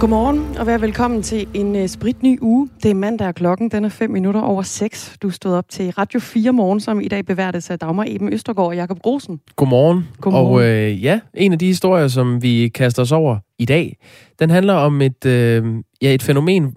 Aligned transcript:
Godmorgen 0.00 0.58
og 0.58 0.66
vær 0.66 0.78
velkommen 0.78 1.22
til 1.22 1.46
en 1.54 1.76
uh, 1.76 1.86
spritny 1.86 2.38
uge. 2.40 2.68
Det 2.82 2.90
er 2.90 2.94
mandag, 2.94 3.28
og 3.28 3.34
klokken 3.34 3.68
den 3.68 3.84
er 3.84 3.88
5 3.88 4.10
minutter 4.10 4.40
over 4.40 4.62
6. 4.62 5.16
Du 5.22 5.30
stod 5.30 5.54
op 5.54 5.68
til 5.68 5.90
Radio 5.90 6.20
4 6.20 6.52
morgen, 6.52 6.80
som 6.80 7.00
i 7.00 7.08
dag 7.08 7.26
beværtes 7.26 7.70
af 7.70 7.78
Dagmar 7.78 8.04
Eben 8.08 8.32
Østergaard 8.32 8.68
og 8.68 8.76
Jakob 8.76 8.98
Grosen. 8.98 9.40
Godmorgen. 9.56 10.08
Godmorgen. 10.20 10.54
Og 10.54 10.64
øh, 10.64 11.04
ja, 11.04 11.20
en 11.34 11.52
af 11.52 11.58
de 11.58 11.66
historier, 11.66 12.08
som 12.08 12.42
vi 12.42 12.68
kaster 12.68 13.02
os 13.02 13.12
over 13.12 13.38
i 13.58 13.64
dag, 13.64 13.96
den 14.38 14.50
handler 14.50 14.74
om 14.74 15.00
et, 15.00 15.24
øh, 15.26 15.64
ja, 16.02 16.14
et 16.14 16.22
fænomen. 16.22 16.74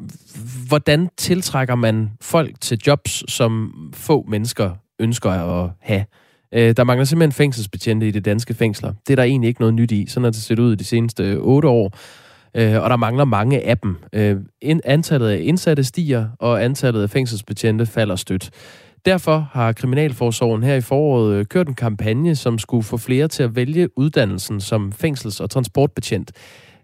Hvordan 0.68 1.10
tiltrækker 1.18 1.76
man 1.76 2.10
folk 2.22 2.62
til 2.62 2.80
jobs, 2.88 3.32
som 3.32 3.72
få 3.94 4.26
mennesker 4.30 4.72
ønsker 5.00 5.32
at 5.32 5.70
have? 5.80 6.06
Øh, 6.54 6.74
der 6.78 6.84
mangler 6.84 7.06
simpelthen 7.06 7.32
fængselsbetjente 7.32 8.08
i 8.08 8.12
de 8.12 8.20
danske 8.20 8.54
fængsler. 8.54 8.94
Det 9.08 9.14
er 9.14 9.16
der 9.16 9.24
egentlig 9.24 9.48
ikke 9.48 9.62
noget 9.62 9.74
nyt 9.74 9.92
i. 9.92 10.06
Sådan 10.10 10.24
har 10.24 10.32
det 10.32 10.42
set 10.42 10.60
ud 10.60 10.76
de 10.76 10.84
seneste 10.84 11.38
otte 11.38 11.68
år. 11.68 11.98
Øh, 12.56 12.82
og 12.82 12.90
der 12.90 12.96
mangler 12.96 13.26
mange 13.26 13.62
af 13.62 13.78
dem. 13.78 13.98
Øh, 14.14 14.38
antallet 14.86 15.28
af 15.28 15.40
indsatte 15.44 15.84
stiger, 15.84 16.28
og 16.40 16.64
antallet 16.64 17.04
af 17.04 17.10
fængselsbetjente 17.10 17.86
falder 17.86 18.16
stødt. 18.16 18.50
Derfor 19.06 19.50
har 19.52 19.72
Kriminalforsorgen 19.72 20.64
her 20.64 20.76
i 20.76 20.82
foråret 20.82 21.34
øh, 21.34 21.46
kørt 21.46 21.68
en 21.68 21.74
kampagne, 21.74 22.36
som 22.36 22.60
skulle 22.60 22.84
få 22.84 22.98
flere 22.98 23.28
til 23.28 23.44
at 23.44 23.56
vælge 23.56 23.98
uddannelsen 23.98 24.62
som 24.62 24.92
fængsels- 25.04 25.40
og 25.40 25.50
transportbetjent. 25.50 26.32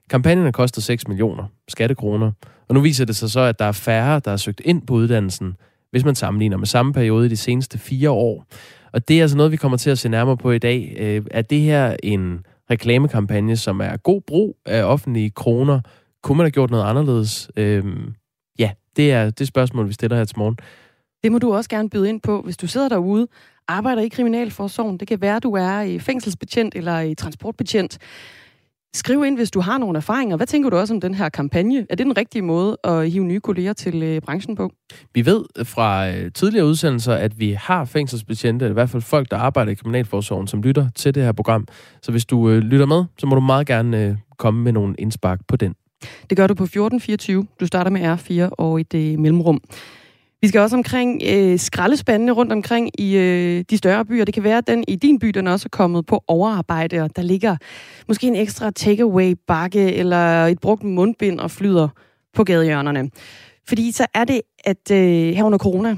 Kampagnen 0.09 0.43
har 0.43 0.51
kostet 0.51 0.83
6 0.83 1.07
millioner 1.07 1.43
skattekroner, 1.67 2.31
og 2.67 2.75
nu 2.75 2.81
viser 2.81 3.05
det 3.05 3.15
sig 3.15 3.31
så, 3.31 3.39
at 3.39 3.59
der 3.59 3.65
er 3.65 3.71
færre, 3.71 4.21
der 4.25 4.29
har 4.29 4.37
søgt 4.37 4.61
ind 4.65 4.87
på 4.87 4.93
uddannelsen, 4.93 5.55
hvis 5.91 6.05
man 6.05 6.15
sammenligner 6.15 6.57
med 6.57 6.67
samme 6.67 6.93
periode 6.93 7.25
i 7.25 7.29
de 7.29 7.37
seneste 7.37 7.77
fire 7.77 8.09
år. 8.09 8.45
Og 8.93 9.07
det 9.07 9.17
er 9.17 9.21
altså 9.21 9.37
noget, 9.37 9.51
vi 9.51 9.57
kommer 9.57 9.77
til 9.77 9.89
at 9.89 9.99
se 9.99 10.09
nærmere 10.09 10.37
på 10.37 10.51
i 10.51 10.57
dag. 10.57 10.95
Øh, 10.99 11.21
er 11.31 11.41
det 11.41 11.61
her 11.61 11.95
en 12.03 12.39
reklamekampagne, 12.71 13.57
som 13.57 13.79
er 13.79 13.97
god 13.97 14.21
brug 14.21 14.57
af 14.65 14.83
offentlige 14.83 15.29
kroner? 15.29 15.81
Kunne 16.23 16.37
man 16.37 16.45
have 16.45 16.51
gjort 16.51 16.71
noget 16.71 16.83
anderledes? 16.83 17.49
Øhm, 17.57 18.13
ja, 18.59 18.71
det 18.95 19.11
er 19.11 19.29
det 19.29 19.47
spørgsmål, 19.47 19.87
vi 19.87 19.93
stiller 19.93 20.17
her 20.17 20.25
til 20.25 20.37
morgen. 20.39 20.57
Det 21.23 21.31
må 21.31 21.39
du 21.39 21.53
også 21.53 21.69
gerne 21.69 21.89
byde 21.89 22.09
ind 22.09 22.21
på, 22.21 22.41
hvis 22.41 22.57
du 22.57 22.67
sidder 22.67 22.89
derude, 22.89 23.27
arbejder 23.67 24.01
i 24.01 24.07
Kriminalforsorgen. 24.07 24.97
Det 24.97 25.07
kan 25.07 25.21
være, 25.21 25.35
at 25.35 25.43
du 25.43 25.53
er 25.53 25.81
i 25.81 25.99
fængselsbetjent 25.99 26.75
eller 26.75 26.99
i 26.99 27.15
transportbetjent. 27.15 27.97
Skriv 28.93 29.23
ind, 29.25 29.37
hvis 29.37 29.51
du 29.51 29.59
har 29.59 29.77
nogle 29.77 29.97
erfaringer. 29.97 30.37
Hvad 30.37 30.47
tænker 30.47 30.69
du 30.69 30.77
også 30.77 30.93
om 30.93 31.01
den 31.01 31.13
her 31.13 31.29
kampagne? 31.29 31.85
Er 31.89 31.95
det 31.95 32.05
den 32.05 32.17
rigtige 32.17 32.41
måde 32.41 32.77
at 32.83 33.11
hive 33.11 33.25
nye 33.25 33.39
kolleger 33.39 33.73
til 33.73 34.03
øh, 34.03 34.21
branchen 34.21 34.55
på? 34.55 34.71
Vi 35.13 35.25
ved 35.25 35.43
fra 35.63 36.09
øh, 36.09 36.31
tidligere 36.31 36.65
udsendelser, 36.65 37.13
at 37.13 37.39
vi 37.39 37.51
har 37.51 37.85
fængselsbetjente, 37.85 38.65
eller 38.65 38.73
i 38.73 38.73
hvert 38.73 38.89
fald 38.89 39.03
folk, 39.03 39.31
der 39.31 39.37
arbejder 39.37 39.71
i 39.71 39.75
Kriminalforsorgen, 39.75 40.47
som 40.47 40.61
lytter 40.61 40.89
til 40.95 41.15
det 41.15 41.23
her 41.23 41.31
program. 41.31 41.67
Så 42.01 42.11
hvis 42.11 42.25
du 42.25 42.49
øh, 42.49 42.57
lytter 42.57 42.85
med, 42.85 43.05
så 43.19 43.27
må 43.27 43.35
du 43.35 43.41
meget 43.41 43.67
gerne 43.67 44.05
øh, 44.05 44.15
komme 44.37 44.63
med 44.63 44.71
nogle 44.71 44.95
indspark 44.99 45.39
på 45.47 45.55
den. 45.55 45.75
Det 46.29 46.37
gør 46.37 46.47
du 46.47 46.53
på 46.53 46.63
1424. 46.63 47.47
Du 47.59 47.67
starter 47.67 47.91
med 47.91 48.13
R4 48.13 48.49
og 48.51 48.79
et 48.79 48.93
øh, 48.93 49.19
mellemrum. 49.19 49.61
Vi 50.41 50.47
skal 50.47 50.61
også 50.61 50.75
omkring 50.75 51.21
øh, 51.25 51.59
skraldespandene 51.59 52.31
rundt 52.31 52.51
omkring 52.51 53.01
i 53.01 53.17
øh, 53.17 53.63
de 53.69 53.77
større 53.77 54.05
byer. 54.05 54.25
Det 54.25 54.33
kan 54.33 54.43
være, 54.43 54.57
at 54.57 54.67
den 54.67 54.83
i 54.87 54.95
din 54.95 55.19
by, 55.19 55.27
den 55.27 55.47
også 55.47 55.65
er 55.65 55.77
kommet 55.77 56.05
på 56.05 56.23
overarbejde, 56.27 56.99
og 56.99 57.15
der 57.15 57.21
ligger 57.21 57.57
måske 58.07 58.27
en 58.27 58.35
ekstra 58.35 58.71
takeaway-bakke 58.71 59.93
eller 59.93 60.45
et 60.45 60.59
brugt 60.59 60.83
mundbind 60.83 61.39
og 61.39 61.51
flyder 61.51 61.89
på 62.33 62.43
gadehjørnerne. 62.43 63.09
Fordi 63.67 63.91
så 63.91 64.05
er 64.13 64.23
det, 64.23 64.41
at 64.65 64.91
øh, 64.91 65.35
her 65.35 65.43
under 65.43 65.57
corona, 65.57 65.97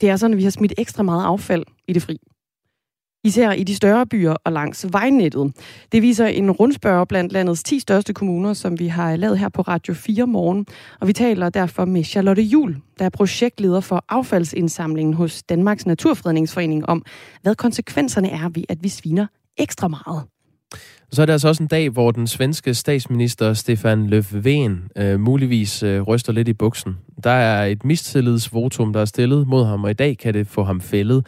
det 0.00 0.08
er 0.10 0.16
sådan, 0.16 0.34
at 0.34 0.38
vi 0.38 0.42
har 0.42 0.50
smidt 0.50 0.74
ekstra 0.78 1.02
meget 1.02 1.24
affald 1.24 1.64
i 1.88 1.92
det 1.92 2.02
fri 2.02 2.18
især 3.26 3.52
i 3.52 3.64
de 3.64 3.74
større 3.74 4.06
byer 4.06 4.34
og 4.44 4.52
langs 4.52 4.86
vejnettet. 4.92 5.52
Det 5.92 6.02
viser 6.02 6.26
en 6.26 6.50
rundspørg 6.50 7.08
blandt 7.08 7.32
landets 7.32 7.62
10 7.62 7.80
største 7.80 8.14
kommuner, 8.14 8.52
som 8.52 8.78
vi 8.78 8.86
har 8.86 9.16
lavet 9.16 9.38
her 9.38 9.48
på 9.48 9.62
Radio 9.62 9.94
4 9.94 10.26
morgen. 10.26 10.66
Og 11.00 11.08
vi 11.08 11.12
taler 11.12 11.48
derfor 11.48 11.84
med 11.84 12.04
Charlotte 12.04 12.42
Jul, 12.42 12.76
der 12.98 13.04
er 13.04 13.10
projektleder 13.10 13.80
for 13.80 14.04
affaldsindsamlingen 14.08 15.14
hos 15.14 15.42
Danmarks 15.42 15.86
Naturfredningsforening, 15.86 16.88
om 16.88 17.04
hvad 17.42 17.54
konsekvenserne 17.54 18.30
er 18.30 18.48
ved, 18.48 18.64
at 18.68 18.78
vi 18.82 18.88
sviner 18.88 19.26
ekstra 19.58 19.88
meget. 19.88 20.22
Så 21.12 21.22
er 21.22 21.26
det 21.26 21.32
altså 21.32 21.48
også 21.48 21.62
en 21.62 21.68
dag, 21.68 21.90
hvor 21.90 22.10
den 22.10 22.26
svenske 22.26 22.74
statsminister 22.74 23.54
Stefan 23.54 24.12
Löfven 24.12 25.02
øh, 25.02 25.20
muligvis 25.20 25.82
øh, 25.82 26.02
ryster 26.02 26.32
lidt 26.32 26.48
i 26.48 26.52
buksen. 26.52 26.96
Der 27.24 27.30
er 27.30 27.64
et 27.64 27.84
mistillidsvotum, 27.84 28.92
der 28.92 29.00
er 29.00 29.04
stillet 29.04 29.48
mod 29.48 29.64
ham, 29.64 29.84
og 29.84 29.90
i 29.90 29.94
dag 29.94 30.18
kan 30.18 30.34
det 30.34 30.46
få 30.46 30.64
ham 30.64 30.80
fældet. 30.80 31.26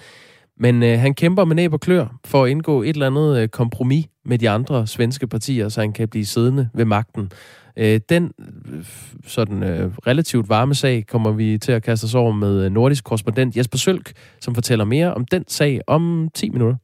Men 0.60 0.82
øh, 0.82 0.98
han 0.98 1.14
kæmper 1.14 1.44
med 1.44 1.56
næb 1.56 1.72
og 1.72 1.80
klør 1.80 2.18
for 2.24 2.44
at 2.44 2.50
indgå 2.50 2.82
et 2.82 2.88
eller 2.88 3.06
andet 3.06 3.38
øh, 3.38 3.48
kompromis 3.48 4.06
med 4.24 4.38
de 4.38 4.50
andre 4.50 4.86
svenske 4.86 5.26
partier, 5.26 5.68
så 5.68 5.80
han 5.80 5.92
kan 5.92 6.08
blive 6.08 6.26
siddende 6.26 6.68
ved 6.74 6.84
magten. 6.84 7.32
Øh, 7.76 8.00
den 8.08 8.32
øh, 8.66 8.84
sådan 9.26 9.62
øh, 9.62 9.96
relativt 10.06 10.48
varme 10.48 10.74
sag 10.74 11.06
kommer 11.06 11.32
vi 11.32 11.58
til 11.58 11.72
at 11.72 11.82
kaste 11.82 12.04
os 12.04 12.14
over 12.14 12.32
med 12.32 12.64
øh, 12.64 12.70
nordisk 12.70 13.04
korrespondent 13.04 13.56
Jesper 13.56 13.78
Sølk, 13.78 14.12
som 14.40 14.54
fortæller 14.54 14.84
mere 14.84 15.14
om 15.14 15.24
den 15.24 15.44
sag 15.48 15.80
om 15.86 16.28
10 16.34 16.50
minutter. 16.50 16.76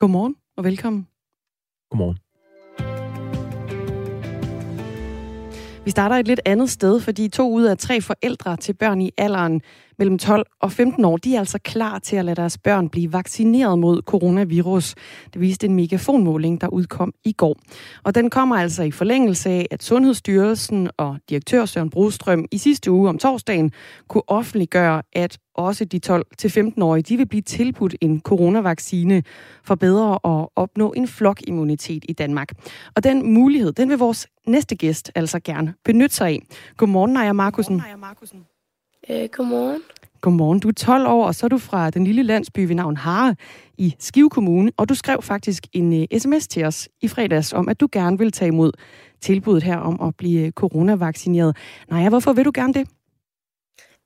Godmorgen 0.00 0.34
og 0.56 0.64
velkommen. 0.64 1.06
Godmorgen. 1.90 2.18
Vi 5.84 5.90
starter 5.90 6.16
et 6.16 6.26
lidt 6.26 6.40
andet 6.44 6.70
sted, 6.70 7.00
fordi 7.00 7.28
to 7.28 7.50
ud 7.52 7.64
af 7.64 7.78
tre 7.78 8.00
forældre 8.00 8.56
til 8.56 8.72
børn 8.72 9.00
i 9.00 9.10
alderen 9.18 9.60
mellem 9.98 10.18
12 10.18 10.46
og 10.60 10.72
15 10.72 11.04
år, 11.04 11.16
de 11.16 11.34
er 11.34 11.38
altså 11.38 11.58
klar 11.58 11.98
til 11.98 12.16
at 12.16 12.24
lade 12.24 12.36
deres 12.36 12.58
børn 12.58 12.88
blive 12.88 13.12
vaccineret 13.12 13.78
mod 13.78 14.02
coronavirus. 14.02 14.94
Det 15.32 15.40
viste 15.40 15.66
en 15.66 15.74
megafonmåling, 15.74 16.60
der 16.60 16.68
udkom 16.68 17.12
i 17.24 17.32
går. 17.32 17.56
Og 18.04 18.14
den 18.14 18.30
kommer 18.30 18.56
altså 18.56 18.82
i 18.82 18.90
forlængelse 18.90 19.50
af, 19.50 19.66
at 19.70 19.82
Sundhedsstyrelsen 19.82 20.90
og 20.96 21.18
direktør 21.30 21.64
Søren 21.64 21.90
Brostrøm 21.90 22.44
i 22.50 22.58
sidste 22.58 22.90
uge 22.90 23.08
om 23.08 23.18
torsdagen 23.18 23.72
kunne 24.08 24.22
offentliggøre, 24.26 25.02
at 25.12 25.38
også 25.54 25.84
de 25.84 26.00
12-15-årige, 26.06 27.02
de 27.02 27.16
vil 27.16 27.26
blive 27.26 27.42
tilbudt 27.42 27.94
en 28.00 28.20
coronavaccine 28.20 29.22
for 29.64 29.74
bedre 29.74 30.14
at 30.24 30.48
opnå 30.56 30.92
en 30.92 31.08
flokimmunitet 31.08 32.04
i 32.08 32.12
Danmark. 32.12 32.48
Og 32.96 33.04
den 33.04 33.32
mulighed, 33.34 33.72
den 33.72 33.88
vil 33.88 33.98
vores 33.98 34.26
næste 34.46 34.76
gæst 34.76 35.12
altså 35.14 35.40
gerne 35.40 35.74
benytte 35.84 36.16
sig 36.16 36.28
af. 36.28 36.42
Godmorgen, 36.76 37.12
Naja 37.12 37.32
Markusen. 37.32 37.74
Godmorgen, 37.74 37.88
Naja 37.88 37.96
Markusen. 37.96 38.57
Øh, 39.10 39.28
godmorgen. 39.32 39.82
Godmorgen. 40.20 40.60
Du 40.60 40.68
er 40.68 40.72
12 40.72 41.06
år, 41.06 41.26
og 41.26 41.34
så 41.34 41.46
er 41.46 41.48
du 41.48 41.58
fra 41.58 41.90
den 41.90 42.04
lille 42.04 42.22
landsby 42.22 42.60
ved 42.66 42.74
navn 42.74 42.96
Hare 42.96 43.36
i 43.78 43.94
Skive 43.98 44.30
Kommune, 44.30 44.72
og 44.76 44.88
du 44.88 44.94
skrev 44.94 45.22
faktisk 45.22 45.66
en 45.72 45.92
uh, 45.92 46.18
sms 46.18 46.48
til 46.48 46.64
os 46.64 46.88
i 47.00 47.08
fredags 47.08 47.52
om, 47.52 47.68
at 47.68 47.80
du 47.80 47.88
gerne 47.92 48.18
vil 48.18 48.32
tage 48.32 48.48
imod 48.48 48.72
tilbuddet 49.20 49.62
her 49.62 49.76
om 49.76 50.00
at 50.08 50.16
blive 50.16 50.46
øh, 50.46 50.52
coronavaccineret. 50.52 51.56
Nej, 51.90 52.08
hvorfor 52.08 52.32
vil 52.32 52.44
du 52.44 52.50
gerne 52.54 52.74
det? 52.74 52.88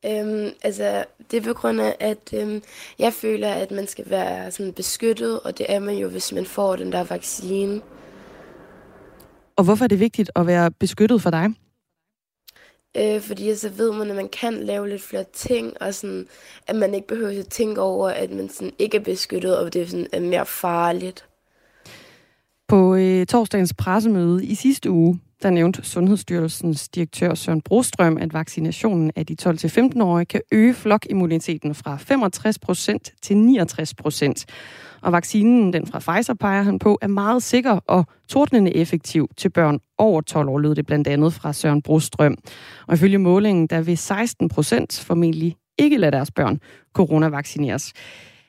Øhm, 0.06 0.50
altså, 0.62 1.04
det 1.30 1.36
er 1.36 1.42
på 1.42 1.52
grund 1.52 1.80
af, 1.80 1.96
at 2.00 2.34
øhm, 2.34 2.62
jeg 2.98 3.12
føler, 3.12 3.48
at 3.48 3.70
man 3.70 3.86
skal 3.86 4.04
være 4.10 4.50
sådan 4.50 4.72
beskyttet, 4.72 5.40
og 5.40 5.58
det 5.58 5.66
er 5.68 5.78
man 5.78 5.94
jo, 5.94 6.08
hvis 6.08 6.32
man 6.32 6.46
får 6.46 6.76
den 6.76 6.92
der 6.92 7.04
vaccine. 7.04 7.80
Og 9.56 9.64
hvorfor 9.64 9.84
er 9.84 9.88
det 9.88 10.00
vigtigt 10.00 10.30
at 10.36 10.46
være 10.46 10.70
beskyttet 10.70 11.22
for 11.22 11.30
dig? 11.30 11.54
Øh, 12.96 13.20
fordi 13.20 13.54
så 13.54 13.68
ved 13.68 13.92
man, 13.92 14.10
at 14.10 14.16
man 14.16 14.28
kan 14.28 14.54
lave 14.54 14.88
lidt 14.88 15.02
flere 15.02 15.24
ting, 15.32 15.82
og 15.82 15.94
sådan, 15.94 16.26
at 16.66 16.76
man 16.76 16.94
ikke 16.94 17.06
behøver 17.06 17.38
at 17.40 17.48
tænke 17.48 17.80
over, 17.80 18.08
at 18.08 18.30
man 18.30 18.48
sådan 18.48 18.72
ikke 18.78 18.96
er 18.96 19.00
beskyttet, 19.00 19.58
og 19.58 19.72
det 19.72 19.90
sådan 19.90 20.06
er 20.12 20.20
mere 20.20 20.46
farligt. 20.46 21.24
På 22.68 22.94
øh, 22.94 23.26
torsdagens 23.26 23.74
pressemøde 23.74 24.44
i 24.44 24.54
sidste 24.54 24.90
uge, 24.90 25.20
der 25.42 25.50
nævnte 25.50 25.82
Sundhedsstyrelsens 25.84 26.88
direktør 26.88 27.34
Søren 27.34 27.60
Brostrøm, 27.60 28.16
at 28.16 28.34
vaccinationen 28.34 29.10
af 29.16 29.26
de 29.26 29.36
12-15-årige 29.42 30.26
kan 30.26 30.40
øge 30.52 30.74
flokimmuniteten 30.74 31.74
fra 31.74 31.96
65% 31.96 33.18
til 33.22 33.34
69%. 33.34 34.44
Og 35.02 35.12
vaccinen, 35.12 35.72
den 35.72 35.86
fra 35.86 35.98
Pfizer, 35.98 36.34
peger 36.34 36.62
han 36.62 36.78
på, 36.78 36.98
er 37.02 37.06
meget 37.06 37.42
sikker 37.42 37.80
og 37.86 38.06
tordnende 38.28 38.76
effektiv 38.76 39.28
til 39.36 39.48
børn 39.48 39.78
over 39.98 40.20
12 40.20 40.48
år, 40.48 40.58
lød 40.58 40.74
det 40.74 40.86
blandt 40.86 41.08
andet 41.08 41.32
fra 41.32 41.52
Søren 41.52 41.82
Brostrøm. 41.82 42.36
Og 42.86 42.94
ifølge 42.94 43.18
målingen, 43.18 43.66
der 43.66 43.80
vil 43.80 43.94
16% 43.94 45.06
formentlig 45.06 45.56
ikke 45.78 45.96
lade 45.96 46.12
deres 46.12 46.30
børn 46.30 46.60
coronavaccineres. 46.92 47.92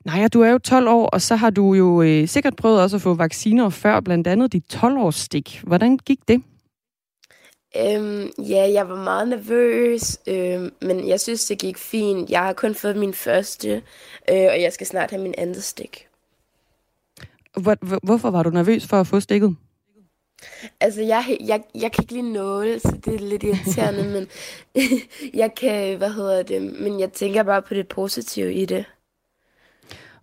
Nej, 0.06 0.28
du 0.28 0.42
er 0.42 0.50
jo 0.50 0.58
12 0.58 0.88
år, 0.88 1.06
og 1.06 1.22
så 1.22 1.36
har 1.36 1.50
du 1.50 1.74
jo 1.74 2.02
øh, 2.02 2.28
sikkert 2.28 2.56
prøvet 2.56 2.82
også 2.82 2.96
at 2.96 3.02
få 3.02 3.14
vacciner 3.14 3.70
før, 3.70 4.00
blandt 4.00 4.28
andet 4.28 4.54
dit 4.54 4.76
12-års 4.76 5.16
stik. 5.16 5.62
Hvordan 5.64 5.98
gik 5.98 6.20
det? 6.28 6.44
Øhm, 7.78 8.32
ja, 8.38 8.72
jeg 8.74 8.90
var 8.90 9.04
meget 9.04 9.28
nervøs, 9.28 10.20
øhm, 10.28 10.74
men 10.82 11.08
jeg 11.08 11.20
synes, 11.20 11.46
det 11.46 11.60
gik 11.60 11.78
fint. 11.78 12.30
Jeg 12.30 12.40
har 12.40 12.54
kun 12.54 12.76
fået 12.76 12.96
min 12.96 13.14
første, 13.14 13.84
øh, 14.30 14.46
og 14.52 14.62
jeg 14.62 14.74
skal 14.74 14.88
snart 14.88 15.12
have 15.12 15.22
min 15.22 15.36
andet 15.38 15.64
stik. 15.64 16.08
Hvor, 17.58 18.06
hvorfor 18.06 18.32
var 18.32 18.44
du 18.44 18.50
nervøs 18.50 18.88
for 18.88 19.00
at 19.00 19.08
få 19.08 19.20
stikket? 19.20 19.56
Altså, 20.80 21.02
jeg, 21.02 21.38
jeg, 21.46 21.64
jeg 21.76 21.92
kan 21.92 22.04
ikke 22.04 22.14
lide 22.14 22.34
nåle, 22.34 22.80
så 22.80 23.00
det 23.06 23.16
er 23.16 23.20
lidt 23.20 23.44
irriterende, 23.44 24.04
men 24.14 24.28
jeg 25.42 25.56
kan, 25.56 25.98
hvad 25.98 26.10
hedder 26.10 26.44
det, 26.44 26.62
men 26.62 27.00
jeg 27.00 27.12
tænker 27.12 27.44
bare 27.44 27.62
på 27.62 27.74
det 27.74 27.88
positive 27.88 28.54
i 28.54 28.66
det. 28.66 28.86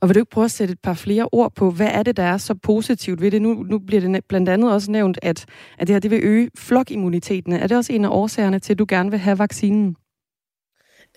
Og 0.00 0.08
vil 0.08 0.14
du 0.14 0.20
ikke 0.20 0.30
prøve 0.30 0.44
at 0.44 0.50
sætte 0.50 0.72
et 0.72 0.80
par 0.80 0.94
flere 0.94 1.28
ord 1.32 1.54
på, 1.54 1.70
hvad 1.70 1.88
er 1.92 2.02
det, 2.02 2.16
der 2.16 2.22
er 2.22 2.38
så 2.38 2.54
positivt 2.54 3.20
ved 3.20 3.30
det? 3.30 3.42
Nu, 3.42 3.54
nu 3.54 3.78
bliver 3.78 4.00
det 4.00 4.24
blandt 4.24 4.48
andet 4.48 4.72
også 4.72 4.90
nævnt, 4.90 5.18
at, 5.22 5.46
at 5.78 5.86
det 5.86 5.94
her 5.94 6.00
det 6.00 6.10
vil 6.10 6.20
øge 6.22 6.50
flokimmuniteten. 6.58 7.52
Er 7.52 7.66
det 7.66 7.76
også 7.76 7.92
en 7.92 8.04
af 8.04 8.08
årsagerne 8.08 8.58
til, 8.58 8.72
at 8.72 8.78
du 8.78 8.86
gerne 8.88 9.10
vil 9.10 9.18
have 9.18 9.38
vaccinen? 9.38 9.96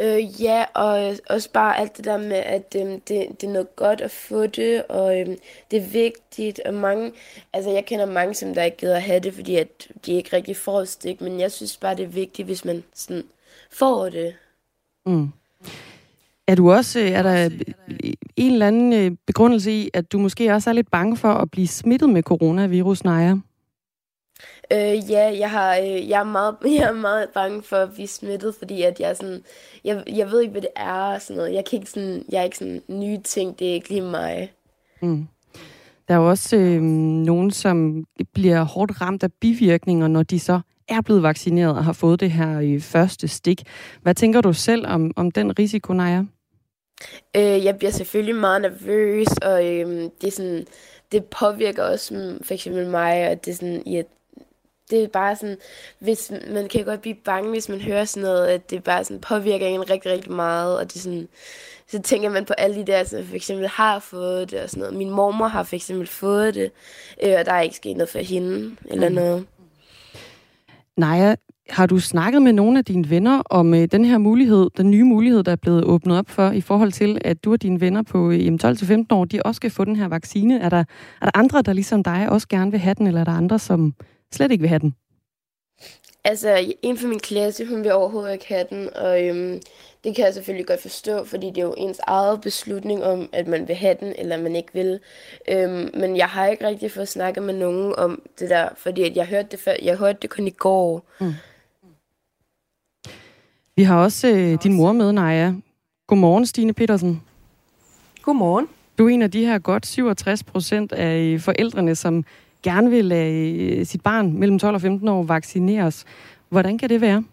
Øh, 0.01 0.41
ja, 0.41 0.65
og 0.73 1.15
også 1.29 1.51
bare 1.51 1.79
alt 1.79 1.97
det 1.97 2.05
der 2.05 2.17
med, 2.17 2.37
at 2.37 2.75
øh, 2.75 2.91
det, 2.91 3.07
det 3.07 3.43
er 3.43 3.51
noget 3.51 3.75
godt 3.75 4.01
at 4.01 4.11
få 4.11 4.47
det, 4.47 4.83
og 4.83 5.19
øh, 5.19 5.27
det 5.71 5.79
er 5.79 5.87
vigtigt, 5.87 6.59
og 6.65 6.73
mange, 6.73 7.11
altså 7.53 7.71
jeg 7.71 7.85
kender 7.85 8.05
mange, 8.05 8.33
som 8.33 8.53
der 8.53 8.63
ikke 8.63 8.77
gider 8.77 8.95
at 8.95 9.01
have 9.01 9.19
det, 9.19 9.33
fordi 9.33 9.55
at 9.55 9.87
de 10.05 10.13
ikke 10.13 10.35
rigtig 10.35 10.57
får 10.57 10.81
et 10.81 10.89
stik, 10.89 11.21
men 11.21 11.39
jeg 11.39 11.51
synes 11.51 11.77
bare, 11.77 11.95
det 11.95 12.03
er 12.03 12.07
vigtigt, 12.07 12.45
hvis 12.45 12.65
man 12.65 12.83
sådan 12.93 13.23
får 13.71 14.09
det. 14.09 14.35
Mm. 15.05 15.27
Er 16.47 16.55
du 16.55 16.71
også, 16.71 16.99
øh, 16.99 17.09
er 17.09 17.23
der 17.23 17.49
en 18.35 18.51
eller 18.51 18.67
anden 18.67 18.93
øh, 18.93 19.11
begrundelse 19.27 19.71
i, 19.71 19.89
at 19.93 20.11
du 20.11 20.19
måske 20.19 20.53
også 20.53 20.69
er 20.69 20.73
lidt 20.73 20.91
bange 20.91 21.17
for 21.17 21.29
at 21.29 21.51
blive 21.51 21.67
smittet 21.67 22.09
med 22.09 22.23
coronavirus, 22.23 23.03
Naja? 23.03 23.35
Øh, 24.71 25.11
ja, 25.11 25.37
jeg, 25.39 25.51
har, 25.51 25.77
øh, 25.77 26.09
jeg, 26.09 26.19
er 26.19 26.23
meget, 26.23 26.55
jeg 26.79 26.89
er 26.89 26.93
meget 26.93 27.29
bange 27.33 27.63
for 27.63 27.75
at 27.75 27.93
blive 27.93 28.07
smittet, 28.07 28.55
fordi 28.55 28.81
at 28.81 28.99
jeg, 28.99 29.17
sådan, 29.17 29.41
jeg, 29.83 30.03
jeg 30.07 30.31
ved 30.31 30.41
ikke, 30.41 30.51
hvad 30.51 30.61
det 30.61 30.69
er. 30.75 31.19
Sådan 31.19 31.37
noget. 31.37 31.53
Jeg, 31.53 31.65
kan 31.65 31.79
ikke 31.79 31.91
sådan, 31.91 32.25
jeg 32.29 32.39
er 32.39 32.43
ikke 32.43 32.57
sådan 32.57 32.81
nye 32.87 33.21
ting, 33.23 33.59
det 33.59 33.69
er 33.69 33.73
ikke 33.73 33.89
lige 33.89 34.01
mig. 34.01 34.51
Mm. 35.01 35.27
Der 36.07 36.13
er 36.13 36.17
jo 36.17 36.29
også 36.29 36.57
øh, 36.57 36.81
nogen, 36.81 37.51
som 37.51 38.05
bliver 38.33 38.63
hårdt 38.63 39.01
ramt 39.01 39.23
af 39.23 39.33
bivirkninger, 39.33 40.07
når 40.07 40.23
de 40.23 40.39
så 40.39 40.59
er 40.87 41.01
blevet 41.01 41.23
vaccineret 41.23 41.77
og 41.77 41.83
har 41.83 41.93
fået 41.93 42.19
det 42.19 42.31
her 42.31 42.59
i 42.59 42.79
første 42.79 43.27
stik. 43.27 43.63
Hvad 44.01 44.15
tænker 44.15 44.41
du 44.41 44.53
selv 44.53 44.87
om, 44.87 45.11
om 45.15 45.31
den 45.31 45.59
risiko, 45.59 45.93
Naja? 45.93 46.23
Øh, 47.35 47.65
jeg 47.65 47.77
bliver 47.77 47.91
selvfølgelig 47.91 48.35
meget 48.35 48.61
nervøs, 48.61 49.27
og 49.41 49.65
øh, 49.65 50.09
det, 50.21 50.27
er 50.27 50.31
sådan, 50.31 50.65
det 51.11 51.25
påvirker 51.25 51.83
også 51.83 52.37
for 52.43 52.53
eksempel 52.53 52.87
mig, 52.87 53.29
og 53.29 53.45
det 53.45 53.51
er 53.51 53.55
sådan, 53.55 53.83
ja, 53.85 54.01
det 54.89 55.03
er 55.03 55.07
bare 55.07 55.35
sådan, 55.35 55.57
hvis 55.99 56.31
man 56.51 56.67
kan 56.67 56.85
godt 56.85 57.01
blive 57.01 57.15
bange, 57.15 57.49
hvis 57.49 57.69
man 57.69 57.81
hører 57.81 58.05
sådan 58.05 58.23
noget, 58.23 58.47
at 58.47 58.69
det 58.69 58.83
bare 58.83 59.03
sådan 59.03 59.21
påvirker 59.21 59.67
en 59.67 59.89
rigtig, 59.89 60.11
rigtig 60.11 60.31
meget, 60.31 60.79
og 60.79 60.83
det 60.83 60.95
er 60.95 60.99
sådan, 60.99 61.27
så 61.87 62.01
tænker 62.01 62.29
man 62.29 62.45
på 62.45 62.53
alle 62.53 62.75
de 62.75 62.85
der, 62.85 63.03
som 63.03 63.25
for 63.25 63.35
eksempel 63.35 63.67
har 63.67 63.99
fået 63.99 64.51
det 64.51 64.61
og 64.61 64.69
sådan 64.69 64.79
noget. 64.79 64.95
Min 64.95 65.09
mormor 65.09 65.47
har 65.47 65.63
for 65.63 65.75
eksempel 65.75 66.07
fået 66.07 66.55
det, 66.55 66.71
øh, 67.23 67.33
og 67.39 67.45
der 67.45 67.53
er 67.53 67.61
ikke 67.61 67.75
sket 67.75 67.97
noget 67.97 68.09
for 68.09 68.19
hende 68.19 68.75
eller 68.85 69.09
mm. 69.09 69.15
noget. 69.15 69.45
Naja, 70.97 71.35
har 71.69 71.85
du 71.85 71.99
snakket 71.99 72.41
med 72.41 72.53
nogle 72.53 72.77
af 72.77 72.85
dine 72.85 73.09
venner 73.09 73.39
om 73.39 73.73
øh, 73.73 73.87
den 73.91 74.05
her 74.05 74.17
mulighed, 74.17 74.69
den 74.77 74.91
nye 74.91 75.03
mulighed, 75.03 75.43
der 75.43 75.51
er 75.51 75.55
blevet 75.55 75.83
åbnet 75.83 76.17
op 76.17 76.29
for, 76.29 76.51
i 76.51 76.61
forhold 76.61 76.91
til, 76.91 77.17
at 77.21 77.43
du 77.43 77.51
og 77.51 77.61
dine 77.61 77.81
venner 77.81 78.01
på 78.01 78.31
øh, 78.31 78.57
12-15 78.63 79.05
år, 79.11 79.25
de 79.25 79.41
også 79.45 79.57
skal 79.57 79.71
få 79.71 79.85
den 79.85 79.95
her 79.95 80.07
vaccine? 80.07 80.59
Er 80.59 80.69
der, 80.69 80.83
er 81.21 81.25
der 81.25 81.31
andre, 81.33 81.61
der 81.61 81.73
ligesom 81.73 82.03
dig 82.03 82.29
også 82.29 82.47
gerne 82.47 82.71
vil 82.71 82.79
have 82.79 82.93
den, 82.93 83.07
eller 83.07 83.19
er 83.19 83.25
der 83.25 83.31
andre, 83.31 83.59
som 83.59 83.93
slet 84.33 84.51
ikke 84.51 84.61
vil 84.61 84.69
have 84.69 84.79
den? 84.79 84.95
Altså, 86.25 86.73
en 86.81 86.97
fra 86.97 87.07
min 87.07 87.19
klasse, 87.19 87.65
hun 87.65 87.83
vil 87.83 87.91
overhovedet 87.91 88.33
ikke 88.33 88.47
have 88.47 88.65
den, 88.69 88.89
og 88.95 89.25
øhm, 89.25 89.61
det 90.03 90.15
kan 90.15 90.25
jeg 90.25 90.33
selvfølgelig 90.33 90.67
godt 90.67 90.81
forstå, 90.81 91.25
fordi 91.25 91.47
det 91.47 91.57
er 91.57 91.61
jo 91.61 91.75
ens 91.77 91.99
eget 92.07 92.41
beslutning 92.41 93.03
om, 93.03 93.29
at 93.33 93.47
man 93.47 93.67
vil 93.67 93.75
have 93.75 93.95
den, 93.99 94.13
eller 94.17 94.37
man 94.37 94.55
ikke 94.55 94.73
vil. 94.73 94.99
Øhm, 95.49 95.89
men 95.93 96.17
jeg 96.17 96.27
har 96.27 96.47
ikke 96.47 96.67
rigtig 96.67 96.91
fået 96.91 97.07
snakket 97.07 97.43
med 97.43 97.53
nogen 97.53 97.95
om 97.97 98.21
det 98.39 98.49
der, 98.49 98.69
fordi 98.77 99.03
at 99.03 99.15
jeg 99.15 99.25
hørte 99.25 99.47
det, 99.51 99.59
før, 99.59 99.73
jeg 99.81 99.97
hørte 99.97 100.19
det 100.21 100.29
kun 100.29 100.47
i 100.47 100.51
går. 100.51 101.05
Mm. 101.19 101.33
Vi 103.75 103.83
har 103.83 104.03
også 104.03 104.27
øh, 104.27 104.57
din 104.63 104.73
mor 104.73 104.91
med, 104.91 105.11
Naja. 105.11 105.53
Godmorgen, 106.07 106.45
Stine 106.45 106.73
Petersen. 106.73 107.23
Godmorgen. 108.21 108.67
Du 108.97 109.05
er 109.05 109.09
en 109.09 109.21
af 109.21 109.31
de 109.31 109.45
her 109.45 109.59
godt 109.59 109.85
67 109.85 110.43
procent 110.43 110.91
af 110.91 111.41
forældrene, 111.41 111.95
som 111.95 112.25
gerne 112.63 112.89
vil 112.89 113.05
lade 113.05 113.63
øh, 113.63 113.85
sit 113.85 114.01
barn 114.01 114.33
mellem 114.33 114.59
12 114.59 114.75
og 114.75 114.81
15 114.81 115.07
år 115.07 115.23
vaccineres. 115.23 116.05
Hvordan 116.49 116.77
kan 116.77 116.89
det 116.89 117.01
være? 117.01 117.23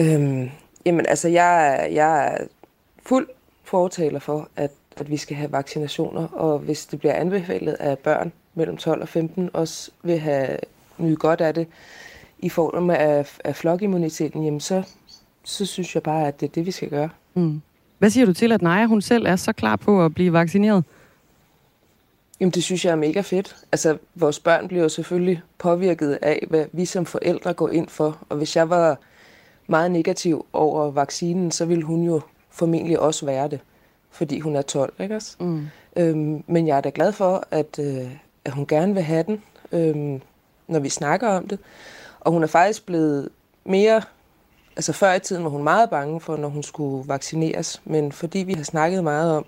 Øhm, 0.00 0.50
jamen, 0.86 1.06
altså, 1.08 1.28
jeg, 1.28 1.88
jeg 1.92 2.26
er 2.26 2.44
fuld 3.06 3.28
fortaler 3.64 4.18
for, 4.18 4.48
at, 4.56 4.70
at 4.96 5.10
vi 5.10 5.16
skal 5.16 5.36
have 5.36 5.52
vaccinationer, 5.52 6.26
og 6.26 6.58
hvis 6.58 6.86
det 6.86 6.98
bliver 6.98 7.14
anbefalet 7.14 7.72
af 7.72 7.98
børn 7.98 8.32
mellem 8.54 8.76
12 8.76 9.02
og 9.02 9.08
15 9.08 9.50
også 9.52 9.90
vil 10.02 10.18
have 10.18 10.56
nyt 10.98 11.18
godt 11.18 11.40
af 11.40 11.54
det 11.54 11.66
i 12.38 12.48
form 12.48 12.90
af, 12.90 13.26
af 13.44 13.56
flokimmuniteten, 13.56 14.44
jamen 14.44 14.60
så, 14.60 14.82
så 15.44 15.66
synes 15.66 15.94
jeg 15.94 16.02
bare, 16.02 16.28
at 16.28 16.40
det 16.40 16.48
er 16.48 16.52
det, 16.52 16.66
vi 16.66 16.70
skal 16.70 16.88
gøre. 16.90 17.08
Mm. 17.34 17.60
Hvad 17.98 18.10
siger 18.10 18.26
du 18.26 18.32
til, 18.32 18.52
at 18.52 18.62
Naja 18.62 18.86
hun 18.86 19.02
selv 19.02 19.26
er 19.26 19.36
så 19.36 19.52
klar 19.52 19.76
på 19.76 20.04
at 20.04 20.14
blive 20.14 20.32
vaccineret? 20.32 20.84
Jamen, 22.40 22.50
det 22.50 22.64
synes 22.64 22.84
jeg 22.84 22.90
er 22.90 22.96
mega 22.96 23.20
fedt. 23.20 23.56
Altså, 23.72 23.98
vores 24.14 24.40
børn 24.40 24.68
bliver 24.68 24.82
jo 24.82 24.88
selvfølgelig 24.88 25.42
påvirket 25.58 26.18
af, 26.22 26.46
hvad 26.50 26.66
vi 26.72 26.84
som 26.84 27.06
forældre 27.06 27.54
går 27.54 27.68
ind 27.68 27.88
for. 27.88 28.18
Og 28.28 28.36
hvis 28.36 28.56
jeg 28.56 28.70
var 28.70 28.98
meget 29.66 29.90
negativ 29.90 30.46
over 30.52 30.90
vaccinen, 30.90 31.50
så 31.50 31.64
ville 31.64 31.84
hun 31.84 32.02
jo 32.02 32.20
formentlig 32.50 33.00
også 33.00 33.26
være 33.26 33.48
det, 33.48 33.60
fordi 34.10 34.40
hun 34.40 34.56
er 34.56 34.62
12, 34.62 34.92
ikke 35.00 35.16
også? 35.16 35.36
Mm. 35.40 35.66
Øhm, 35.96 36.44
men 36.46 36.66
jeg 36.66 36.76
er 36.76 36.80
da 36.80 36.90
glad 36.94 37.12
for, 37.12 37.44
at, 37.50 37.78
øh, 37.78 38.10
at 38.44 38.52
hun 38.52 38.66
gerne 38.66 38.94
vil 38.94 39.02
have 39.02 39.22
den, 39.22 39.42
øhm, 39.72 40.20
når 40.68 40.78
vi 40.78 40.88
snakker 40.88 41.28
om 41.28 41.48
det. 41.48 41.58
Og 42.20 42.32
hun 42.32 42.42
er 42.42 42.46
faktisk 42.46 42.86
blevet 42.86 43.28
mere... 43.64 44.02
Altså 44.76 44.92
før 44.92 45.12
i 45.12 45.20
tiden 45.20 45.44
var 45.44 45.50
hun 45.50 45.62
meget 45.62 45.90
bange 45.90 46.20
for, 46.20 46.36
når 46.36 46.48
hun 46.48 46.62
skulle 46.62 47.08
vaccineres, 47.08 47.82
men 47.84 48.12
fordi 48.12 48.38
vi 48.38 48.52
har 48.52 48.62
snakket 48.62 49.04
meget 49.04 49.36
om, 49.36 49.44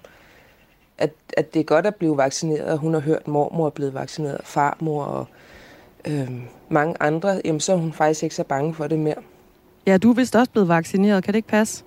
at, 0.99 1.13
at 1.37 1.55
det 1.55 1.61
er 1.61 1.65
godt 1.65 1.87
at 1.87 1.95
blive 1.95 2.17
vaccineret, 2.17 2.73
og 2.73 2.79
hun 2.79 2.95
har 2.95 3.01
hørt, 3.01 3.19
at 3.19 3.29
mormor 3.29 3.67
er 3.67 3.71
blevet 3.71 3.95
vaccineret, 3.95 4.39
og 4.39 4.45
farmor 4.45 5.05
og 5.05 5.27
øh, 6.05 6.31
mange 6.69 6.97
andre, 7.01 7.41
jamen 7.45 7.61
så 7.61 7.73
er 7.73 7.77
hun 7.77 7.93
faktisk 7.93 8.23
ikke 8.23 8.35
så 8.35 8.45
bange 8.45 8.75
for 8.75 8.87
det 8.87 8.99
mere. 8.99 9.15
Ja, 9.87 9.97
du 9.97 10.11
er 10.11 10.15
vist 10.15 10.37
også 10.37 10.51
blevet 10.51 10.69
vaccineret, 10.69 11.25
kan 11.25 11.33
det 11.33 11.39
ikke 11.39 11.49
passe? 11.49 11.85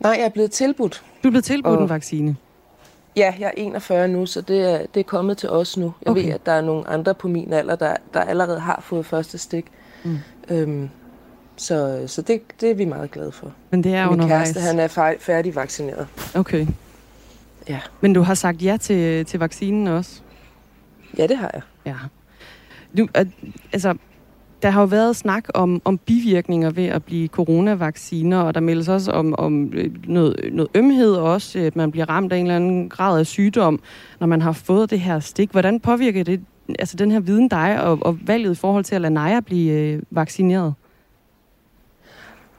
Nej, 0.00 0.14
jeg 0.18 0.24
er 0.24 0.28
blevet 0.28 0.50
tilbudt. 0.50 1.04
Du 1.22 1.28
er 1.28 1.30
blevet 1.30 1.44
tilbudt 1.44 1.76
og, 1.76 1.82
en 1.82 1.88
vaccine? 1.88 2.36
Ja, 3.16 3.34
jeg 3.38 3.46
er 3.46 3.52
41 3.56 4.08
nu, 4.08 4.26
så 4.26 4.40
det 4.40 4.60
er, 4.60 4.86
det 4.94 5.00
er 5.00 5.04
kommet 5.04 5.38
til 5.38 5.50
os 5.50 5.76
nu. 5.76 5.94
Jeg 6.02 6.10
okay. 6.10 6.24
ved, 6.24 6.32
at 6.32 6.46
der 6.46 6.52
er 6.52 6.60
nogle 6.60 6.88
andre 6.88 7.14
på 7.14 7.28
min 7.28 7.52
alder, 7.52 7.76
der, 7.76 7.96
der 8.14 8.20
allerede 8.20 8.60
har 8.60 8.80
fået 8.84 9.06
første 9.06 9.38
stik. 9.38 9.66
Mm. 10.04 10.18
Øhm, 10.48 10.90
så 11.56 12.04
så 12.06 12.22
det, 12.22 12.42
det 12.60 12.70
er 12.70 12.74
vi 12.74 12.84
meget 12.84 13.10
glade 13.10 13.32
for. 13.32 13.52
Men 13.70 13.84
det 13.84 13.94
er 13.94 14.10
Min 14.10 14.28
kæreste, 14.28 14.60
han 14.60 14.78
er 14.78 15.16
færdig 15.20 15.54
vaccineret. 15.54 16.06
Okay. 16.34 16.66
Ja. 17.68 17.80
Men 18.00 18.12
du 18.12 18.20
har 18.20 18.34
sagt 18.34 18.64
ja 18.64 18.76
til, 18.80 19.26
til 19.26 19.40
vaccinen 19.40 19.86
også? 19.86 20.22
Ja, 21.18 21.26
det 21.26 21.36
har 21.36 21.50
jeg. 21.54 21.62
Ja. 21.86 21.96
Du, 22.98 23.08
altså, 23.72 23.94
der 24.62 24.70
har 24.70 24.80
jo 24.80 24.86
været 24.86 25.16
snak 25.16 25.44
om, 25.54 25.82
om 25.84 25.98
bivirkninger 25.98 26.70
ved 26.70 26.86
at 26.86 27.04
blive 27.04 27.28
coronavacciner, 27.28 28.38
og 28.38 28.54
der 28.54 28.60
meldes 28.60 28.88
også 28.88 29.12
om, 29.12 29.34
om 29.38 29.72
øh, 29.74 29.90
noget, 30.08 30.36
noget 30.52 30.70
ømhed 30.74 31.14
også, 31.14 31.58
at 31.58 31.76
man 31.76 31.90
bliver 31.90 32.08
ramt 32.08 32.32
af 32.32 32.36
en 32.36 32.46
eller 32.46 32.56
anden 32.56 32.88
grad 32.88 33.18
af 33.18 33.26
sygdom, 33.26 33.80
når 34.20 34.26
man 34.26 34.42
har 34.42 34.52
fået 34.52 34.90
det 34.90 35.00
her 35.00 35.20
stik. 35.20 35.50
Hvordan 35.50 35.80
påvirker 35.80 36.24
det 36.24 36.40
altså 36.78 36.96
den 36.96 37.10
her 37.10 37.20
viden 37.20 37.48
dig 37.48 37.82
og, 37.82 37.98
og 38.02 38.18
valget 38.26 38.52
i 38.52 38.54
forhold 38.54 38.84
til 38.84 38.94
at 38.94 39.00
lade 39.00 39.14
Naja 39.14 39.40
blive 39.40 39.72
øh, 39.72 40.02
vaccineret? 40.10 40.74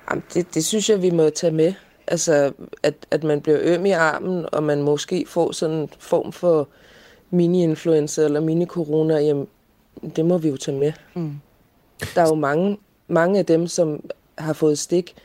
Jamen, 0.09 0.23
det, 0.33 0.55
det 0.55 0.65
synes 0.65 0.89
jeg, 0.89 1.01
vi 1.01 1.09
må 1.09 1.29
tage 1.29 1.53
med. 1.53 1.73
Altså, 2.07 2.53
at, 2.83 2.93
at 3.11 3.23
man 3.23 3.41
bliver 3.41 3.59
øm 3.61 3.85
i 3.85 3.91
armen, 3.91 4.45
og 4.51 4.63
man 4.63 4.81
måske 4.81 5.25
får 5.27 5.51
sådan 5.51 5.75
en 5.75 5.89
form 5.99 6.31
for 6.31 6.67
mini-influenza 7.31 8.23
eller 8.23 8.39
mini-corona, 8.39 9.17
jamen, 9.17 9.47
det 10.15 10.25
må 10.25 10.37
vi 10.37 10.49
jo 10.49 10.57
tage 10.57 10.77
med. 10.77 10.93
Mm. 11.13 11.39
Der 12.15 12.21
er 12.21 12.27
jo 12.27 12.35
mange, 12.35 12.77
mange 13.07 13.39
af 13.39 13.45
dem, 13.45 13.67
som 13.67 14.09
har 14.37 14.53
fået 14.53 14.79
stik 14.79 15.15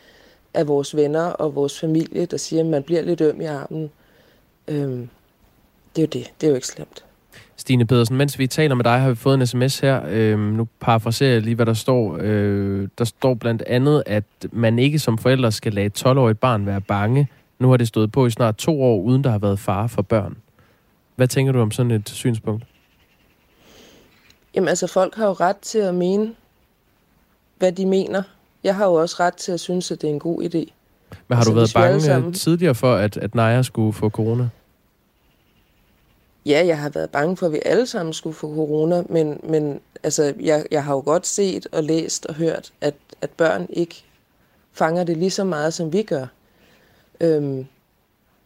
af 0.54 0.68
vores 0.68 0.96
venner 0.96 1.24
og 1.24 1.54
vores 1.54 1.80
familie, 1.80 2.26
der 2.26 2.36
siger, 2.36 2.60
at 2.60 2.66
man 2.66 2.82
bliver 2.82 3.02
lidt 3.02 3.20
øm 3.20 3.40
i 3.40 3.44
armen. 3.44 3.90
Øhm, 4.68 5.08
det 5.96 6.02
er 6.02 6.06
jo 6.06 6.20
det. 6.20 6.32
Det 6.40 6.46
er 6.46 6.50
jo 6.50 6.54
ikke 6.54 6.66
slemt. 6.66 7.04
Stine 7.58 7.86
Pedersen, 7.86 8.16
mens 8.16 8.38
vi 8.38 8.46
taler 8.46 8.74
med 8.74 8.84
dig, 8.84 9.00
har 9.00 9.08
vi 9.08 9.14
fået 9.14 9.34
en 9.34 9.46
sms 9.46 9.78
her. 9.78 10.02
Øhm, 10.08 10.40
nu 10.40 10.68
parafraserer 10.80 11.32
jeg 11.32 11.42
lige, 11.42 11.54
hvad 11.54 11.66
der 11.66 11.74
står. 11.74 12.18
Øh, 12.20 12.88
der 12.98 13.04
står 13.04 13.34
blandt 13.34 13.62
andet, 13.66 14.02
at 14.06 14.24
man 14.52 14.78
ikke 14.78 14.98
som 14.98 15.18
forældre 15.18 15.52
skal 15.52 15.72
lade 15.72 15.86
et 15.86 16.06
12-årigt 16.06 16.38
barn 16.38 16.66
være 16.66 16.80
bange. 16.80 17.28
Nu 17.58 17.70
har 17.70 17.76
det 17.76 17.88
stået 17.88 18.12
på 18.12 18.26
i 18.26 18.30
snart 18.30 18.56
to 18.56 18.82
år, 18.82 19.00
uden 19.00 19.24
der 19.24 19.30
har 19.30 19.38
været 19.38 19.58
fare 19.58 19.88
for 19.88 20.02
børn. 20.02 20.36
Hvad 21.16 21.28
tænker 21.28 21.52
du 21.52 21.60
om 21.60 21.70
sådan 21.70 21.90
et 21.90 22.08
synspunkt? 22.08 22.64
Jamen 24.54 24.68
altså, 24.68 24.86
folk 24.86 25.14
har 25.14 25.26
jo 25.26 25.32
ret 25.32 25.56
til 25.56 25.78
at 25.78 25.94
mene, 25.94 26.34
hvad 27.58 27.72
de 27.72 27.86
mener. 27.86 28.22
Jeg 28.64 28.76
har 28.76 28.84
jo 28.84 28.94
også 28.94 29.16
ret 29.20 29.34
til 29.34 29.52
at 29.52 29.60
synes, 29.60 29.90
at 29.90 30.02
det 30.02 30.08
er 30.08 30.12
en 30.12 30.20
god 30.20 30.42
idé. 30.42 30.72
Men 31.28 31.36
har 31.36 31.36
altså, 31.36 31.50
du 31.50 31.54
været 31.54 31.72
bange 31.74 32.32
tidligere 32.32 32.74
for, 32.74 32.94
at, 32.94 33.16
at 33.16 33.34
Naja 33.34 33.62
skulle 33.62 33.92
få 33.92 34.08
corona? 34.08 34.48
Ja, 36.48 36.66
jeg 36.66 36.78
har 36.78 36.88
været 36.88 37.10
bange 37.10 37.36
for, 37.36 37.46
at 37.46 37.52
vi 37.52 37.60
alle 37.64 37.86
sammen 37.86 38.12
skulle 38.12 38.36
få 38.36 38.54
corona, 38.54 39.02
men, 39.08 39.40
men 39.42 39.80
altså, 40.02 40.34
jeg, 40.40 40.64
jeg 40.70 40.84
har 40.84 40.94
jo 40.94 41.00
godt 41.00 41.26
set 41.26 41.66
og 41.72 41.84
læst 41.84 42.26
og 42.26 42.34
hørt, 42.34 42.72
at, 42.80 42.94
at 43.22 43.30
børn 43.30 43.66
ikke 43.70 44.04
fanger 44.72 45.04
det 45.04 45.16
lige 45.16 45.30
så 45.30 45.44
meget, 45.44 45.74
som 45.74 45.92
vi 45.92 46.02
gør. 46.02 46.26
Øhm, 47.20 47.66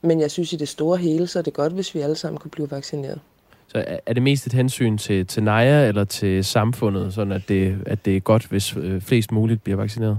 Men 0.03 0.21
jeg 0.21 0.31
synes, 0.31 0.53
i 0.53 0.57
det 0.57 0.69
store 0.69 0.99
hele, 0.99 1.27
så 1.27 1.39
er 1.39 1.43
det 1.43 1.53
godt, 1.55 1.73
hvis 1.73 1.95
vi 1.95 2.01
alle 2.01 2.17
sammen 2.17 2.39
kunne 2.39 2.51
blive 2.51 2.71
vaccineret. 2.71 3.21
Så 3.67 3.85
er 4.07 4.13
det 4.13 4.23
mest 4.23 4.47
et 4.47 4.53
hensyn 4.53 4.99
til, 4.99 5.27
til 5.27 5.43
Naja 5.43 5.89
eller 5.89 6.05
til 6.05 6.45
samfundet, 6.45 7.15
sådan 7.15 7.33
at 7.33 7.43
det, 7.49 7.79
at 7.87 8.05
det 8.05 8.17
er 8.17 8.21
godt, 8.21 8.47
hvis 8.47 8.77
øh, 8.77 9.01
flest 9.01 9.33
muligt 9.33 9.63
bliver 9.63 9.77
vaccineret? 9.77 10.19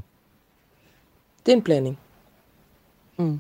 Det 1.45 1.51
er 1.51 1.55
en 1.55 1.61
blanding. 1.61 1.99
Mm. 3.17 3.39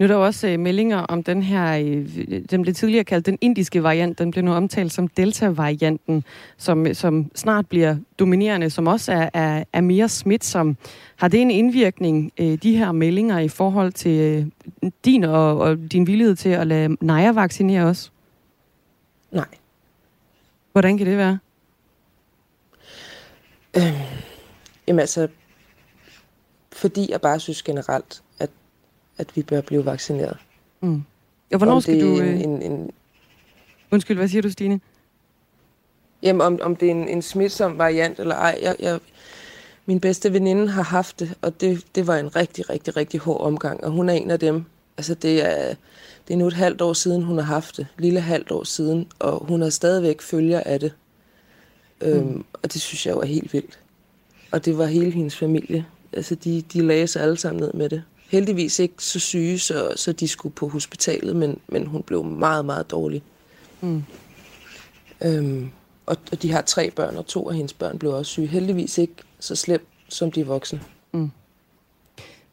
Nu 0.00 0.04
er 0.04 0.08
der 0.08 0.16
også 0.16 0.48
øh, 0.48 0.58
meldinger 0.58 0.98
om 0.98 1.22
den 1.22 1.42
her, 1.42 1.78
øh, 1.78 2.42
den 2.50 2.62
blev 2.62 2.74
tidligere 2.74 3.04
kaldt 3.04 3.26
den 3.26 3.38
indiske 3.40 3.82
variant, 3.82 4.18
den 4.18 4.30
blev 4.30 4.44
nu 4.44 4.52
omtalt 4.52 4.92
som 4.92 5.08
Delta-varianten, 5.08 6.24
som, 6.56 6.94
som 6.94 7.30
snart 7.34 7.68
bliver 7.68 7.96
dominerende, 8.18 8.70
som 8.70 8.86
også 8.86 9.12
er, 9.12 9.30
er, 9.34 9.64
er 9.72 9.80
mere 9.80 10.08
smitsom. 10.08 10.76
Har 11.16 11.28
det 11.28 11.40
en 11.40 11.50
indvirkning, 11.50 12.32
øh, 12.38 12.58
de 12.62 12.76
her 12.76 12.92
meldinger, 12.92 13.38
i 13.38 13.48
forhold 13.48 13.92
til 13.92 14.20
øh, 14.20 14.46
din 15.04 15.24
og, 15.24 15.58
og 15.58 15.78
din 15.92 16.06
villighed 16.06 16.36
til 16.36 16.48
at 16.48 16.66
lade 16.66 16.96
Naja 17.00 17.32
vaccinere 17.32 17.84
os? 17.84 18.12
Nej. 19.30 19.48
Hvordan 20.72 20.98
kan 20.98 21.06
det 21.06 21.16
være? 21.16 21.38
Øh, 23.76 24.00
jamen 24.88 25.00
altså, 25.00 25.28
fordi 26.72 27.10
jeg 27.10 27.20
bare 27.20 27.40
synes 27.40 27.62
generelt, 27.62 28.22
at, 29.20 29.36
vi 29.36 29.42
bør 29.42 29.60
blive 29.60 29.84
vaccineret. 29.84 30.36
Mm. 30.80 31.02
Og 31.52 31.56
hvornår 31.58 31.74
om 31.74 31.80
skal 31.80 32.00
du... 32.00 32.16
er 32.16 32.22
Øh... 32.22 32.40
En, 32.40 32.50
en, 32.50 32.62
en, 32.62 32.90
Undskyld, 33.90 34.16
hvad 34.16 34.28
siger 34.28 34.42
du, 34.42 34.50
Stine? 34.50 34.80
jamen, 36.22 36.40
om, 36.40 36.58
om 36.62 36.76
det 36.76 36.86
er 36.86 36.90
en, 36.90 37.08
en 37.08 37.22
smitsom 37.22 37.78
variant 37.78 38.18
eller 38.18 38.34
ej. 38.34 38.58
Jeg, 38.62 38.76
jeg, 38.78 38.98
min 39.86 40.00
bedste 40.00 40.32
veninde 40.32 40.68
har 40.68 40.82
haft 40.82 41.20
det, 41.20 41.34
og 41.42 41.60
det, 41.60 41.84
det 41.94 42.06
var 42.06 42.16
en 42.16 42.36
rigtig, 42.36 42.70
rigtig, 42.70 42.96
rigtig 42.96 43.20
hård 43.20 43.40
omgang. 43.40 43.84
Og 43.84 43.90
hun 43.90 44.08
er 44.08 44.12
en 44.12 44.30
af 44.30 44.38
dem. 44.38 44.64
Altså, 44.96 45.14
det 45.14 45.46
er, 45.46 45.74
det 46.28 46.34
er 46.34 46.38
nu 46.38 46.46
et 46.46 46.52
halvt 46.52 46.80
år 46.80 46.92
siden, 46.92 47.22
hun 47.22 47.38
har 47.38 47.44
haft 47.44 47.76
det. 47.76 47.86
Lille 47.98 48.20
halvt 48.20 48.50
år 48.50 48.64
siden. 48.64 49.06
Og 49.18 49.46
hun 49.46 49.62
har 49.62 49.70
stadigvæk 49.70 50.20
følger 50.22 50.60
af 50.60 50.80
det. 50.80 50.92
Mm. 52.00 52.08
Øhm, 52.08 52.44
og 52.52 52.72
det 52.72 52.80
synes 52.80 53.06
jeg 53.06 53.16
var 53.16 53.24
helt 53.24 53.52
vildt. 53.52 53.78
Og 54.50 54.64
det 54.64 54.78
var 54.78 54.86
hele 54.86 55.10
hendes 55.10 55.36
familie. 55.36 55.86
Altså, 56.12 56.34
de, 56.34 56.62
de 56.72 56.82
lagde 56.82 57.06
sig 57.06 57.22
alle 57.22 57.36
sammen 57.36 57.60
ned 57.60 57.72
med 57.72 57.88
det. 57.88 58.02
Heldigvis 58.30 58.78
ikke 58.78 58.94
så 58.98 59.20
syge, 59.20 59.58
så, 59.58 59.92
så 59.96 60.12
de 60.12 60.28
skulle 60.28 60.54
på 60.54 60.68
hospitalet, 60.68 61.36
men, 61.36 61.58
men 61.68 61.86
hun 61.86 62.02
blev 62.02 62.24
meget, 62.24 62.64
meget 62.64 62.90
dårlig. 62.90 63.22
Mm. 63.80 64.02
Øhm, 65.24 65.70
og, 66.06 66.16
og 66.32 66.42
de 66.42 66.52
har 66.52 66.60
tre 66.60 66.90
børn, 66.90 67.16
og 67.16 67.26
to 67.26 67.48
af 67.48 67.56
hendes 67.56 67.72
børn 67.72 67.98
blev 67.98 68.12
også 68.12 68.30
syge. 68.30 68.46
Heldigvis 68.46 68.98
ikke 68.98 69.14
så 69.40 69.56
slemt 69.56 69.82
som 70.08 70.32
de 70.32 70.46
voksne. 70.46 70.80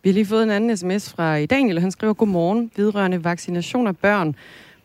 Vi 0.08 0.10
har 0.10 0.14
lige 0.14 0.26
fået 0.26 0.44
en 0.44 0.50
anden 0.50 0.78
sms 0.78 1.10
fra 1.10 1.46
Daniel. 1.46 1.80
Han 1.80 1.92
skriver, 1.92 2.14
godmorgen, 2.14 2.72
vedrørende 2.76 3.24
vaccination 3.24 3.88
af 3.88 3.98
børn. 3.98 4.36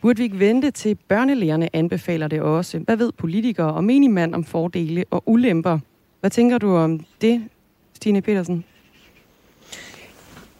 Burde 0.00 0.16
vi 0.16 0.22
ikke 0.22 0.38
vente 0.38 0.70
til 0.70 0.94
børnelægerne 0.94 1.76
anbefaler 1.76 2.28
det 2.28 2.40
også? 2.40 2.78
Hvad 2.78 2.96
ved 2.96 3.12
politikere 3.12 3.72
og 3.72 3.84
menigmand 3.84 4.34
om 4.34 4.44
fordele 4.44 5.04
og 5.10 5.22
ulemper? 5.26 5.78
Hvad 6.20 6.30
tænker 6.30 6.58
du 6.58 6.76
om 6.76 7.00
det, 7.20 7.44
Stine 7.94 8.22
Petersen? 8.22 8.64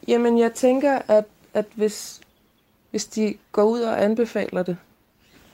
Jamen, 0.09 0.39
jeg 0.39 0.53
tænker, 0.53 0.99
at, 1.09 1.25
at 1.55 1.65
hvis, 1.75 2.21
hvis 2.91 3.05
de 3.05 3.35
går 3.53 3.65
ud 3.65 3.81
og 3.81 4.05
anbefaler 4.05 4.63
det, 4.63 4.77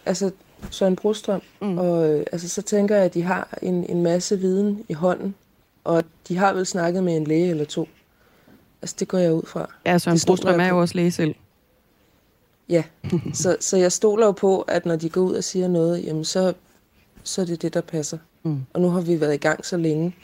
altså 0.06 0.30
Søren 0.70 0.96
Brostrøm, 0.96 1.40
Mm. 1.60 1.78
og, 1.78 2.10
øh, 2.10 2.26
altså, 2.32 2.48
så 2.48 2.62
tænker 2.62 2.96
jeg, 2.96 3.04
at 3.04 3.14
de 3.14 3.22
har 3.22 3.58
en, 3.62 3.84
en 3.90 4.02
masse 4.02 4.38
viden 4.38 4.84
i 4.88 4.92
hånden, 4.92 5.34
og 5.84 6.04
de 6.28 6.36
har 6.36 6.52
vel 6.52 6.66
snakket 6.66 7.04
med 7.04 7.16
en 7.16 7.24
læge 7.24 7.50
eller 7.50 7.64
to. 7.64 7.88
Altså, 8.82 8.96
det 8.98 9.08
går 9.08 9.18
jeg 9.18 9.32
ud 9.32 9.42
fra. 9.46 9.70
Ja, 9.86 9.98
Søren 9.98 10.18
Brostrøm 10.26 10.60
er 10.60 10.68
jo 10.68 10.80
også 10.80 10.94
læge 10.94 11.10
selv. 11.10 11.34
Ja, 12.68 12.82
så, 13.42 13.56
så 13.60 13.76
jeg 13.76 13.92
stoler 13.92 14.26
jo 14.26 14.32
på, 14.32 14.60
at 14.60 14.86
når 14.86 14.96
de 14.96 15.08
går 15.08 15.20
ud 15.20 15.34
og 15.34 15.44
siger 15.44 15.68
noget, 15.68 16.04
jamen 16.04 16.24
så, 16.24 16.52
så 17.22 17.40
er 17.40 17.44
det 17.46 17.62
det, 17.62 17.74
der 17.74 17.80
passer. 17.80 18.18
Mm. 18.42 18.60
Og 18.74 18.80
nu 18.80 18.90
har 18.90 19.00
vi 19.00 19.20
været 19.20 19.34
i 19.34 19.38
gang 19.38 19.66
så 19.66 19.76
længe. 19.76 20.16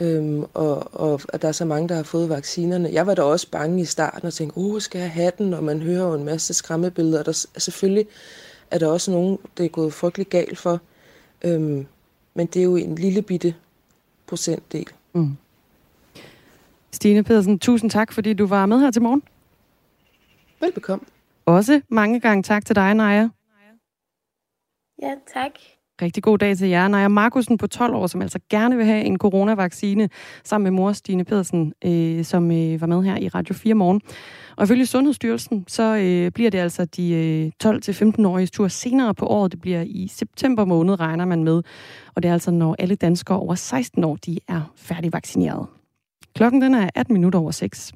Øhm, 0.00 0.44
og, 0.54 0.94
og 0.94 1.20
at 1.28 1.42
der 1.42 1.48
er 1.48 1.52
så 1.52 1.64
mange, 1.64 1.88
der 1.88 1.94
har 1.94 2.02
fået 2.02 2.28
vaccinerne. 2.28 2.88
Jeg 2.92 3.06
var 3.06 3.14
da 3.14 3.22
også 3.22 3.50
bange 3.50 3.80
i 3.80 3.84
starten 3.84 4.26
og 4.26 4.34
tænkte, 4.34 4.58
uh, 4.58 4.80
skal 4.80 5.00
jeg 5.00 5.10
have 5.10 5.32
den? 5.38 5.54
Og 5.54 5.64
man 5.64 5.82
hører 5.82 6.08
jo 6.08 6.14
en 6.14 6.24
masse 6.24 6.54
skræmmebilleder. 6.54 7.22
Der, 7.22 7.46
selvfølgelig 7.58 8.06
er 8.70 8.78
der 8.78 8.86
også 8.86 9.10
nogen, 9.10 9.38
det 9.58 9.64
er 9.64 9.68
gået 9.68 9.92
frygtelig 9.92 10.26
galt 10.26 10.58
for. 10.58 10.80
Øhm, 11.44 11.86
men 12.34 12.46
det 12.46 12.60
er 12.60 12.64
jo 12.64 12.76
en 12.76 12.94
lille 12.94 13.22
bitte 13.22 13.54
procentdel. 14.26 14.88
Mm. 15.12 15.36
Stine 16.92 17.24
Pedersen, 17.24 17.58
tusind 17.58 17.90
tak, 17.90 18.12
fordi 18.12 18.32
du 18.32 18.46
var 18.46 18.66
med 18.66 18.80
her 18.80 18.90
til 18.90 19.02
morgen. 19.02 19.22
Velbekomme. 20.60 21.04
Også 21.46 21.80
mange 21.88 22.20
gange 22.20 22.42
tak 22.42 22.64
til 22.64 22.76
dig, 22.76 22.94
Naja. 22.94 23.28
Ja, 25.02 25.14
tak. 25.34 25.52
Rigtig 26.02 26.22
god 26.22 26.38
dag 26.38 26.56
til 26.56 26.68
jer. 26.68 26.88
Naja 26.88 27.08
Markusen 27.08 27.58
på 27.58 27.66
12 27.66 27.94
år, 27.94 28.06
som 28.06 28.22
altså 28.22 28.38
gerne 28.50 28.76
vil 28.76 28.86
have 28.86 29.04
en 29.04 29.18
coronavaccine, 29.18 30.08
sammen 30.44 30.64
med 30.64 30.70
mor 30.70 30.92
Stine 30.92 31.24
Pedersen, 31.24 31.72
øh, 31.84 32.24
som 32.24 32.50
øh, 32.50 32.80
var 32.80 32.86
med 32.86 33.02
her 33.02 33.16
i 33.16 33.28
Radio 33.28 33.54
4 33.54 33.74
morgen. 33.74 34.00
Og 34.56 34.64
ifølge 34.64 34.86
Sundhedsstyrelsen, 34.86 35.64
så 35.68 35.96
øh, 35.96 36.30
bliver 36.30 36.50
det 36.50 36.58
altså 36.58 36.84
de 36.84 37.12
øh, 37.12 37.68
12-15-årige 37.68 38.46
tur 38.46 38.68
senere 38.68 39.14
på 39.14 39.26
året. 39.26 39.52
Det 39.52 39.60
bliver 39.60 39.82
i 39.86 40.08
september 40.08 40.64
måned, 40.64 41.00
regner 41.00 41.24
man 41.24 41.44
med. 41.44 41.62
Og 42.14 42.22
det 42.22 42.28
er 42.28 42.32
altså, 42.32 42.50
når 42.50 42.76
alle 42.78 42.94
danskere 42.94 43.38
over 43.38 43.54
16 43.54 44.04
år, 44.04 44.16
de 44.16 44.38
er 44.48 44.72
færdigvaccineret. 44.76 45.66
Klokken 46.34 46.62
den 46.62 46.74
er 46.74 46.90
18 46.94 47.12
minutter 47.12 47.38
over 47.38 47.50
6. 47.50 47.92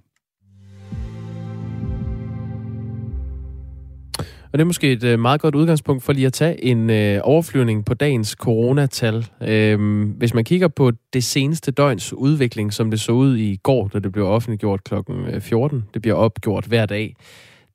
Og 4.52 4.58
det 4.58 4.60
er 4.60 4.66
måske 4.66 4.92
et 4.92 5.04
øh, 5.04 5.18
meget 5.20 5.40
godt 5.40 5.54
udgangspunkt 5.54 6.02
for 6.02 6.12
lige 6.12 6.26
at 6.26 6.32
tage 6.32 6.64
en 6.64 6.90
øh, 6.90 7.20
overflyvning 7.22 7.84
på 7.84 7.94
dagens 7.94 8.28
coronatal. 8.28 9.26
Øhm, 9.42 10.02
hvis 10.02 10.34
man 10.34 10.44
kigger 10.44 10.68
på 10.68 10.92
det 11.12 11.24
seneste 11.24 11.70
døgns 11.70 12.12
udvikling, 12.12 12.72
som 12.72 12.90
det 12.90 13.00
så 13.00 13.12
ud 13.12 13.36
i 13.36 13.56
går, 13.56 13.88
da 13.88 13.98
det 13.98 14.12
blev 14.12 14.26
offentliggjort 14.26 14.84
kl. 14.84 14.94
14, 15.40 15.78
øh, 15.78 15.84
det 15.94 16.02
bliver 16.02 16.14
opgjort 16.14 16.64
hver 16.64 16.86
dag, 16.86 17.16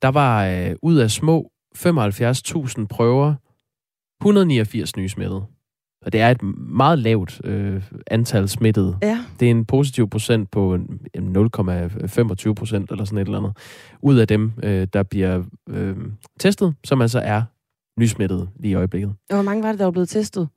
der 0.01 0.07
var 0.07 0.47
øh, 0.47 0.75
ud 0.81 0.95
af 0.95 1.11
små 1.11 1.51
75.000 1.77 2.85
prøver 2.89 3.33
189 4.21 4.97
nye 4.97 5.09
smittede. 5.09 5.56
Og 6.07 6.13
det 6.13 6.21
er 6.21 6.29
et 6.31 6.43
meget 6.57 6.99
lavt 6.99 7.41
øh, 7.43 7.81
antal 8.11 8.49
smittede. 8.49 8.97
Ja, 9.01 9.19
Det 9.39 9.45
er 9.45 9.51
en 9.51 9.65
positiv 9.65 10.09
procent 10.09 10.51
på 10.51 10.73
en- 10.73 10.99
en 11.13 11.35
0,25 11.35 12.53
procent 12.53 12.91
eller 12.91 13.05
sådan 13.05 13.17
et 13.17 13.25
eller 13.25 13.37
andet. 13.37 13.57
Ud 14.01 14.17
af 14.17 14.27
dem, 14.27 14.51
øh, 14.63 14.87
der 14.93 15.03
bliver 15.03 15.43
øh, 15.69 15.95
testet, 16.39 16.73
som 16.83 17.01
altså 17.01 17.19
er 17.19 17.41
nysmittede 17.99 18.47
lige 18.59 18.71
i 18.71 18.75
øjeblikket. 18.75 19.09
og 19.29 19.35
hvor 19.35 19.43
mange 19.43 19.63
var 19.63 19.69
det, 19.71 19.79
der 19.79 19.85
var 19.85 19.91
blevet 19.91 20.09
testet? 20.09 20.47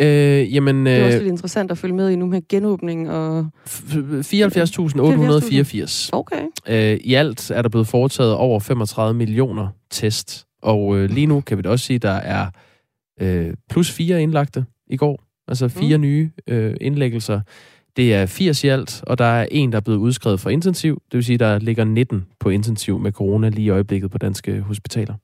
Øh, 0.00 0.54
jamen, 0.54 0.86
Det 0.86 0.96
er 0.96 1.04
også 1.04 1.16
øh, 1.18 1.22
lidt 1.22 1.32
interessant 1.32 1.70
at 1.70 1.78
følge 1.78 1.94
med 1.94 2.10
i 2.10 2.16
nu 2.16 2.26
med 2.26 2.48
genåbning 2.48 3.10
og... 3.10 3.46
f- 3.68 3.96
74.884. 4.22 6.08
Okay. 6.12 6.42
Øh, 6.68 6.98
I 7.04 7.14
alt 7.14 7.50
er 7.50 7.62
der 7.62 7.68
blevet 7.68 7.86
foretaget 7.86 8.34
over 8.34 8.60
35 8.60 9.14
millioner 9.18 9.68
test. 9.90 10.46
Og 10.62 10.96
øh, 10.96 11.10
lige 11.10 11.26
nu 11.26 11.40
kan 11.40 11.56
vi 11.58 11.62
da 11.62 11.68
også 11.68 11.84
sige, 11.84 11.94
at 11.96 12.02
der 12.02 12.10
er 12.10 12.46
øh, 13.20 13.54
plus 13.70 13.90
fire 13.90 14.22
indlagte 14.22 14.64
i 14.86 14.96
går. 14.96 15.22
Altså 15.48 15.68
fire 15.68 15.96
mm. 15.96 16.02
nye 16.02 16.30
øh, 16.46 16.76
indlæggelser. 16.80 17.40
Det 17.96 18.14
er 18.14 18.26
80 18.26 18.64
i 18.64 18.68
alt, 18.68 19.02
og 19.06 19.18
der 19.18 19.24
er 19.24 19.48
en, 19.50 19.72
der 19.72 19.76
er 19.76 19.80
blevet 19.80 19.98
udskrevet 19.98 20.40
fra 20.40 20.50
intensiv. 20.50 20.94
Det 20.94 21.16
vil 21.16 21.24
sige, 21.24 21.38
der 21.38 21.58
ligger 21.58 21.84
19 21.84 22.26
på 22.40 22.48
intensiv 22.48 22.98
med 22.98 23.12
corona 23.12 23.48
lige 23.48 23.64
i 23.64 23.70
øjeblikket 23.70 24.10
på 24.10 24.18
danske 24.18 24.60
hospitaler. 24.60 25.14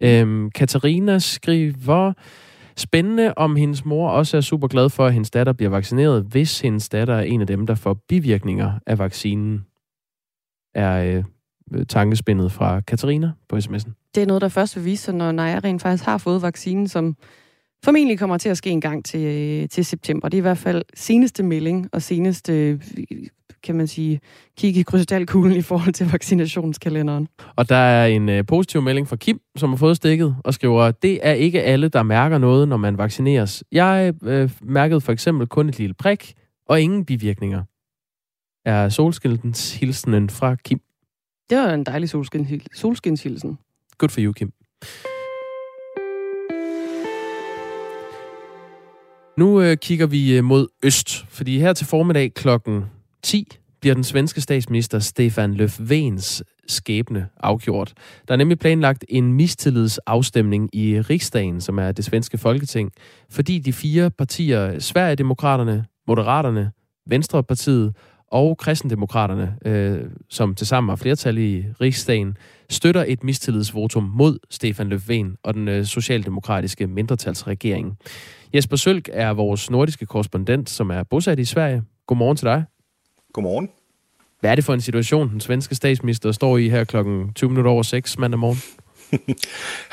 Øhm, 0.00 0.50
Katarina 0.50 1.18
skriver, 1.18 2.12
spændende 2.76 3.34
om 3.36 3.56
hendes 3.56 3.84
mor 3.84 4.10
også 4.10 4.36
er 4.36 4.40
super 4.40 4.68
glad 4.68 4.90
for, 4.90 5.06
at 5.06 5.12
hendes 5.12 5.30
datter 5.30 5.52
bliver 5.52 5.70
vaccineret, 5.70 6.22
hvis 6.22 6.60
hendes 6.60 6.88
datter 6.88 7.14
er 7.14 7.22
en 7.22 7.40
af 7.40 7.46
dem, 7.46 7.66
der 7.66 7.74
får 7.74 7.94
bivirkninger 8.08 8.72
af 8.86 8.98
vaccinen, 8.98 9.64
er 10.74 11.16
øh, 11.16 11.24
tankespindet 11.88 12.52
fra 12.52 12.80
Katarina 12.80 13.30
på 13.48 13.56
sms'en. 13.56 14.10
Det 14.14 14.22
er 14.22 14.26
noget, 14.26 14.42
der 14.42 14.48
først 14.48 14.76
vil 14.76 14.84
vise 14.84 15.04
sig, 15.04 15.14
når 15.14 15.32
Naja 15.32 15.58
rent 15.64 15.82
faktisk 15.82 16.04
har 16.04 16.18
fået 16.18 16.42
vaccinen, 16.42 16.88
som 16.88 17.16
formentlig 17.84 18.18
kommer 18.18 18.38
til 18.38 18.48
at 18.48 18.56
ske 18.56 18.70
en 18.70 18.80
gang 18.80 19.04
til, 19.04 19.20
øh, 19.20 19.68
til 19.68 19.84
september. 19.84 20.28
Det 20.28 20.36
er 20.36 20.40
i 20.40 20.48
hvert 20.48 20.58
fald 20.58 20.82
seneste 20.94 21.42
melding 21.42 21.88
og 21.92 22.02
seneste, 22.02 22.52
øh, 22.52 22.80
kan 23.62 23.74
man 23.74 23.86
sige, 23.86 24.20
kig 24.58 24.76
i 24.76 24.82
krystalkuglen 24.82 25.56
i 25.56 25.62
forhold 25.62 25.92
til 25.92 26.10
vaccinationskalenderen. 26.12 27.28
Og 27.56 27.68
der 27.68 27.76
er 27.76 28.06
en 28.06 28.28
øh, 28.28 28.46
positiv 28.46 28.82
melding 28.82 29.08
fra 29.08 29.16
Kim, 29.16 29.40
som 29.56 29.70
har 29.70 29.76
fået 29.76 29.96
stikket, 29.96 30.36
og 30.44 30.54
skriver, 30.54 30.90
det 30.90 31.18
er 31.22 31.32
ikke 31.32 31.62
alle, 31.62 31.88
der 31.88 32.02
mærker 32.02 32.38
noget, 32.38 32.68
når 32.68 32.76
man 32.76 32.98
vaccineres. 32.98 33.64
Jeg 33.72 34.14
øh, 34.24 34.50
mærkede 34.62 35.00
for 35.00 35.12
eksempel 35.12 35.46
kun 35.46 35.68
et 35.68 35.78
lille 35.78 35.94
prik, 35.94 36.34
og 36.68 36.80
ingen 36.80 37.04
bivirkninger. 37.04 37.62
Er 38.64 38.88
solskildens 38.88 39.74
hilsenen 39.74 40.30
fra 40.30 40.54
Kim. 40.54 40.80
Det 41.50 41.58
var 41.58 41.74
en 41.74 41.84
dejlig 41.84 42.08
solskin, 42.08 42.60
solskinshilsen. 42.74 43.58
Good 43.98 44.10
for 44.10 44.20
you, 44.20 44.32
Kim. 44.32 44.52
Nu 49.38 49.60
øh, 49.60 49.76
kigger 49.76 50.06
vi 50.06 50.36
øh, 50.36 50.44
mod 50.44 50.68
øst, 50.82 51.26
fordi 51.28 51.58
her 51.58 51.72
til 51.72 51.86
formiddag 51.86 52.34
klokken 52.34 52.84
10 53.22 53.48
bliver 53.80 53.94
den 53.94 54.04
svenske 54.04 54.40
statsminister 54.40 54.98
Stefan 54.98 55.54
Löfvens 55.54 56.42
skæbne 56.66 57.28
afgjort. 57.36 57.92
Der 58.28 58.34
er 58.34 58.38
nemlig 58.38 58.58
planlagt 58.58 59.04
en 59.08 59.32
mistillidsafstemning 59.32 60.74
i 60.74 61.00
Riksdagen, 61.00 61.60
som 61.60 61.78
er 61.78 61.92
det 61.92 62.04
svenske 62.04 62.38
folketing, 62.38 62.92
fordi 63.30 63.58
de 63.58 63.72
fire 63.72 64.10
partier, 64.10 64.78
Sverigedemokraterne, 64.78 65.84
Moderaterne, 66.06 66.70
Venstrepartiet 67.06 67.96
og 68.30 68.58
kristendemokraterne, 68.58 69.56
øh, 69.64 70.00
som 70.28 70.54
tilsammen 70.54 70.88
har 70.88 70.96
flertal 70.96 71.38
i 71.38 71.64
Riksdagen, 71.80 72.36
støtter 72.68 73.04
et 73.08 73.24
mistillidsvotum 73.24 74.02
mod 74.02 74.38
Stefan 74.50 74.92
Löfven 74.92 75.40
og 75.42 75.54
den 75.54 75.68
øh, 75.68 75.84
socialdemokratiske 75.84 76.86
mindretalsregering. 76.86 77.98
Jesper 78.54 78.76
Sølk 78.76 79.08
er 79.12 79.30
vores 79.30 79.70
nordiske 79.70 80.06
korrespondent, 80.06 80.70
som 80.70 80.90
er 80.90 81.02
bosat 81.02 81.38
i 81.38 81.44
Sverige. 81.44 81.82
Godmorgen 82.06 82.36
til 82.36 82.46
dig. 82.46 82.64
Godmorgen. 83.32 83.68
Hvad 84.40 84.50
er 84.50 84.54
det 84.54 84.64
for 84.64 84.74
en 84.74 84.80
situation, 84.80 85.30
den 85.30 85.40
svenske 85.40 85.74
statsminister 85.74 86.32
står 86.32 86.58
i 86.58 86.68
her 86.68 86.84
klokken 86.84 87.32
20 87.34 87.50
minutter 87.50 87.70
over 87.70 87.82
6 87.82 88.18
mandag 88.18 88.38
morgen? 88.38 88.58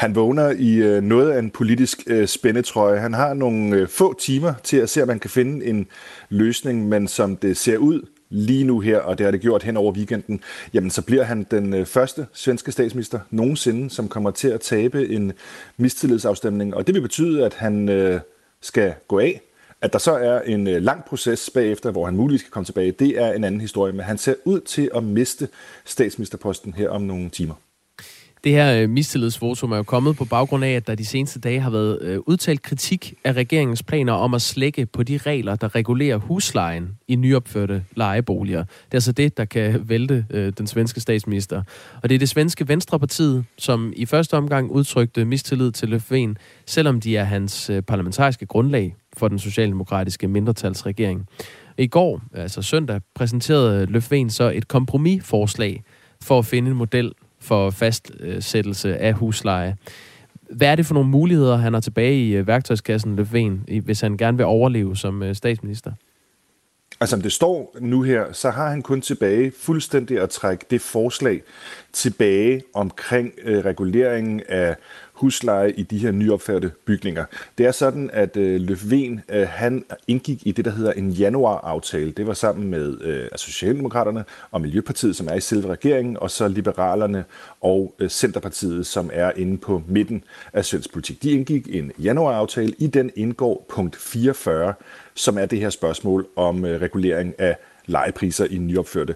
Han 0.04 0.16
vågner 0.16 0.50
i 0.50 0.76
øh, 0.76 1.04
noget 1.04 1.32
af 1.32 1.40
en 1.40 1.52
politisk 1.52 2.04
øh, 2.08 2.28
spændetrøje. 2.28 3.00
Han 3.00 3.14
har 3.14 3.34
nogle 3.34 3.76
øh, 3.76 3.88
få 3.88 4.20
timer 4.20 4.54
til 4.64 4.78
at 4.78 4.90
se, 4.90 5.02
om 5.02 5.08
man 5.08 5.20
kan 5.20 5.30
finde 5.30 5.66
en 5.66 5.88
løsning, 6.30 6.88
men 6.90 7.08
som 7.08 7.38
det 7.38 7.58
ser 7.58 7.78
ud 7.78 8.02
lige 8.30 8.64
nu 8.64 8.80
her, 8.80 9.00
og 9.00 9.18
det 9.18 9.24
har 9.24 9.32
det 9.32 9.42
gjort 9.42 9.64
hen 9.64 9.78
over 9.78 9.92
weekenden, 9.92 10.42
jamen 10.74 10.90
så 10.90 11.02
bliver 11.02 11.24
han 11.24 11.48
den 11.52 11.74
øh, 11.74 11.86
første 11.86 12.28
svenske 12.34 12.72
statsminister 12.72 13.20
nogensinde, 13.30 13.90
som 13.90 14.08
kommer 14.08 14.32
til 14.32 14.48
at 14.48 14.62
tabe 14.62 15.10
en 15.10 15.34
mistillidsafstemning, 15.78 16.76
og 16.76 16.88
det 16.88 16.96
vil 16.96 17.02
betyde, 17.02 17.46
at 17.46 17.54
han 17.54 17.90
øh, 17.90 18.20
skal 18.62 18.94
gå 19.08 19.20
af. 19.20 19.42
At 19.82 19.94
der 19.94 20.00
så 20.00 20.12
er 20.12 20.42
en 20.42 20.68
øh, 20.68 20.82
lang 20.82 21.06
proces 21.06 21.50
bagefter, 21.54 21.92
hvor 21.92 22.06
han 22.06 22.16
muligvis 22.16 22.42
kan 22.42 22.52
komme 22.52 22.66
tilbage, 22.66 22.92
det 22.92 23.22
er 23.22 23.32
en 23.32 23.44
anden 23.44 23.62
historie, 23.62 23.94
men 23.94 24.02
han 24.02 24.18
ser 24.18 24.34
ud 24.46 24.60
til 24.60 24.90
at 24.96 25.04
miste 25.04 25.48
statsministerposten 25.86 26.74
her 26.74 26.90
om 26.90 27.02
nogle 27.02 27.30
timer. 27.30 27.54
Det 28.48 28.56
her 28.56 28.82
øh, 28.82 28.90
mistillidsvotum 28.90 29.72
er 29.72 29.78
jo 29.78 29.84
kommet 29.84 30.18
på 30.18 30.26
baggrund 30.26 30.64
af, 30.64 30.72
at 30.72 30.88
der 30.88 30.96
de 30.96 31.06
seneste 31.06 31.40
dage 31.40 31.60
har 31.60 31.70
været 31.70 32.02
øh, 32.02 32.20
udtalt 32.28 32.62
kritik 32.62 33.14
af 33.24 33.34
regeringens 33.34 33.84
planer 33.84 34.14
om 34.14 34.34
at 34.34 34.42
slække 34.42 34.86
på 34.86 35.04
de 35.04 35.18
regler, 35.18 35.56
der 35.56 35.76
regulerer 35.76 36.18
huslejen 36.18 36.90
i 37.08 37.16
nyopførte 37.16 37.84
lejeboliger. 37.96 38.64
Det 38.64 38.92
er 38.92 38.96
altså 38.96 39.12
det, 39.12 39.38
der 39.38 39.46
kan 39.46 39.90
vælte 39.90 40.26
øh, 40.30 40.54
den 40.58 40.68
svenske 40.68 41.00
statsminister. 41.00 41.64
Og 42.04 42.10
det 42.10 42.16
er 42.16 42.20
det 42.20 42.30
svenske 42.30 42.68
Venstrepartiet, 42.68 43.46
som 43.58 43.94
i 43.96 44.06
første 44.06 44.38
omgang 44.38 44.72
udtrykte 44.72 45.26
mistillid 45.26 45.72
til 45.72 45.94
Löfven, 45.94 46.36
selvom 46.66 47.02
de 47.02 47.18
er 47.18 47.24
hans 47.24 47.70
øh, 47.70 47.82
parlamentariske 47.82 48.46
grundlag 48.46 48.96
for 49.18 49.28
den 49.28 49.40
socialdemokratiske 49.40 50.28
mindretalsregering. 50.28 51.28
I 51.78 51.88
går, 51.88 52.22
altså 52.34 52.62
søndag, 52.62 53.02
præsenterede 53.16 53.88
Löfven 53.98 54.30
så 54.30 54.52
et 54.56 54.68
kompromisforslag 54.68 55.84
for 56.22 56.40
at 56.40 56.46
finde 56.46 56.72
en 56.72 56.78
model 56.78 57.12
for 57.48 57.70
fastsættelse 57.70 58.98
af 58.98 59.14
husleje. 59.14 59.76
Hvad 60.50 60.68
er 60.68 60.76
det 60.76 60.86
for 60.86 60.94
nogle 60.94 61.10
muligheder, 61.10 61.58
han 61.58 61.74
har 61.74 61.82
tilbage 61.82 62.16
i 62.16 62.36
øh, 62.36 62.48
værktøjskassen, 62.48 63.16
Løfven, 63.16 63.66
hvis 63.84 64.02
han 64.02 64.18
gerne 64.18 64.38
vil 64.38 64.46
overleve 64.46 64.98
som 64.98 65.24
øh, 65.24 65.36
statsminister? 65.36 65.92
Altså, 67.00 67.14
som 67.14 67.22
det 67.22 67.32
står 67.32 67.76
nu 67.80 68.02
her, 68.02 68.34
så 68.34 68.50
har 68.50 68.70
han 68.70 68.82
kun 68.82 69.02
tilbage 69.02 69.52
fuldstændig 69.60 70.20
at 70.20 70.30
trække 70.30 70.66
det 70.70 70.82
forslag 70.82 71.42
tilbage 71.94 72.62
omkring 72.74 73.34
øh, 73.44 73.66
reguleringen 73.66 74.42
af 74.50 74.76
husleje 75.18 75.72
i 75.72 75.84
de 75.84 75.98
her 75.98 76.12
nyopførte 76.12 76.72
bygninger. 76.86 77.26
Det 77.58 77.66
er 77.66 77.72
sådan, 77.72 78.10
at 78.14 78.38
øh, 78.38 78.62
Løfven 78.62 79.22
øh, 79.30 79.48
han 79.48 79.86
indgik 80.08 80.48
i 80.48 80.52
det, 80.52 80.66
der 80.66 80.72
hedder 80.72 80.92
en 80.92 81.10
januar-aftale. 81.10 82.12
Det 82.12 82.28
var 82.28 82.34
sammen 82.34 82.68
med 82.68 83.02
øh, 83.02 83.24
altså 83.24 83.46
Socialdemokraterne 83.46 84.26
og 84.52 84.62
Miljøpartiet, 84.62 85.16
som 85.16 85.28
er 85.28 85.34
i 85.34 85.42
selve 85.42 85.70
regeringen, 85.70 86.18
og 86.18 86.32
så 86.32 86.48
Liberalerne 86.48 87.26
og 87.62 87.96
øh, 88.00 88.10
Centerpartiet, 88.10 88.86
som 88.86 89.10
er 89.14 89.32
inde 89.36 89.58
på 89.58 89.84
midten 89.88 90.24
af 90.54 90.66
svensk 90.66 90.94
politik. 90.94 91.24
De 91.24 91.32
indgik 91.32 91.76
en 91.76 91.92
januar-aftale. 92.00 92.74
I 92.78 92.88
den 92.88 93.12
indgår 93.16 93.66
punkt 93.70 93.96
44, 93.96 94.74
som 95.14 95.38
er 95.38 95.46
det 95.46 95.60
her 95.60 95.70
spørgsmål 95.70 96.28
om 96.36 96.66
øh, 96.66 96.82
regulering 96.82 97.34
af 97.38 97.58
lejepriser 97.86 98.46
i 98.46 98.58
nyopførte 98.58 99.16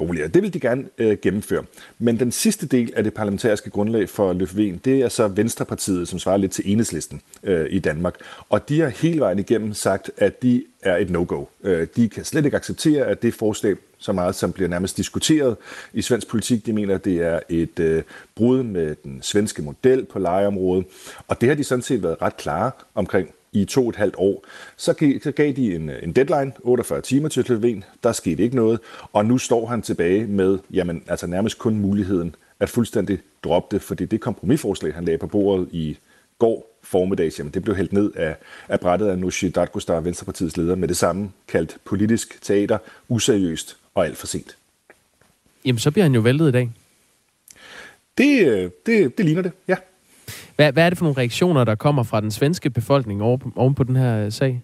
boliger. 0.00 0.28
Det 0.28 0.42
vil 0.42 0.54
de 0.54 0.60
gerne 0.60 0.84
øh, 0.98 1.16
gennemføre. 1.22 1.64
Men 1.98 2.18
den 2.18 2.32
sidste 2.32 2.66
del 2.66 2.92
af 2.96 3.04
det 3.04 3.14
parlamentariske 3.14 3.70
grundlag 3.70 4.08
for 4.08 4.32
Løfven, 4.32 4.80
det 4.84 5.00
er 5.00 5.08
så 5.08 5.28
Venstrepartiet, 5.28 6.08
som 6.08 6.18
svarer 6.18 6.36
lidt 6.36 6.52
til 6.52 6.72
enhedslisten 6.72 7.20
øh, 7.42 7.66
i 7.70 7.78
Danmark. 7.78 8.14
Og 8.48 8.68
de 8.68 8.80
har 8.80 8.88
hele 8.88 9.20
vejen 9.20 9.38
igennem 9.38 9.74
sagt, 9.74 10.10
at 10.16 10.42
de 10.42 10.64
er 10.82 10.96
et 10.96 11.10
no-go. 11.10 11.44
Øh, 11.64 11.86
de 11.96 12.08
kan 12.08 12.24
slet 12.24 12.44
ikke 12.44 12.56
acceptere, 12.56 13.06
at 13.06 13.22
det 13.22 13.34
forslag, 13.34 13.76
så 13.98 14.12
meget 14.12 14.34
som 14.34 14.52
bliver 14.52 14.68
nærmest 14.68 14.96
diskuteret 14.96 15.56
i 15.92 16.02
svensk 16.02 16.28
politik, 16.28 16.66
de 16.66 16.72
mener, 16.72 16.94
at 16.94 17.04
det 17.04 17.16
er 17.16 17.40
et 17.48 17.80
øh, 17.80 18.02
brud 18.34 18.62
med 18.62 18.96
den 19.04 19.22
svenske 19.22 19.62
model 19.62 20.04
på 20.04 20.18
lejeområdet. 20.18 20.86
Og 21.28 21.40
det 21.40 21.48
har 21.48 21.56
de 21.56 21.64
sådan 21.64 21.82
set 21.82 22.02
været 22.02 22.22
ret 22.22 22.36
klare 22.36 22.70
omkring 22.94 23.30
i 23.52 23.64
to 23.64 23.82
og 23.82 23.88
et 23.88 23.96
halvt 23.96 24.14
år. 24.18 24.44
Så, 24.76 24.92
gav, 24.92 25.20
så 25.22 25.32
gav 25.32 25.52
de 25.52 25.74
en, 25.74 25.90
en 26.02 26.12
deadline, 26.12 26.52
48 26.60 27.00
timer 27.00 27.28
til 27.28 27.42
Löfven, 27.42 27.84
der 28.02 28.12
skete 28.12 28.42
ikke 28.42 28.56
noget, 28.56 28.80
og 29.12 29.26
nu 29.26 29.38
står 29.38 29.66
han 29.66 29.82
tilbage 29.82 30.26
med 30.26 30.58
jamen, 30.70 31.02
altså 31.06 31.26
nærmest 31.26 31.58
kun 31.58 31.78
muligheden 31.78 32.34
at 32.60 32.68
fuldstændig 32.68 33.18
droppe 33.44 33.76
det, 33.76 33.82
fordi 33.82 34.04
det 34.04 34.20
kompromisforslag, 34.20 34.94
han 34.94 35.04
lagde 35.04 35.18
på 35.18 35.26
bordet 35.26 35.68
i 35.72 35.98
går 36.38 36.78
formiddags, 36.82 37.38
jamen 37.38 37.54
det 37.54 37.62
blev 37.62 37.76
hældt 37.76 37.92
ned 37.92 38.12
af, 38.16 38.36
af 38.68 38.80
brættet 38.80 39.06
af 39.06 39.18
Nooshi 39.18 39.48
Dadgostar, 39.48 40.00
Venstrepartiets 40.00 40.56
leder, 40.56 40.74
med 40.74 40.88
det 40.88 40.96
samme 40.96 41.30
kaldt 41.48 41.76
politisk 41.84 42.42
teater, 42.42 42.78
useriøst 43.08 43.76
og 43.94 44.06
alt 44.06 44.16
for 44.16 44.26
sent. 44.26 44.56
Jamen, 45.64 45.78
så 45.78 45.90
bliver 45.90 46.04
han 46.04 46.14
jo 46.14 46.20
væltet 46.20 46.48
i 46.48 46.52
dag. 46.52 46.70
Det, 48.18 48.48
øh, 48.48 48.70
det, 48.86 49.18
det 49.18 49.24
ligner 49.24 49.42
det, 49.42 49.52
ja. 49.68 49.76
Hvad, 50.60 50.72
hvad 50.72 50.84
er 50.84 50.88
det 50.88 50.98
for 50.98 51.04
nogle 51.04 51.18
reaktioner, 51.18 51.64
der 51.64 51.74
kommer 51.74 52.02
fra 52.02 52.20
den 52.20 52.30
svenske 52.30 52.70
befolkning 52.70 53.22
oven, 53.22 53.52
oven 53.56 53.74
på 53.74 53.84
den 53.84 53.96
her 53.96 54.24
øh, 54.24 54.32
sag? 54.32 54.62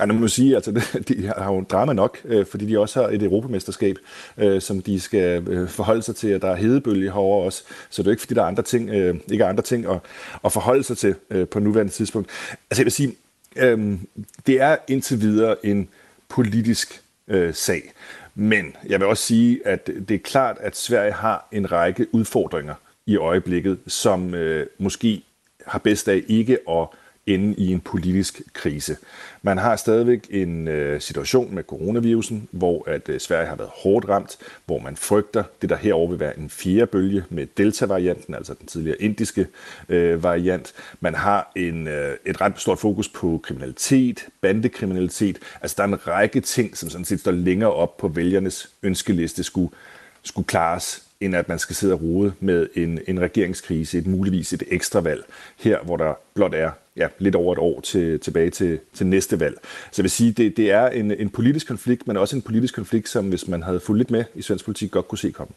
Ja, 0.00 0.06
nu 0.06 0.14
må 0.14 0.20
man 0.20 0.28
sige, 0.28 0.54
altså, 0.54 0.72
de 1.08 1.26
har 1.26 1.52
jo 1.52 1.64
drama 1.70 1.92
nok, 1.92 2.18
øh, 2.24 2.46
fordi 2.46 2.66
de 2.66 2.78
også 2.78 3.02
har 3.02 3.08
et 3.08 3.22
europamesterskab, 3.22 3.96
øh, 4.38 4.60
som 4.60 4.82
de 4.82 5.00
skal 5.00 5.48
øh, 5.48 5.68
forholde 5.68 6.02
sig 6.02 6.16
til, 6.16 6.28
at 6.28 6.42
der 6.42 6.48
er 6.48 6.54
hedebølge 6.54 7.10
herovre 7.10 7.44
også. 7.44 7.62
Så 7.90 8.02
det 8.02 8.06
er 8.06 8.10
ikke, 8.10 8.20
fordi 8.20 8.34
der 8.34 8.42
er 8.42 8.46
andre 8.46 8.62
ting, 8.62 8.90
øh, 8.90 9.16
ikke 9.30 9.44
er 9.44 9.48
andre 9.48 9.62
ting 9.62 9.86
at, 9.86 9.98
at 10.44 10.52
forholde 10.52 10.82
sig 10.82 10.98
til 10.98 11.14
øh, 11.30 11.48
på 11.48 11.60
nuværende 11.60 11.92
tidspunkt. 11.92 12.30
Altså 12.70 12.82
jeg 12.82 12.84
vil 12.84 12.92
sige, 12.92 13.14
øh, 13.56 13.98
det 14.46 14.60
er 14.60 14.76
indtil 14.88 15.20
videre 15.20 15.66
en 15.66 15.88
politisk 16.28 17.02
øh, 17.28 17.54
sag. 17.54 17.92
Men 18.34 18.76
jeg 18.88 19.00
vil 19.00 19.08
også 19.08 19.22
sige, 19.22 19.60
at 19.66 19.86
det 19.86 20.14
er 20.14 20.18
klart, 20.18 20.56
at 20.60 20.76
Sverige 20.76 21.12
har 21.12 21.48
en 21.52 21.72
række 21.72 22.06
udfordringer 22.14 22.74
i 23.06 23.16
øjeblikket, 23.16 23.78
som 23.86 24.34
øh, 24.34 24.66
måske 24.78 25.22
har 25.66 25.78
bedst 25.78 26.08
af 26.08 26.22
ikke 26.28 26.58
at 26.70 26.86
ende 27.26 27.54
i 27.54 27.72
en 27.72 27.80
politisk 27.80 28.42
krise. 28.52 28.96
Man 29.42 29.58
har 29.58 29.76
stadigvæk 29.76 30.26
en 30.30 30.68
øh, 30.68 31.00
situation 31.00 31.54
med 31.54 31.62
coronavirusen, 31.62 32.48
hvor 32.50 32.88
at 32.88 33.08
øh, 33.08 33.20
Sverige 33.20 33.48
har 33.48 33.56
været 33.56 33.70
hårdt 33.74 34.08
ramt, 34.08 34.38
hvor 34.66 34.78
man 34.78 34.96
frygter 34.96 35.44
det, 35.62 35.70
der 35.70 35.76
herover 35.76 36.10
vil 36.10 36.20
være 36.20 36.38
en 36.38 36.50
fjerde 36.50 36.86
bølge 36.86 37.24
med 37.28 37.46
Delta-varianten, 37.56 38.34
altså 38.34 38.54
den 38.54 38.66
tidligere 38.66 39.02
indiske 39.02 39.46
øh, 39.88 40.22
variant. 40.22 40.72
Man 41.00 41.14
har 41.14 41.52
en, 41.56 41.88
øh, 41.88 42.16
et 42.26 42.40
ret 42.40 42.60
stort 42.60 42.78
fokus 42.78 43.08
på 43.08 43.40
kriminalitet, 43.42 44.26
bandekriminalitet. 44.40 45.38
Altså 45.60 45.74
der 45.78 45.82
er 45.82 45.88
en 45.88 46.06
række 46.06 46.40
ting, 46.40 46.76
som 46.76 46.90
sådan 46.90 47.04
set 47.04 47.20
står 47.20 47.32
længere 47.32 47.72
op 47.72 47.96
på 47.96 48.08
vælgernes 48.08 48.70
ønskeliste, 48.82 49.42
skulle, 49.42 49.70
skulle 50.22 50.46
klares 50.46 51.09
end 51.20 51.36
at 51.36 51.48
man 51.48 51.58
skal 51.58 51.76
sidde 51.76 51.94
og 51.94 52.02
rode 52.02 52.32
med 52.40 52.68
en, 52.74 53.00
en 53.08 53.20
regeringskrise, 53.20 53.98
et 53.98 54.06
muligvis 54.06 54.52
et 54.52 54.62
ekstra 54.70 55.00
valg, 55.00 55.24
her 55.58 55.78
hvor 55.84 55.96
der 55.96 56.14
blot 56.34 56.54
er 56.54 56.70
ja, 56.96 57.08
lidt 57.18 57.34
over 57.34 57.52
et 57.52 57.58
år 57.58 57.80
til, 57.80 58.20
tilbage 58.20 58.50
til, 58.50 58.78
til 58.94 59.06
næste 59.06 59.40
valg. 59.40 59.56
Så 59.62 60.02
jeg 60.02 60.02
vil 60.02 60.10
sige, 60.10 60.32
det, 60.32 60.56
det 60.56 60.70
er 60.70 60.88
en, 60.88 61.10
en 61.10 61.30
politisk 61.30 61.68
konflikt, 61.68 62.06
men 62.06 62.16
også 62.16 62.36
en 62.36 62.42
politisk 62.42 62.74
konflikt, 62.74 63.08
som 63.08 63.28
hvis 63.28 63.48
man 63.48 63.62
havde 63.62 63.80
fulgt 63.80 63.98
lidt 63.98 64.10
med 64.10 64.24
i 64.34 64.42
svensk 64.42 64.64
politik, 64.64 64.90
godt 64.90 65.08
kunne 65.08 65.18
se 65.18 65.30
komme. 65.30 65.52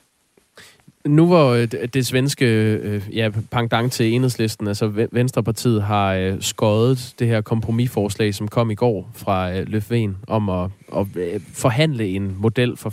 Nu 1.05 1.25
hvor 1.27 1.49
øh, 1.49 1.67
det 1.93 2.05
svenske 2.05 2.45
øh, 2.45 3.01
ja, 3.13 3.29
pangdang 3.51 3.91
til 3.91 4.13
enhedslisten, 4.13 4.67
altså 4.67 5.07
Venstrepartiet, 5.11 5.83
har 5.83 6.13
øh, 6.13 6.41
skåret 6.41 7.13
det 7.19 7.27
her 7.27 7.41
kompromisforslag, 7.41 8.33
som 8.33 8.47
kom 8.47 8.71
i 8.71 8.75
går 8.75 9.11
fra 9.13 9.61
Løfven, 9.61 10.17
om 10.27 10.49
at, 10.49 10.69
at 10.95 11.41
forhandle 11.53 12.07
en 12.07 12.35
model 12.39 12.77
for 12.77 12.89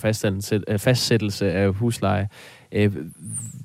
fastsættelse 0.76 1.52
af 1.52 1.72
husleje. 1.72 2.28
Øh, 2.72 2.96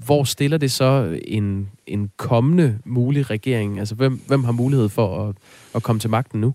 hvor 0.06 0.24
stiller 0.24 0.58
det 0.58 0.72
så 0.72 1.20
en, 1.26 1.70
en 1.88 2.12
kommende 2.18 2.80
mulig 2.86 3.30
regering? 3.30 3.80
Altså 3.80 3.96
hvem, 3.96 4.22
hvem 4.28 4.44
har 4.44 4.52
mulighed 4.52 4.90
for 4.90 5.30
at, 5.30 5.36
at 5.76 5.84
komme 5.84 6.00
til 6.00 6.10
magten 6.10 6.42
nu? 6.42 6.54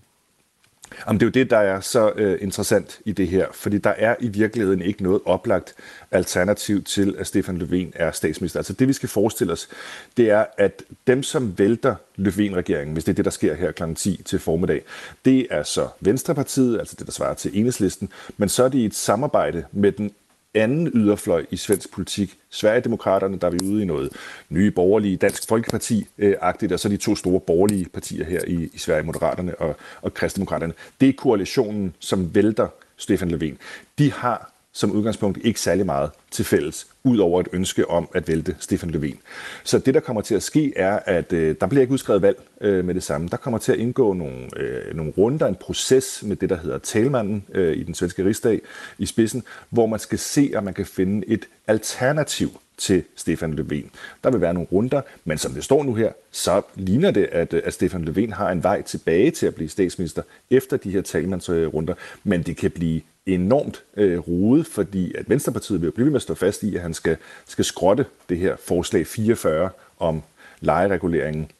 Jamen, 1.06 1.20
det 1.20 1.26
er 1.26 1.26
jo 1.26 1.44
det, 1.44 1.50
der 1.50 1.58
er 1.58 1.80
så 1.80 2.12
øh, 2.16 2.38
interessant 2.40 3.00
i 3.04 3.12
det 3.12 3.28
her, 3.28 3.46
fordi 3.52 3.78
der 3.78 3.90
er 3.90 4.14
i 4.20 4.28
virkeligheden 4.28 4.82
ikke 4.82 5.02
noget 5.02 5.20
oplagt 5.24 5.74
alternativ 6.10 6.84
til, 6.84 7.14
at 7.18 7.26
Stefan 7.26 7.62
Löfven 7.62 7.90
er 7.94 8.10
statsminister. 8.10 8.58
Altså 8.58 8.72
det, 8.72 8.88
vi 8.88 8.92
skal 8.92 9.08
forestille 9.08 9.52
os, 9.52 9.68
det 10.16 10.30
er, 10.30 10.44
at 10.58 10.82
dem, 11.06 11.22
som 11.22 11.58
vælter 11.58 11.94
Löfven-regeringen, 12.18 12.92
hvis 12.92 13.04
det 13.04 13.12
er 13.12 13.16
det, 13.16 13.24
der 13.24 13.30
sker 13.30 13.54
her 13.54 13.72
kl. 13.72 13.94
10 13.94 14.22
til 14.24 14.38
formiddag, 14.38 14.82
det 15.24 15.46
er 15.50 15.62
så 15.62 15.88
Venstrepartiet, 16.00 16.78
altså 16.78 16.96
det, 16.98 17.06
der 17.06 17.12
svarer 17.12 17.34
til 17.34 17.58
enhedslisten, 17.58 18.08
men 18.36 18.48
så 18.48 18.64
er 18.64 18.68
det 18.68 18.78
i 18.78 18.84
et 18.84 18.94
samarbejde 18.94 19.64
med 19.72 19.92
den 19.92 20.12
anden 20.54 20.90
yderfløj 20.94 21.46
i 21.50 21.56
svensk 21.56 21.92
politik. 21.92 22.38
Sverigedemokraterne, 22.50 23.38
der 23.38 23.46
er 23.46 23.50
vi 23.50 23.58
ude 23.64 23.82
i 23.82 23.84
noget 23.84 24.12
nye 24.48 24.70
borgerlige 24.70 25.16
Dansk 25.16 25.48
Folkeparti-agtigt, 25.48 26.70
øh, 26.70 26.72
og 26.72 26.80
så 26.80 26.88
de 26.88 26.96
to 26.96 27.16
store 27.16 27.40
borgerlige 27.40 27.86
partier 27.92 28.24
her 28.24 28.40
i, 28.46 28.70
i 28.72 28.78
Sverige, 28.78 29.02
Moderaterne 29.02 29.54
og, 29.54 29.76
og 30.02 30.14
Kristdemokraterne. 30.14 30.72
Det 31.00 31.08
er 31.08 31.12
koalitionen, 31.12 31.94
som 31.98 32.34
vælter 32.34 32.68
Stefan 32.96 33.30
Löfven. 33.30 33.56
De 33.98 34.12
har 34.12 34.49
som 34.72 34.92
udgangspunkt 34.92 35.38
ikke 35.42 35.60
særlig 35.60 35.86
meget 35.86 36.10
til 36.30 36.44
fælles, 36.44 36.86
ud 37.04 37.18
over 37.18 37.40
et 37.40 37.48
ønske 37.52 37.90
om 37.90 38.08
at 38.14 38.28
vælte 38.28 38.56
Stefan 38.58 38.90
Löfven. 38.90 39.16
Så 39.64 39.78
det, 39.78 39.94
der 39.94 40.00
kommer 40.00 40.22
til 40.22 40.34
at 40.34 40.42
ske, 40.42 40.72
er, 40.76 40.98
at 41.04 41.32
øh, 41.32 41.56
der 41.60 41.66
bliver 41.66 41.80
ikke 41.80 41.92
udskrevet 41.92 42.22
valg 42.22 42.42
øh, 42.60 42.84
med 42.84 42.94
det 42.94 43.02
samme. 43.02 43.28
Der 43.28 43.36
kommer 43.36 43.58
til 43.58 43.72
at 43.72 43.78
indgå 43.78 44.12
nogle, 44.12 44.48
øh, 44.56 44.96
nogle 44.96 45.12
runder, 45.18 45.46
en 45.46 45.54
proces 45.54 46.22
med 46.26 46.36
det, 46.36 46.50
der 46.50 46.56
hedder 46.56 46.78
talmanden 46.78 47.44
øh, 47.54 47.76
i 47.76 47.82
den 47.82 47.94
svenske 47.94 48.24
rigsdag 48.24 48.60
i 48.98 49.06
spidsen, 49.06 49.42
hvor 49.70 49.86
man 49.86 49.98
skal 49.98 50.18
se, 50.18 50.52
om 50.54 50.64
man 50.64 50.74
kan 50.74 50.86
finde 50.86 51.28
et 51.28 51.48
alternativ 51.66 52.60
til 52.78 53.04
Stefan 53.16 53.52
Löfven. 53.52 53.90
Der 54.24 54.30
vil 54.30 54.40
være 54.40 54.54
nogle 54.54 54.68
runder, 54.72 55.00
men 55.24 55.38
som 55.38 55.52
det 55.52 55.64
står 55.64 55.82
nu 55.82 55.94
her, 55.94 56.12
så 56.30 56.62
ligner 56.74 57.10
det, 57.10 57.28
at, 57.32 57.54
øh, 57.54 57.62
at 57.64 57.74
Stefan 57.74 58.08
Löfven 58.08 58.34
har 58.34 58.50
en 58.50 58.62
vej 58.62 58.82
tilbage 58.82 59.30
til 59.30 59.46
at 59.46 59.54
blive 59.54 59.68
statsminister 59.68 60.22
efter 60.50 60.76
de 60.76 60.90
her 60.90 61.02
talmandsrunder, 61.02 61.94
men 62.24 62.42
det 62.42 62.56
kan 62.56 62.70
blive 62.70 63.00
enormt 63.26 63.82
øh, 63.96 64.18
rodet, 64.18 64.66
fordi 64.66 65.14
at 65.14 65.30
Venstrepartiet 65.30 65.82
vil 65.82 65.92
blive 65.92 66.04
ved 66.04 66.10
med 66.10 66.18
at 66.18 66.22
stå 66.22 66.34
fast 66.34 66.62
i, 66.62 66.76
at 66.76 66.82
han 66.82 66.94
skal, 66.94 67.16
skal 67.48 67.64
skrotte 67.64 68.06
det 68.28 68.38
her 68.38 68.56
forslag 68.64 69.06
44 69.06 69.70
om 69.98 70.22
lejereguleringen 70.60 71.50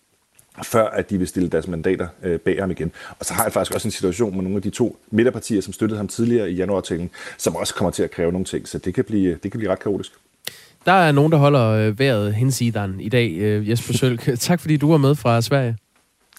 før 0.64 0.88
at 0.88 1.10
de 1.10 1.18
vil 1.18 1.26
stille 1.26 1.48
deres 1.48 1.68
mandater 1.68 2.08
øh, 2.22 2.38
bag 2.38 2.60
ham 2.60 2.70
igen. 2.70 2.92
Og 3.18 3.26
så 3.26 3.34
har 3.34 3.42
jeg 3.42 3.52
faktisk 3.52 3.74
også 3.74 3.88
en 3.88 3.92
situation 3.92 4.34
med 4.34 4.42
nogle 4.42 4.56
af 4.56 4.62
de 4.62 4.70
to 4.70 4.96
midterpartier, 5.10 5.60
som 5.60 5.72
støttede 5.72 5.96
ham 5.96 6.08
tidligere 6.08 6.50
i 6.50 6.54
januartalen, 6.54 7.10
som 7.38 7.56
også 7.56 7.74
kommer 7.74 7.90
til 7.90 8.02
at 8.02 8.10
kræve 8.10 8.32
nogle 8.32 8.44
ting, 8.44 8.68
så 8.68 8.78
det 8.78 8.94
kan 8.94 9.04
blive, 9.04 9.38
det 9.42 9.50
kan 9.50 9.58
blive 9.58 9.72
ret 9.72 9.78
kaotisk. 9.78 10.12
Der 10.86 10.92
er 10.92 11.12
nogen, 11.12 11.32
der 11.32 11.38
holder 11.38 11.68
øh, 11.68 11.98
vejret 11.98 12.34
hensideren 12.34 13.00
i 13.00 13.08
dag. 13.08 13.30
Øh, 13.32 13.70
Jesper 13.70 13.94
Sølk, 13.94 14.28
tak 14.38 14.60
fordi 14.60 14.76
du 14.76 14.90
var 14.90 14.96
med 14.96 15.14
fra 15.14 15.40
Sverige. 15.40 15.76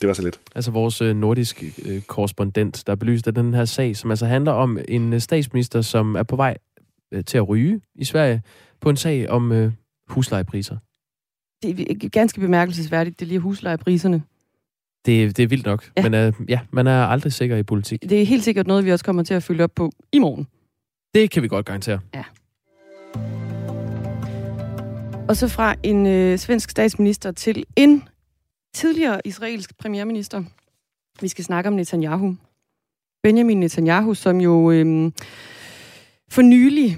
Det 0.01 0.07
var 0.07 0.13
så 0.13 0.21
lidt. 0.21 0.39
Altså 0.55 0.71
vores 0.71 1.01
øh, 1.01 1.15
nordiske 1.15 1.73
øh, 1.85 2.01
korrespondent, 2.01 2.83
der 2.87 2.95
belyste 2.95 3.31
den 3.31 3.53
her 3.53 3.65
sag, 3.65 3.95
som 3.95 4.09
altså 4.09 4.25
handler 4.25 4.51
om 4.51 4.77
en 4.87 5.13
øh, 5.13 5.19
statsminister, 5.19 5.81
som 5.81 6.15
er 6.15 6.23
på 6.23 6.35
vej 6.35 6.57
øh, 7.11 7.25
til 7.25 7.37
at 7.37 7.49
ryge 7.49 7.81
i 7.95 8.03
Sverige 8.03 8.41
på 8.81 8.89
en 8.89 8.97
sag 8.97 9.29
om 9.29 9.51
øh, 9.51 9.71
huslejepriser. 10.07 10.77
Det 11.63 12.03
er 12.03 12.09
ganske 12.09 12.39
bemærkelsesværdigt, 12.39 13.19
det 13.19 13.27
lige 13.27 13.39
huslejepriserne. 13.39 14.23
Det, 15.05 15.37
det 15.37 15.43
er 15.43 15.47
vildt 15.47 15.65
nok, 15.65 15.91
ja. 15.97 16.03
men 16.03 16.13
øh, 16.13 16.33
ja, 16.49 16.59
man 16.71 16.87
er 16.87 17.05
aldrig 17.05 17.33
sikker 17.33 17.57
i 17.57 17.63
politik. 17.63 18.01
Det 18.01 18.21
er 18.21 18.25
helt 18.25 18.43
sikkert 18.43 18.67
noget, 18.67 18.85
vi 18.85 18.91
også 18.91 19.05
kommer 19.05 19.23
til 19.23 19.33
at 19.33 19.43
følge 19.43 19.63
op 19.63 19.71
på 19.75 19.91
i 20.11 20.19
morgen. 20.19 20.47
Det 21.13 21.31
kan 21.31 21.43
vi 21.43 21.47
godt 21.47 21.65
garantere. 21.65 21.99
Ja. 22.13 22.23
Og 25.29 25.37
så 25.37 25.47
fra 25.47 25.75
en 25.83 26.07
øh, 26.07 26.37
svensk 26.37 26.69
statsminister 26.69 27.31
til 27.31 27.63
en 27.75 28.03
tidligere 28.73 29.21
israelsk 29.25 29.77
premierminister. 29.77 30.43
Vi 31.21 31.27
skal 31.27 31.43
snakke 31.43 31.67
om 31.67 31.73
Netanyahu. 31.73 32.35
Benjamin 33.23 33.59
Netanyahu, 33.59 34.13
som 34.13 34.41
jo 34.41 34.71
øh, 34.71 35.11
for 36.29 36.41
nylig 36.41 36.97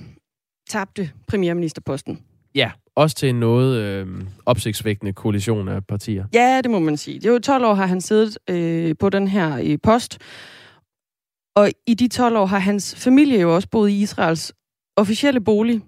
tabte 0.69 1.12
premierministerposten. 1.27 2.23
Ja, 2.55 2.71
også 2.95 3.15
til 3.15 3.29
en 3.29 3.39
noget 3.39 3.81
øh, 3.81 4.07
opsigtsvækkende 4.45 5.13
koalition 5.13 5.67
af 5.67 5.86
partier. 5.86 6.25
Ja, 6.33 6.62
det 6.62 6.71
må 6.71 6.79
man 6.79 6.97
sige. 6.97 7.19
Det 7.19 7.25
er 7.25 7.33
jo 7.33 7.39
12 7.39 7.65
år 7.65 7.73
har 7.73 7.86
han 7.86 8.01
siddet 8.01 8.38
øh, 8.49 8.95
på 8.99 9.09
den 9.09 9.27
her 9.27 9.57
øh, 9.63 9.77
post. 9.83 10.17
Og 11.55 11.71
i 11.88 11.93
de 11.93 12.07
12 12.07 12.38
år 12.38 12.45
har 12.45 12.59
hans 12.59 12.95
familie 12.95 13.39
jo 13.39 13.55
også 13.55 13.69
boet 13.69 13.89
i 13.89 14.01
Israels 14.01 14.53
officielle 14.95 15.41
bolig 15.41 15.81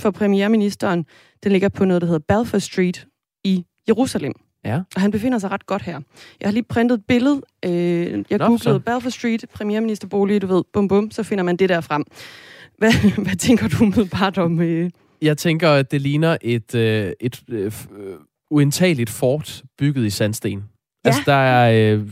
for 0.00 0.10
premierministeren. 0.10 1.06
Den 1.44 1.52
ligger 1.52 1.68
på 1.68 1.84
noget, 1.84 2.02
der 2.02 2.06
hedder 2.06 2.24
Balfour 2.28 2.58
Street 2.58 3.06
i 3.44 3.64
Jerusalem. 3.88 4.32
Ja. 4.64 4.80
Og 4.94 5.00
han 5.00 5.10
befinder 5.10 5.38
sig 5.38 5.50
ret 5.50 5.66
godt 5.66 5.82
her. 5.82 6.00
Jeg 6.40 6.46
har 6.48 6.52
lige 6.52 6.62
printet 6.62 6.98
et 6.98 7.04
billede. 7.08 7.40
Øh, 7.64 7.70
jeg 7.70 8.38
Nå, 8.38 8.38
googlede 8.38 8.58
så. 8.62 8.78
Balfour 8.78 9.10
Street, 9.10 9.44
premierministerbolig, 9.54 10.42
du 10.42 10.46
ved, 10.46 10.62
bum 10.72 10.88
bum, 10.88 11.10
så 11.10 11.22
finder 11.22 11.44
man 11.44 11.56
det 11.56 11.68
der 11.68 11.80
frem. 11.80 12.04
Hvad, 12.78 12.92
hvad 13.24 13.36
tænker 13.36 13.68
du 13.68 13.84
umiddelbart 13.84 14.38
om... 14.38 14.60
Øh, 14.60 14.90
Jeg 15.22 15.38
tænker, 15.38 15.70
at 15.70 15.90
det 15.90 16.00
ligner 16.00 16.36
et, 16.42 16.74
øh, 16.74 17.12
et 17.20 17.42
øh, 17.48 17.64
øh, 17.64 18.14
uindtageligt 18.50 19.10
fort 19.10 19.62
bygget 19.78 20.06
i 20.06 20.10
sandsten. 20.10 20.64
Ja. 21.04 21.08
Altså, 21.08 21.22
der 21.26 21.32
er 21.32 21.94
øh, 21.94 22.06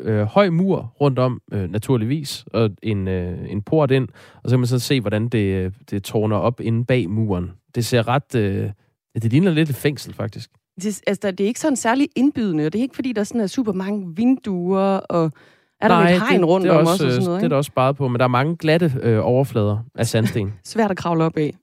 øh, 0.00 0.22
høj 0.22 0.50
mur 0.50 0.94
rundt 1.00 1.18
om, 1.18 1.40
øh, 1.52 1.70
naturligvis, 1.70 2.44
og 2.52 2.70
en, 2.82 3.08
øh, 3.08 3.50
en 3.50 3.62
port 3.62 3.90
ind, 3.90 4.08
og 4.42 4.50
så 4.50 4.54
kan 4.54 4.60
man 4.60 4.66
så 4.66 4.78
se, 4.78 5.00
hvordan 5.00 5.28
det, 5.28 5.38
øh, 5.38 5.72
det 5.90 6.02
tårner 6.02 6.36
op 6.36 6.60
inde 6.60 6.84
bag 6.84 7.10
muren. 7.10 7.50
Det 7.74 7.86
ser 7.86 8.08
ret... 8.08 8.34
Øh, 8.34 8.70
det 9.14 9.24
ligner 9.32 9.50
lidt 9.50 9.70
et 9.70 9.76
fængsel, 9.76 10.14
faktisk. 10.14 10.50
Det, 10.76 11.00
altså, 11.06 11.30
det 11.30 11.44
er 11.44 11.48
ikke 11.48 11.60
sådan 11.60 11.76
særlig 11.76 12.08
indbydende, 12.16 12.66
og 12.66 12.72
det 12.72 12.78
er 12.78 12.82
ikke, 12.82 12.94
fordi 12.94 13.12
der 13.12 13.24
sådan 13.24 13.40
er 13.40 13.46
super 13.46 13.72
mange 13.72 14.16
vinduer, 14.16 14.96
og 14.96 15.32
er 15.80 15.88
der 15.88 15.94
Nej, 15.94 16.12
lidt 16.12 16.22
hegn 16.22 16.44
rundt 16.44 16.64
det 16.64 16.70
er 16.70 16.74
om 16.74 16.80
også, 16.80 16.92
også, 16.92 17.06
og 17.06 17.12
sådan 17.12 17.24
noget, 17.24 17.36
Det 17.36 17.42
er 17.42 17.46
ikke? 17.46 17.50
der 17.50 17.56
også 17.56 17.68
sparet 17.68 17.96
på, 17.96 18.08
men 18.08 18.18
der 18.18 18.24
er 18.24 18.28
mange 18.28 18.56
glatte 18.56 18.92
øh, 19.02 19.18
overflader 19.22 19.78
af 19.94 20.06
sandsten. 20.12 20.52
Svært 20.64 20.90
at 20.90 20.96
kravle 20.96 21.24
op 21.24 21.36
af. 21.36 21.54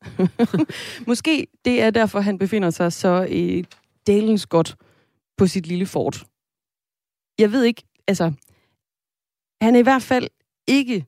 Måske 1.08 1.48
det 1.66 1.82
er 1.82 1.90
derfor, 1.90 2.20
han 2.20 2.38
befinder 2.38 2.70
sig 2.70 2.94
så 2.94 3.28
øh, 3.32 3.64
dalens 4.08 4.46
godt 4.46 4.76
på 5.38 5.48
sit 5.48 5.68
lille 5.68 5.86
fort. 5.86 6.26
Jeg 7.40 7.52
ved 7.52 7.64
ikke, 7.64 7.84
altså, 8.08 8.32
han 9.62 9.76
er 9.76 9.80
i 9.80 9.84
hvert 9.84 10.02
fald 10.02 10.28
ikke 10.68 11.06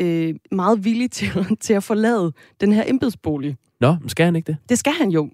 øh, 0.00 0.34
meget 0.52 0.84
villig 0.84 1.10
til, 1.10 1.56
til 1.60 1.74
at 1.74 1.82
forlade 1.82 2.32
den 2.60 2.72
her 2.72 2.84
embedsbolig. 2.86 3.56
Nå, 3.80 3.96
men 4.00 4.08
skal 4.08 4.24
han 4.24 4.36
ikke 4.36 4.46
det? 4.46 4.56
Det 4.68 4.78
skal 4.78 4.92
han 4.92 5.10
jo. 5.10 5.30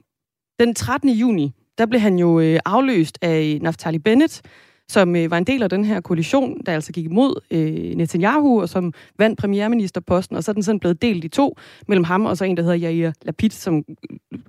Den 0.61 0.75
13. 0.75 1.09
juni, 1.11 1.53
der 1.78 1.87
blev 1.87 2.00
han 2.00 2.18
jo 2.18 2.40
øh, 2.40 2.58
afløst 2.64 3.18
af 3.22 3.58
Naftali 3.62 3.98
Bennett, 3.98 4.40
som 4.88 5.16
øh, 5.16 5.30
var 5.30 5.38
en 5.38 5.44
del 5.44 5.62
af 5.62 5.70
den 5.70 5.85
her 5.85 6.00
koalition, 6.00 6.61
der 6.66 6.72
altså 6.72 6.92
gik 6.92 7.04
imod 7.04 7.40
øh, 7.50 7.96
Netanyahu, 7.96 8.61
og 8.61 8.68
som 8.68 8.92
vandt 9.18 9.38
premierministerposten, 9.40 10.37
og 10.37 10.44
så 10.44 10.50
er 10.50 10.52
den 10.52 10.62
sådan 10.62 10.80
blevet 10.80 11.02
delt 11.02 11.24
i 11.24 11.28
to, 11.28 11.56
mellem 11.88 12.04
ham 12.04 12.26
og 12.26 12.37
så 12.37 12.44
en, 12.44 12.56
der 12.56 12.62
hedder 12.62 12.78
Yair 12.90 13.12
Lapid, 13.22 13.50
som 13.50 13.85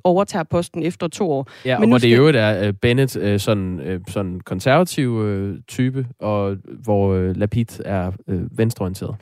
overtager 0.04 0.44
posten 0.44 0.84
efter 0.84 1.08
to 1.08 1.32
år. 1.32 1.48
Ja, 1.66 1.78
Men 1.80 1.84
og 1.84 1.88
hvor 1.88 1.98
det 1.98 2.02
skal- 2.02 2.12
i 2.12 2.16
øvrigt 2.16 2.38
er 2.38 2.68
øh, 2.68 2.74
Bennett 2.74 3.18
øh, 3.18 3.40
sådan, 3.40 3.80
øh, 3.80 4.00
sådan 4.08 4.40
konservativ 4.40 5.22
øh, 5.22 5.58
type, 5.68 6.08
og 6.20 6.58
hvor 6.84 7.14
øh, 7.14 7.36
Lapid 7.38 7.66
er 7.86 8.12
øh, 8.28 8.58
venstreorienteret. 8.58 9.16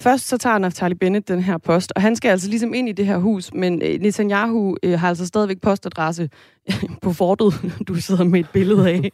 Først 0.00 0.28
så 0.28 0.38
tager 0.38 0.58
Naftali 0.58 0.94
Bennett 0.94 1.28
den 1.28 1.42
her 1.42 1.58
post, 1.58 1.92
og 1.96 2.02
han 2.02 2.16
skal 2.16 2.28
altså 2.28 2.48
ligesom 2.48 2.74
ind 2.74 2.88
i 2.88 2.92
det 2.92 3.06
her 3.06 3.18
hus, 3.18 3.54
men 3.54 3.82
øh, 3.82 4.00
Netanyahu 4.00 4.76
øh, 4.82 4.98
har 4.98 5.08
altså 5.08 5.26
stadigvæk 5.26 5.60
postadresse 5.60 6.30
på 7.02 7.12
fortet, 7.12 7.54
du 7.88 7.94
sidder 7.94 8.24
med 8.24 8.40
et 8.40 8.48
billede 8.52 8.88
af. 8.88 8.94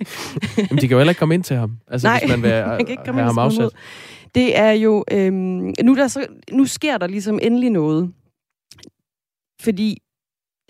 Jamen, 0.58 0.80
de 0.80 0.88
kan 0.88 0.90
jo 0.90 0.98
heller 0.98 1.10
ikke 1.10 1.18
komme 1.18 1.34
ind 1.34 1.44
til 1.44 1.56
ham, 1.56 1.78
altså, 1.88 2.08
Nej, 2.08 2.20
hvis 2.20 2.30
man 2.30 2.42
vil 2.42 2.50
man 2.66 2.78
kan 2.78 2.88
ikke 2.88 3.04
komme 3.04 3.20
have 3.20 3.30
ham 3.30 3.38
afsat. 3.38 3.70
Det 4.34 4.58
er 4.58 4.70
jo... 4.70 5.04
Øhm, 5.10 5.74
nu, 5.82 5.92
er 5.92 5.96
der 5.96 6.08
så, 6.08 6.26
nu 6.52 6.64
sker 6.64 6.98
der 6.98 7.06
ligesom 7.06 7.38
endelig 7.42 7.70
noget. 7.70 8.12
Fordi 9.62 9.98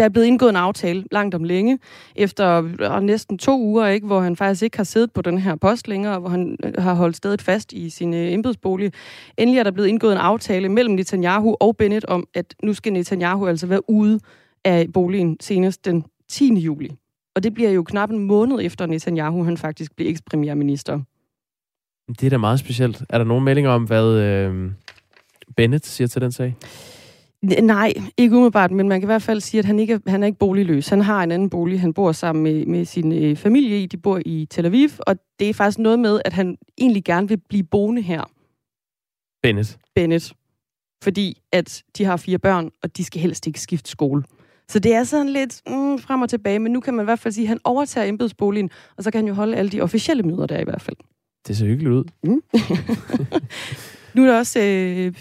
der 0.03 0.07
er 0.07 0.11
blevet 0.11 0.27
indgået 0.27 0.51
en 0.51 0.57
aftale 0.57 1.05
langt 1.11 1.35
om 1.35 1.45
længe, 1.45 1.79
efter 2.17 3.01
næsten 3.01 3.39
to 3.39 3.61
uger, 3.61 3.87
ikke, 3.87 4.07
hvor 4.07 4.21
han 4.21 4.37
faktisk 4.37 4.63
ikke 4.63 4.77
har 4.77 4.85
siddet 4.85 5.13
på 5.13 5.23
den 5.23 5.39
her 5.39 5.57
post 5.57 5.89
længere, 5.89 6.19
hvor 6.19 6.29
han 6.29 6.57
øh, 6.65 6.73
har 6.79 6.95
holdt 6.95 7.17
stedet 7.17 7.43
fast 7.43 7.73
i 7.73 7.91
sin 7.91 8.15
øh, 8.15 8.33
embedsbolig. 8.33 8.93
Endelig 9.39 9.59
er 9.59 9.63
der 9.63 9.71
blevet 9.71 9.89
indgået 9.89 10.13
en 10.13 10.19
aftale 10.19 10.69
mellem 10.69 10.95
Netanyahu 10.95 11.57
og 11.61 11.77
Bennett 11.77 12.05
om, 12.05 12.27
at 12.35 12.55
nu 12.63 12.75
skal 12.75 12.93
Netanyahu 12.93 13.47
altså 13.47 13.67
være 13.67 13.91
ude 13.91 14.21
af 14.65 14.87
boligen 14.95 15.37
senest 15.41 15.85
den 15.85 16.05
10. 16.29 16.55
juli. 16.55 16.91
Og 17.37 17.43
det 17.43 17.55
bliver 17.55 17.71
jo 17.71 17.83
knap 17.83 18.11
en 18.11 18.19
måned 18.19 18.59
efter 18.63 18.87
Netanyahu, 18.87 19.45
han 19.45 19.57
faktisk 19.57 19.97
bliver 19.97 20.11
ekspremierminister. 20.11 21.01
Det 22.09 22.25
er 22.25 22.31
da 22.31 22.37
meget 22.37 22.59
specielt. 22.59 23.03
Er 23.09 23.19
der 23.19 23.25
nogen 23.25 23.45
meldinger 23.45 23.71
om, 23.71 23.85
hvad 23.85 24.05
øh, 24.05 24.71
Bennett 25.57 25.87
siger 25.87 26.09
til 26.09 26.23
den 26.23 26.33
sag? 26.33 26.57
Nej, 27.63 27.93
ikke 28.17 28.37
umiddelbart, 28.37 28.71
men 28.71 28.89
man 28.89 29.01
kan 29.01 29.07
i 29.07 29.13
hvert 29.13 29.23
fald 29.23 29.41
sige, 29.41 29.59
at 29.59 29.65
han 29.65 29.79
ikke 29.79 29.93
er, 29.95 30.11
han 30.11 30.23
er 30.23 30.27
ikke 30.27 30.39
boligløs. 30.39 30.89
Han 30.89 31.01
har 31.01 31.23
en 31.23 31.33
anden 31.33 31.51
bolig, 31.51 31.81
han 31.81 31.95
bor 31.95 32.13
sammen 32.13 32.43
med, 32.43 32.67
med 32.67 32.85
sin 32.85 33.13
øh, 33.13 33.37
familie 33.37 33.83
i. 33.83 33.87
De 33.87 33.97
bor 33.97 34.21
i 34.27 34.47
Tel 34.51 34.67
Aviv, 34.67 34.89
og 34.99 35.17
det 35.39 35.51
er 35.51 35.55
faktisk 35.55 35.79
noget 35.79 35.99
med, 35.99 36.21
at 36.25 36.33
han 36.33 36.57
egentlig 36.79 37.05
gerne 37.05 37.29
vil 37.29 37.41
blive 37.49 37.65
boende 37.65 38.03
her, 38.03 38.25
Bennett. 39.43 39.79
Bennett. 39.95 40.33
Fordi 41.05 41.41
at 41.53 41.83
de 41.99 42.05
har 42.05 42.17
fire 42.17 42.39
børn, 42.39 42.71
og 42.83 42.97
de 42.97 43.05
skal 43.05 43.21
helst 43.21 43.47
ikke 43.47 43.61
skifte 43.61 43.91
skole. 43.91 44.23
Så 44.69 44.79
det 44.79 44.95
er 44.95 45.05
sådan 45.05 45.29
lidt 45.29 45.63
mm, 45.67 45.99
frem 45.99 46.23
og 46.23 46.31
tilbage, 46.31 46.59
men 46.59 46.73
nu 46.73 46.81
kan 46.81 46.95
man 46.95 47.05
i 47.05 47.05
hvert 47.05 47.19
fald 47.19 47.33
sige, 47.33 47.45
at 47.45 47.49
han 47.49 47.59
overtager 47.65 48.09
embedsboligen, 48.09 48.71
og 48.97 49.05
så 49.05 49.11
kan 49.11 49.19
han 49.19 49.29
jo 49.29 49.35
holde 49.35 49.57
alle 49.57 49.71
de 49.71 49.81
officielle 49.81 50.23
møder 50.23 50.47
der 50.47 50.59
i 50.59 50.65
hvert 50.65 50.83
fald. 50.83 50.97
Det 51.47 51.57
ser 51.57 51.67
hyggeligt 51.67 51.93
ud. 51.93 52.05
Nu 54.15 54.23
er 54.23 54.27
der 54.27 54.39
også 54.39 54.61
øh, 54.61 55.15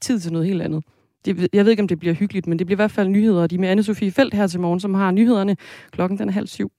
tid 0.00 0.20
til 0.20 0.32
noget 0.32 0.46
helt 0.46 0.62
andet. 0.62 0.84
Det, 1.26 1.48
jeg 1.52 1.64
ved 1.64 1.70
ikke, 1.70 1.82
om 1.82 1.88
det 1.88 1.98
bliver 1.98 2.14
hyggeligt, 2.14 2.46
men 2.46 2.58
det 2.58 2.66
bliver 2.66 2.76
i 2.76 2.82
hvert 2.82 2.90
fald 2.90 3.08
nyheder. 3.08 3.46
De 3.46 3.54
er 3.54 3.58
med 3.58 3.78
Anne-Sophie 3.78 4.10
Felt 4.10 4.34
her 4.34 4.46
til 4.46 4.60
morgen, 4.60 4.80
som 4.80 4.94
har 4.94 5.10
nyhederne. 5.10 5.56
Klokken 5.90 6.18
den 6.18 6.28
er 6.28 6.32
halv 6.32 6.46
syv. 6.46 6.72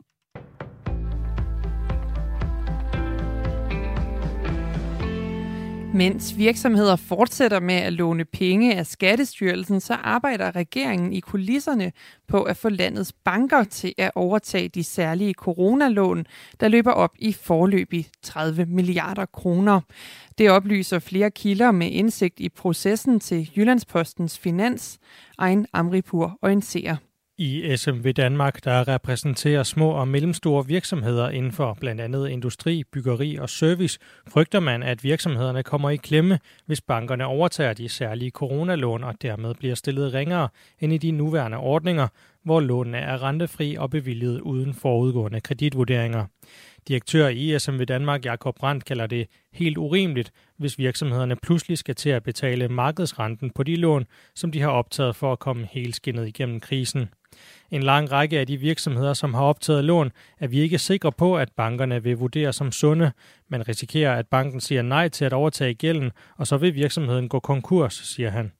Mens 5.94 6.38
virksomheder 6.38 6.96
fortsætter 6.96 7.60
med 7.60 7.76
at 7.76 7.94
låne 7.94 8.26
penge 8.26 8.76
af 8.76 8.86
Skattestyrelsen, 8.86 9.80
så 9.80 9.94
arbejder 9.94 10.56
regeringen 10.56 11.14
i 11.14 11.20
kulisserne 11.20 11.92
på 12.28 12.44
at 12.44 12.58
få 12.58 12.70
landets 12.70 13.14
banker 13.14 13.64
til 13.64 13.94
at 13.98 14.12
overtage 14.16 14.68
de 14.68 14.84
særlige 14.84 15.34
coronalån, 15.34 16.26
der 16.60 16.68
løber 16.68 16.92
op 16.92 17.16
i 17.20 17.34
forløbig 17.34 18.08
30 18.24 18.66
milliarder 18.66 19.26
kroner. 19.26 19.82
Det 20.38 20.50
oplyser 20.50 21.00
flere 21.00 21.32
kilder 21.32 21.72
med 21.72 21.92
indsigt 21.92 22.40
i 22.40 22.50
processen 22.50 23.20
til 23.20 23.50
Jyllandspostens 23.56 24.40
Finans. 24.40 25.00
Ejn 25.40 25.66
Amripur 25.74 26.38
orienterer. 26.42 26.96
I 27.40 27.76
SMV 27.76 28.12
Danmark, 28.12 28.64
der 28.64 28.88
repræsenterer 28.88 29.64
små 29.64 29.90
og 29.90 30.08
mellemstore 30.08 30.68
virksomheder 30.68 31.30
inden 31.30 31.52
for 31.52 31.78
blandt 31.80 32.02
andet 32.02 32.30
industri, 32.30 32.84
byggeri 32.84 33.36
og 33.36 33.50
service, 33.50 34.00
frygter 34.28 34.60
man, 34.60 34.84
at 34.84 35.04
virksomhederne 35.04 35.64
kommer 35.64 35.90
i 35.90 35.96
klemme, 35.96 36.40
hvis 36.66 36.82
bankerne 36.82 37.26
overtager 37.26 37.74
de 37.74 37.90
særlige 37.90 38.32
coronalån 38.32 39.04
og 39.04 39.22
dermed 39.22 39.56
bliver 39.56 39.76
stillet 39.76 40.14
ringere 40.14 40.50
end 40.80 40.94
i 40.94 40.98
de 40.98 41.12
nuværende 41.12 41.58
ordninger, 41.58 42.08
hvor 42.44 42.60
lånene 42.60 42.98
er 42.98 43.24
rentefri 43.24 43.76
og 43.76 43.90
bevilget 43.90 44.42
uden 44.42 44.74
forudgående 44.74 45.42
kreditvurderinger. 45.42 46.26
Direktør 46.88 47.28
i 47.28 47.60
SMV 47.60 47.86
Danmark, 47.86 48.26
Jakob 48.26 48.56
Brandt, 48.56 48.86
kalder 48.86 49.08
det 49.08 49.28
helt 49.54 49.78
urimeligt, 49.78 50.32
hvis 50.58 50.78
virksomhederne 50.78 51.36
pludselig 51.36 51.78
skal 51.78 51.96
til 51.96 52.10
at 52.10 52.24
betale 52.24 52.68
markedsrenten 52.68 53.50
på 53.50 53.64
de 53.64 53.76
lån, 53.76 54.06
som 54.36 54.52
de 54.52 54.62
har 54.62 54.70
optaget 54.70 55.16
for 55.16 55.32
at 55.32 55.40
komme 55.40 55.68
helt 55.72 55.96
skinnet 55.96 56.28
igennem 56.28 56.60
krisen. 56.60 57.10
En 57.72 57.84
lang 57.84 58.12
række 58.12 58.40
af 58.40 58.48
de 58.48 58.58
virksomheder, 58.58 59.14
som 59.14 59.34
har 59.34 59.44
optaget 59.44 59.86
lån, 59.86 60.12
er 60.40 60.48
vi 60.48 60.60
ikke 60.60 60.78
sikre 60.78 61.12
på, 61.12 61.38
at 61.38 61.50
bankerne 61.58 62.04
vil 62.04 62.18
vurdere 62.18 62.54
som 62.54 62.72
sunde, 62.72 63.12
men 63.50 63.68
risikerer, 63.68 64.16
at 64.16 64.28
banken 64.28 64.62
siger 64.62 64.82
nej 64.82 65.10
til 65.10 65.26
at 65.26 65.34
overtage 65.34 65.74
gælden, 65.74 66.12
og 66.38 66.48
så 66.48 66.58
vil 66.58 66.76
virksomheden 66.76 67.30
gå 67.30 67.40
konkurs, 67.40 67.94
siger 67.94 68.30
han. 68.30 68.52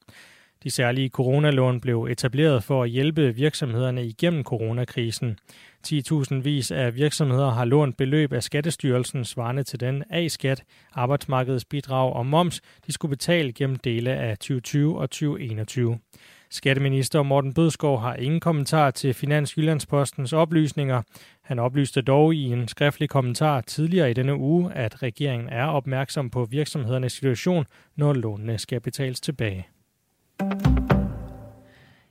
De 0.64 0.72
særlige 0.72 1.10
coronalån 1.10 1.82
blev 1.82 2.04
etableret 2.04 2.64
for 2.64 2.84
at 2.84 2.90
hjælpe 2.90 3.36
virksomhederne 3.36 4.06
igennem 4.06 4.44
coronakrisen. 4.44 5.40
10.000 5.88 6.36
vis 6.36 6.72
af 6.72 6.96
virksomheder 6.96 7.50
har 7.50 7.66
lånt 7.66 7.98
beløb 7.98 8.34
af 8.34 8.44
Skattestyrelsen 8.44 9.26
svarende 9.26 9.64
til 9.64 9.80
den 9.80 10.04
A-skat, 10.10 10.64
arbejdsmarkedsbidrag 10.94 12.14
og 12.14 12.26
moms, 12.26 12.62
de 12.88 12.92
skulle 12.92 13.10
betale 13.10 13.54
gennem 13.54 13.76
dele 13.76 14.12
af 14.12 14.38
2020 14.38 15.00
og 15.00 15.10
2021. 15.10 16.00
Skatteminister 16.50 17.24
Morten 17.24 17.54
Bødskov 17.54 18.00
har 18.00 18.16
ingen 18.16 18.40
kommentar 18.40 18.92
til 18.92 19.14
Finans 19.14 19.58
Jyllandspostens 19.58 20.34
oplysninger. 20.34 21.02
Han 21.44 21.60
oplyste 21.60 22.02
dog 22.02 22.36
i 22.36 22.44
en 22.44 22.68
skriftlig 22.68 23.10
kommentar 23.10 23.62
tidligere 23.62 24.12
i 24.12 24.14
denne 24.14 24.36
uge, 24.36 24.74
at 24.74 25.04
regeringen 25.04 25.50
er 25.50 25.66
opmærksom 25.66 26.30
på 26.30 26.46
virksomhedernes 26.46 27.14
situation, 27.14 27.66
når 27.96 28.14
lånene 28.14 28.58
skal 28.58 28.82
betales 28.82 29.22
tilbage. 29.22 29.68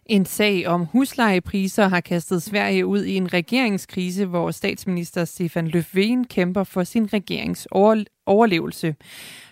En 0.08 0.26
sag 0.26 0.66
om 0.66 0.84
huslejepriser 0.84 1.88
har 1.88 2.00
kastet 2.00 2.42
Sverige 2.42 2.86
ud 2.86 3.04
i 3.04 3.16
en 3.16 3.32
regeringskrise, 3.32 4.26
hvor 4.26 4.50
statsminister 4.50 5.24
Stefan 5.24 5.66
Löfven 5.66 6.24
kæmper 6.24 6.64
for 6.64 6.84
sin 6.84 7.12
regerings 7.12 7.68
overlevelse. 8.26 8.94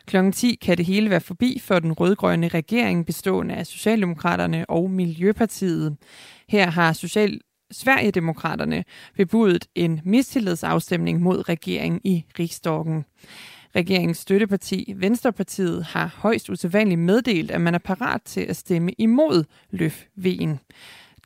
Klokken 0.07 0.33
10 0.33 0.59
kan 0.63 0.79
det 0.79 0.87
hele 0.87 1.11
være 1.11 1.21
forbi 1.21 1.59
for 1.63 1.79
den 1.79 1.93
rødgrønne 1.93 2.49
regering 2.49 3.07
bestående 3.07 3.55
af 3.55 3.67
Socialdemokraterne 3.67 4.71
og 4.71 4.91
Miljøpartiet. 4.91 5.97
Her 6.49 6.71
har 6.71 6.93
Social 6.93 7.41
Sverigedemokraterne 7.71 8.85
bebudet 9.17 9.67
en 9.75 10.01
mistillidsafstemning 10.05 11.21
mod 11.21 11.49
regeringen 11.49 12.01
i 12.05 12.25
riksdagen. 12.39 13.05
Regeringens 13.77 14.19
støtteparti, 14.19 14.95
Venstrepartiet, 14.97 15.85
har 15.85 16.15
højst 16.17 16.51
usædvanligt 16.51 17.01
meddelt, 17.01 17.51
at 17.51 17.61
man 17.61 17.75
er 17.75 17.79
parat 17.79 18.23
til 18.23 18.41
at 18.41 18.57
stemme 18.57 18.93
imod 18.99 19.45
Løf-V'en. 19.71 20.59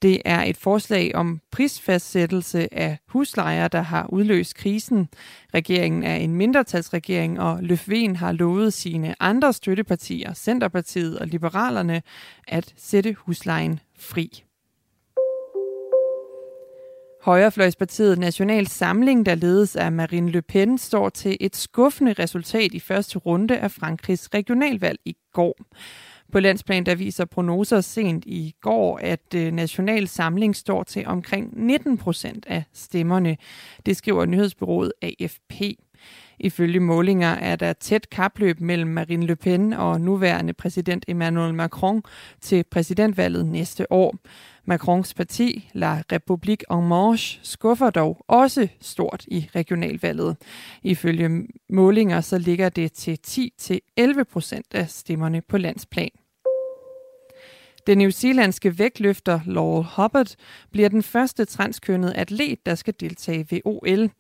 Det 0.02 0.22
er 0.24 0.42
et 0.42 0.56
forslag 0.56 1.14
om 1.14 1.40
prisfastsættelse 1.50 2.74
af 2.74 2.98
huslejer, 3.08 3.68
der 3.68 3.80
har 3.80 4.06
udløst 4.06 4.54
krisen. 4.54 5.08
Regeringen 5.54 6.02
er 6.02 6.16
en 6.16 6.34
mindretalsregering, 6.34 7.40
og 7.40 7.58
Løfven 7.62 8.16
har 8.16 8.32
lovet 8.32 8.72
sine 8.72 9.14
andre 9.22 9.52
støttepartier, 9.52 10.34
Centerpartiet 10.34 11.18
og 11.18 11.26
Liberalerne, 11.26 12.02
at 12.48 12.74
sætte 12.76 13.16
huslejen 13.18 13.80
fri. 13.98 14.42
Højrefløjspartiet 17.28 18.18
National 18.18 18.66
Samling, 18.66 19.26
der 19.26 19.34
ledes 19.34 19.76
af 19.76 19.92
Marine 19.92 20.30
Le 20.30 20.42
Pen, 20.42 20.78
står 20.78 21.08
til 21.08 21.36
et 21.40 21.56
skuffende 21.56 22.12
resultat 22.12 22.74
i 22.74 22.80
første 22.80 23.18
runde 23.18 23.58
af 23.58 23.70
Frankrigs 23.70 24.28
regionalvalg 24.34 24.98
i 25.04 25.16
går. 25.32 25.56
På 26.32 26.40
landsplan 26.40 26.86
der 26.86 26.94
viser 26.94 27.24
prognoser 27.24 27.80
sent 27.80 28.24
i 28.26 28.54
går, 28.60 28.98
at 29.02 29.34
øh, 29.34 29.52
National 29.52 30.08
Samling 30.08 30.56
står 30.56 30.82
til 30.82 31.06
omkring 31.06 31.66
19 31.66 31.98
procent 31.98 32.46
af 32.46 32.64
stemmerne. 32.72 33.36
Det 33.86 33.96
skriver 33.96 34.24
nyhedsbyrået 34.24 34.92
AFP. 35.02 35.54
Ifølge 36.40 36.80
målinger 36.80 37.28
er 37.28 37.56
der 37.56 37.72
tæt 37.72 38.10
kapløb 38.10 38.60
mellem 38.60 38.90
Marine 38.90 39.26
Le 39.26 39.36
Pen 39.36 39.72
og 39.72 40.00
nuværende 40.00 40.52
præsident 40.52 41.04
Emmanuel 41.08 41.54
Macron 41.54 42.02
til 42.40 42.64
præsidentvalget 42.70 43.46
næste 43.46 43.92
år. 43.92 44.16
Macrons 44.64 45.14
parti, 45.14 45.70
La 45.72 46.02
République 46.12 46.76
en 46.78 46.88
Marche, 46.88 47.40
skuffer 47.42 47.90
dog 47.90 48.24
også 48.28 48.68
stort 48.80 49.24
i 49.28 49.48
regionalvalget. 49.54 50.36
Ifølge 50.82 51.46
målinger 51.70 52.20
så 52.20 52.38
ligger 52.38 52.68
det 52.68 52.92
til 52.92 53.18
10-11 54.00 54.22
procent 54.22 54.66
af 54.74 54.90
stemmerne 54.90 55.40
på 55.40 55.58
landsplan. 55.58 56.10
Den 57.86 57.98
newzealandske 57.98 58.78
vægtløfter 58.78 59.40
Laurel 59.46 59.86
Hubbard 59.96 60.34
bliver 60.70 60.88
den 60.88 61.02
første 61.02 61.44
transkønnede 61.44 62.14
atlet, 62.14 62.66
der 62.66 62.74
skal 62.74 62.94
deltage 63.00 63.46
ved 63.50 63.60
OL. 63.64 64.10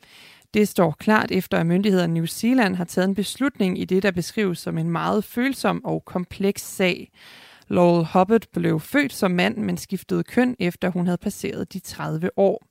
Det 0.54 0.68
står 0.68 0.96
klart 0.98 1.30
efter, 1.30 1.58
at 1.58 1.66
myndighederne 1.66 2.12
i 2.12 2.14
New 2.14 2.26
Zealand 2.26 2.76
har 2.76 2.84
taget 2.84 3.08
en 3.08 3.14
beslutning 3.14 3.80
i 3.80 3.84
det, 3.84 4.02
der 4.02 4.10
beskrives 4.10 4.58
som 4.58 4.78
en 4.78 4.90
meget 4.90 5.24
følsom 5.24 5.84
og 5.84 6.04
kompleks 6.04 6.62
sag. 6.62 7.10
Laurel 7.68 8.06
Hubbard 8.12 8.46
blev 8.52 8.80
født 8.80 9.12
som 9.12 9.30
mand, 9.30 9.56
men 9.56 9.76
skiftede 9.76 10.22
køn, 10.22 10.56
efter 10.58 10.90
hun 10.90 11.06
havde 11.06 11.18
passeret 11.18 11.72
de 11.72 11.78
30 11.78 12.30
år. 12.36 12.64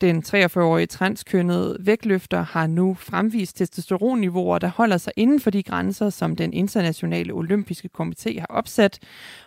Den 0.00 0.22
43-årige 0.26 0.86
transkønnede 0.86 1.76
vægtløfter 1.80 2.42
har 2.42 2.66
nu 2.66 2.94
fremvist 2.94 3.56
testosteronniveauer, 3.56 4.58
der 4.58 4.68
holder 4.68 4.96
sig 4.96 5.12
inden 5.16 5.40
for 5.40 5.50
de 5.50 5.62
grænser, 5.62 6.10
som 6.10 6.36
den 6.36 6.52
internationale 6.52 7.32
olympiske 7.32 7.88
komité 8.00 8.40
har 8.40 8.46
opsat, 8.46 8.98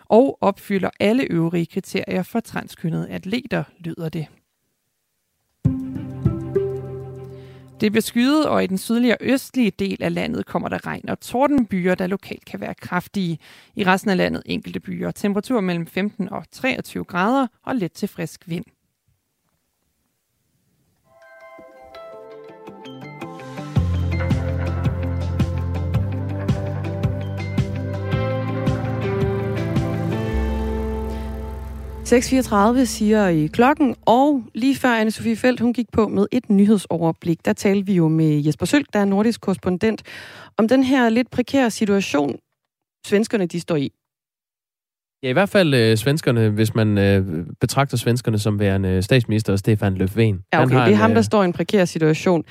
og 0.04 0.38
opfylder 0.40 0.90
alle 1.00 1.22
øvrige 1.22 1.66
kriterier 1.66 2.22
for 2.22 2.40
transkønnede 2.40 3.08
atleter, 3.08 3.64
lyder 3.78 4.08
det. 4.08 4.26
Det 7.80 7.92
bliver 7.92 8.02
skyet, 8.02 8.48
og 8.48 8.64
i 8.64 8.66
den 8.66 8.78
sydlige 8.78 9.14
og 9.14 9.18
østlige 9.20 9.70
del 9.70 10.02
af 10.02 10.14
landet 10.14 10.46
kommer 10.46 10.68
der 10.68 10.86
regn 10.86 11.08
og 11.08 11.20
tordenbyer, 11.20 11.94
der 11.94 12.06
lokalt 12.06 12.44
kan 12.44 12.60
være 12.60 12.74
kraftige. 12.74 13.38
I 13.76 13.84
resten 13.84 14.10
af 14.10 14.16
landet 14.16 14.42
enkelte 14.46 14.80
byer. 14.80 15.10
Temperatur 15.10 15.60
mellem 15.60 15.86
15 15.86 16.28
og 16.28 16.44
23 16.52 17.04
grader 17.04 17.46
og 17.62 17.76
let 17.76 17.92
til 17.92 18.08
frisk 18.08 18.44
vind. 18.46 18.64
6.34 32.08 32.84
siger 32.84 33.28
i 33.28 33.46
klokken, 33.46 33.96
og 34.06 34.42
lige 34.54 34.76
før 34.76 34.88
anne 34.88 35.10
Sofie 35.10 35.36
Feldt 35.36 35.60
hun 35.60 35.72
gik 35.72 35.86
på 35.92 36.08
med 36.08 36.26
et 36.32 36.50
nyhedsoverblik, 36.50 37.44
der 37.44 37.52
talte 37.52 37.86
vi 37.86 37.92
jo 37.92 38.08
med 38.08 38.44
Jesper 38.44 38.66
Sølk, 38.66 38.86
der 38.92 38.98
er 38.98 39.04
nordisk 39.04 39.40
korrespondent, 39.40 40.02
om 40.56 40.68
den 40.68 40.82
her 40.82 41.08
lidt 41.08 41.30
prekære 41.30 41.70
situation, 41.70 42.36
svenskerne 43.06 43.46
de 43.46 43.60
står 43.60 43.76
i. 43.76 43.92
Ja, 45.22 45.28
i 45.28 45.32
hvert 45.32 45.48
fald 45.48 45.74
øh, 45.74 45.96
svenskerne, 45.96 46.48
hvis 46.50 46.74
man 46.74 46.98
øh, 46.98 47.46
betragter 47.60 47.96
svenskerne 47.96 48.38
som 48.38 48.58
værende 48.58 49.02
statsminister 49.02 49.56
Stefan 49.56 49.96
Löfven. 49.96 50.48
Ja, 50.52 50.62
okay, 50.62 50.86
det 50.86 50.92
er 50.92 50.96
ham, 50.96 51.10
der 51.10 51.18
øh... 51.18 51.24
står 51.24 51.42
i 51.42 51.44
en 51.44 51.52
prekær 51.52 51.84
situation. 51.84 52.44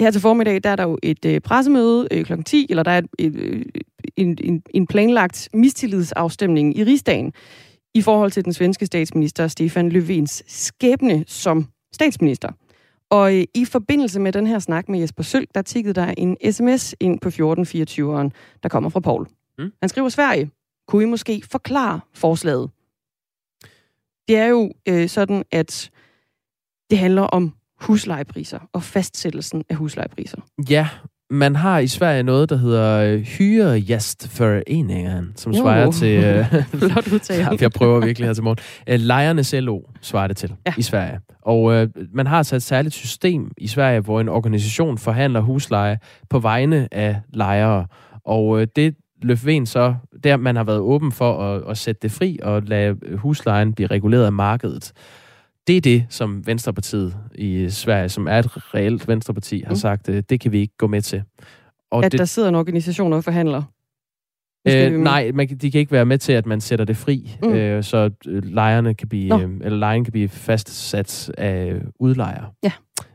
Her 0.00 0.10
til 0.10 0.20
formiddag, 0.20 0.60
der 0.64 0.70
er 0.70 0.76
der 0.76 0.82
jo 0.82 0.98
et 1.02 1.24
øh, 1.24 1.40
pressemøde 1.40 2.08
øh, 2.10 2.24
kl. 2.24 2.42
10, 2.42 2.66
eller 2.70 2.82
der 2.82 2.90
er 2.90 3.02
et, 3.18 3.34
øh, 3.34 3.64
en, 4.16 4.38
en, 4.44 4.62
en 4.74 4.86
planlagt 4.86 5.48
mistillidsafstemning 5.54 6.78
i 6.78 6.84
rigsdagen 6.84 7.32
i 7.94 8.02
forhold 8.02 8.30
til 8.30 8.44
den 8.44 8.52
svenske 8.52 8.86
statsminister 8.86 9.48
Stefan 9.48 9.92
Löfvens 9.92 10.42
skæbne 10.46 11.24
som 11.26 11.66
statsminister. 11.92 12.48
Og 13.10 13.36
øh, 13.36 13.44
i 13.54 13.64
forbindelse 13.64 14.20
med 14.20 14.32
den 14.32 14.46
her 14.46 14.58
snak 14.58 14.88
med 14.88 15.00
Jesper 15.00 15.22
Sølg, 15.22 15.48
der 15.54 15.62
tikkede 15.62 15.94
der 15.94 16.14
en 16.18 16.52
sms 16.52 16.94
ind 17.00 17.20
på 17.20 17.28
1424'eren, 17.28 18.30
der 18.62 18.68
kommer 18.68 18.90
fra 18.90 19.00
Paul. 19.00 19.28
Mm. 19.58 19.72
Han 19.82 19.88
skriver, 19.88 20.08
Sverige, 20.08 20.50
kunne 20.88 21.02
I 21.02 21.06
måske 21.06 21.42
forklare 21.50 22.00
forslaget? 22.14 22.70
Det 24.28 24.36
er 24.36 24.46
jo 24.46 24.72
øh, 24.88 25.08
sådan, 25.08 25.44
at 25.52 25.90
det 26.90 26.98
handler 26.98 27.22
om 27.22 27.54
huslejepriser 27.80 28.60
og 28.72 28.82
fastsættelsen 28.82 29.64
af 29.68 29.76
huslejepriser. 29.76 30.40
Ja, 30.70 30.88
man 31.30 31.56
har 31.56 31.78
i 31.78 31.86
Sverige 31.86 32.22
noget, 32.22 32.50
der 32.50 32.56
hedder 32.56 33.18
Hyregästföreningen, 33.18 35.32
som 35.36 35.52
Jo. 35.52 35.60
svarer 35.60 35.90
til... 35.90 36.24
Øh, 36.24 36.62
Flot 36.90 37.12
udtale. 37.12 37.48
jeg 37.60 37.70
prøver 37.70 38.00
virkelig 38.04 38.28
her 38.28 38.34
til 38.34 38.44
morgen. 38.44 38.58
Øh, 38.88 39.00
Lejernes 39.00 39.54
LO 39.58 39.80
svarer 40.00 40.26
det 40.26 40.36
til 40.36 40.52
Ja. 40.66 40.72
i 40.78 40.82
Sverige. 40.82 41.18
Og 41.42 41.72
øh, 41.72 41.88
man 42.14 42.26
har 42.26 42.36
altså 42.38 42.56
et 42.56 42.62
særligt 42.62 42.94
system 42.94 43.50
i 43.58 43.66
Sverige, 43.66 44.00
hvor 44.00 44.20
en 44.20 44.28
organisation 44.28 44.98
forhandler 44.98 45.40
husleje 45.40 45.98
på 46.30 46.38
vegne 46.38 46.88
af 46.92 47.16
lejere. 47.32 47.86
Og 48.26 48.60
øh, 48.60 48.66
det 48.76 48.94
Løfven 49.22 49.66
så, 49.66 49.94
der 50.24 50.36
man 50.36 50.56
har 50.56 50.64
været 50.64 50.78
åben 50.78 51.12
for 51.12 51.42
at, 51.42 51.62
at 51.70 51.78
sætte 51.78 51.98
det 52.02 52.12
fri 52.12 52.38
og 52.42 52.62
lade 52.62 52.96
huslejen 53.16 53.72
blive 53.72 53.86
reguleret 53.86 54.24
af 54.26 54.32
markedet. 54.32 54.92
Det 55.66 55.76
er 55.76 55.80
det, 55.80 56.06
som 56.08 56.46
Venstrepartiet 56.46 57.16
i 57.34 57.70
Sverige, 57.70 58.08
som 58.08 58.26
er 58.28 58.38
et 58.38 58.74
reelt 58.74 59.08
Venstreparti, 59.08 59.60
har 59.66 59.70
Mm. 59.70 59.76
sagt, 59.76 60.08
øh, 60.08 60.22
det 60.30 60.40
kan 60.40 60.52
vi 60.52 60.58
ikke 60.58 60.76
gå 60.78 60.86
med 60.86 61.02
til. 61.02 61.22
Og 61.90 62.04
At 62.04 62.12
det, 62.12 62.18
der 62.18 62.24
sidder 62.24 62.48
en 62.48 62.54
organisation 62.54 63.12
og 63.12 63.24
forhandler. 63.24 63.62
Øh, 64.68 64.92
nej, 64.92 65.30
man, 65.34 65.48
de 65.48 65.70
kan 65.70 65.78
ikke 65.80 65.92
være 65.92 66.06
med 66.06 66.18
til, 66.18 66.32
at 66.32 66.46
man 66.46 66.60
sætter 66.60 66.84
det 66.84 66.96
fri, 66.96 67.36
Mm. 67.42 67.48
øh, 67.52 67.84
så 67.84 68.10
øh, 68.26 68.44
lejerne 68.44 68.94
kan 68.94 69.08
blive, 69.08 69.28
Nå. 69.28 69.40
øh, 69.40 69.50
eller 69.62 69.78
lejen 69.78 70.04
kan 70.04 70.12
blive 70.12 70.28
fastsat 70.28 71.30
af 71.38 71.80
udlejere 72.00 72.46
Ja. 72.64 72.72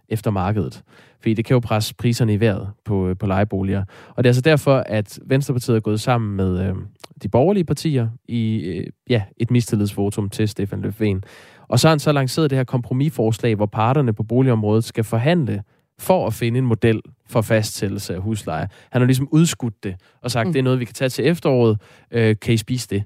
efter 0.09 0.31
markedet. 0.31 0.83
Fordi 1.21 1.33
det 1.33 1.45
kan 1.45 1.53
jo 1.53 1.59
presse 1.59 1.95
priserne 1.95 2.33
i 2.33 2.39
vejret 2.39 2.69
på, 2.85 3.07
øh, 3.07 3.15
på 3.17 3.25
lejeboliger. 3.27 3.83
Og 4.09 4.23
det 4.23 4.25
er 4.25 4.29
altså 4.29 4.41
derfor, 4.41 4.77
at 4.85 5.19
Venstrepartiet 5.25 5.75
er 5.75 5.79
gået 5.79 6.01
sammen 6.01 6.35
med 6.37 6.59
øh, 6.69 6.75
de 7.23 7.29
borgerlige 7.29 7.63
partier 7.63 8.09
i 8.25 8.55
øh, 8.59 8.87
ja, 9.09 9.23
et 9.37 9.51
mistillidsvotum 9.51 10.29
til 10.29 10.47
Stefan 10.47 10.85
Löfven. 10.85 11.21
Og 11.67 11.79
så 11.79 11.87
har 11.87 11.91
han 11.91 11.99
så 11.99 12.11
lanceret 12.11 12.49
det 12.49 12.57
her 12.57 12.63
kompromisforslag, 12.63 13.55
hvor 13.55 13.65
parterne 13.65 14.13
på 14.13 14.23
boligområdet 14.23 14.83
skal 14.83 15.03
forhandle 15.03 15.63
for 15.99 16.27
at 16.27 16.33
finde 16.33 16.57
en 16.57 16.65
model 16.65 17.01
for 17.27 17.41
fastsættelse 17.41 18.15
af 18.15 18.21
husleje. 18.21 18.67
Han 18.91 19.01
har 19.01 19.05
ligesom 19.05 19.27
udskudt 19.31 19.83
det 19.83 19.95
og 20.21 20.31
sagt, 20.31 20.47
Mm. 20.47 20.53
det 20.53 20.59
er 20.59 20.63
noget, 20.63 20.79
vi 20.79 20.85
kan 20.85 20.93
tage 20.93 21.09
til 21.09 21.27
efteråret. 21.27 21.81
Øh, 22.11 22.35
kan 22.41 22.53
I 22.53 22.57
spise 22.57 22.87
det? 22.89 23.03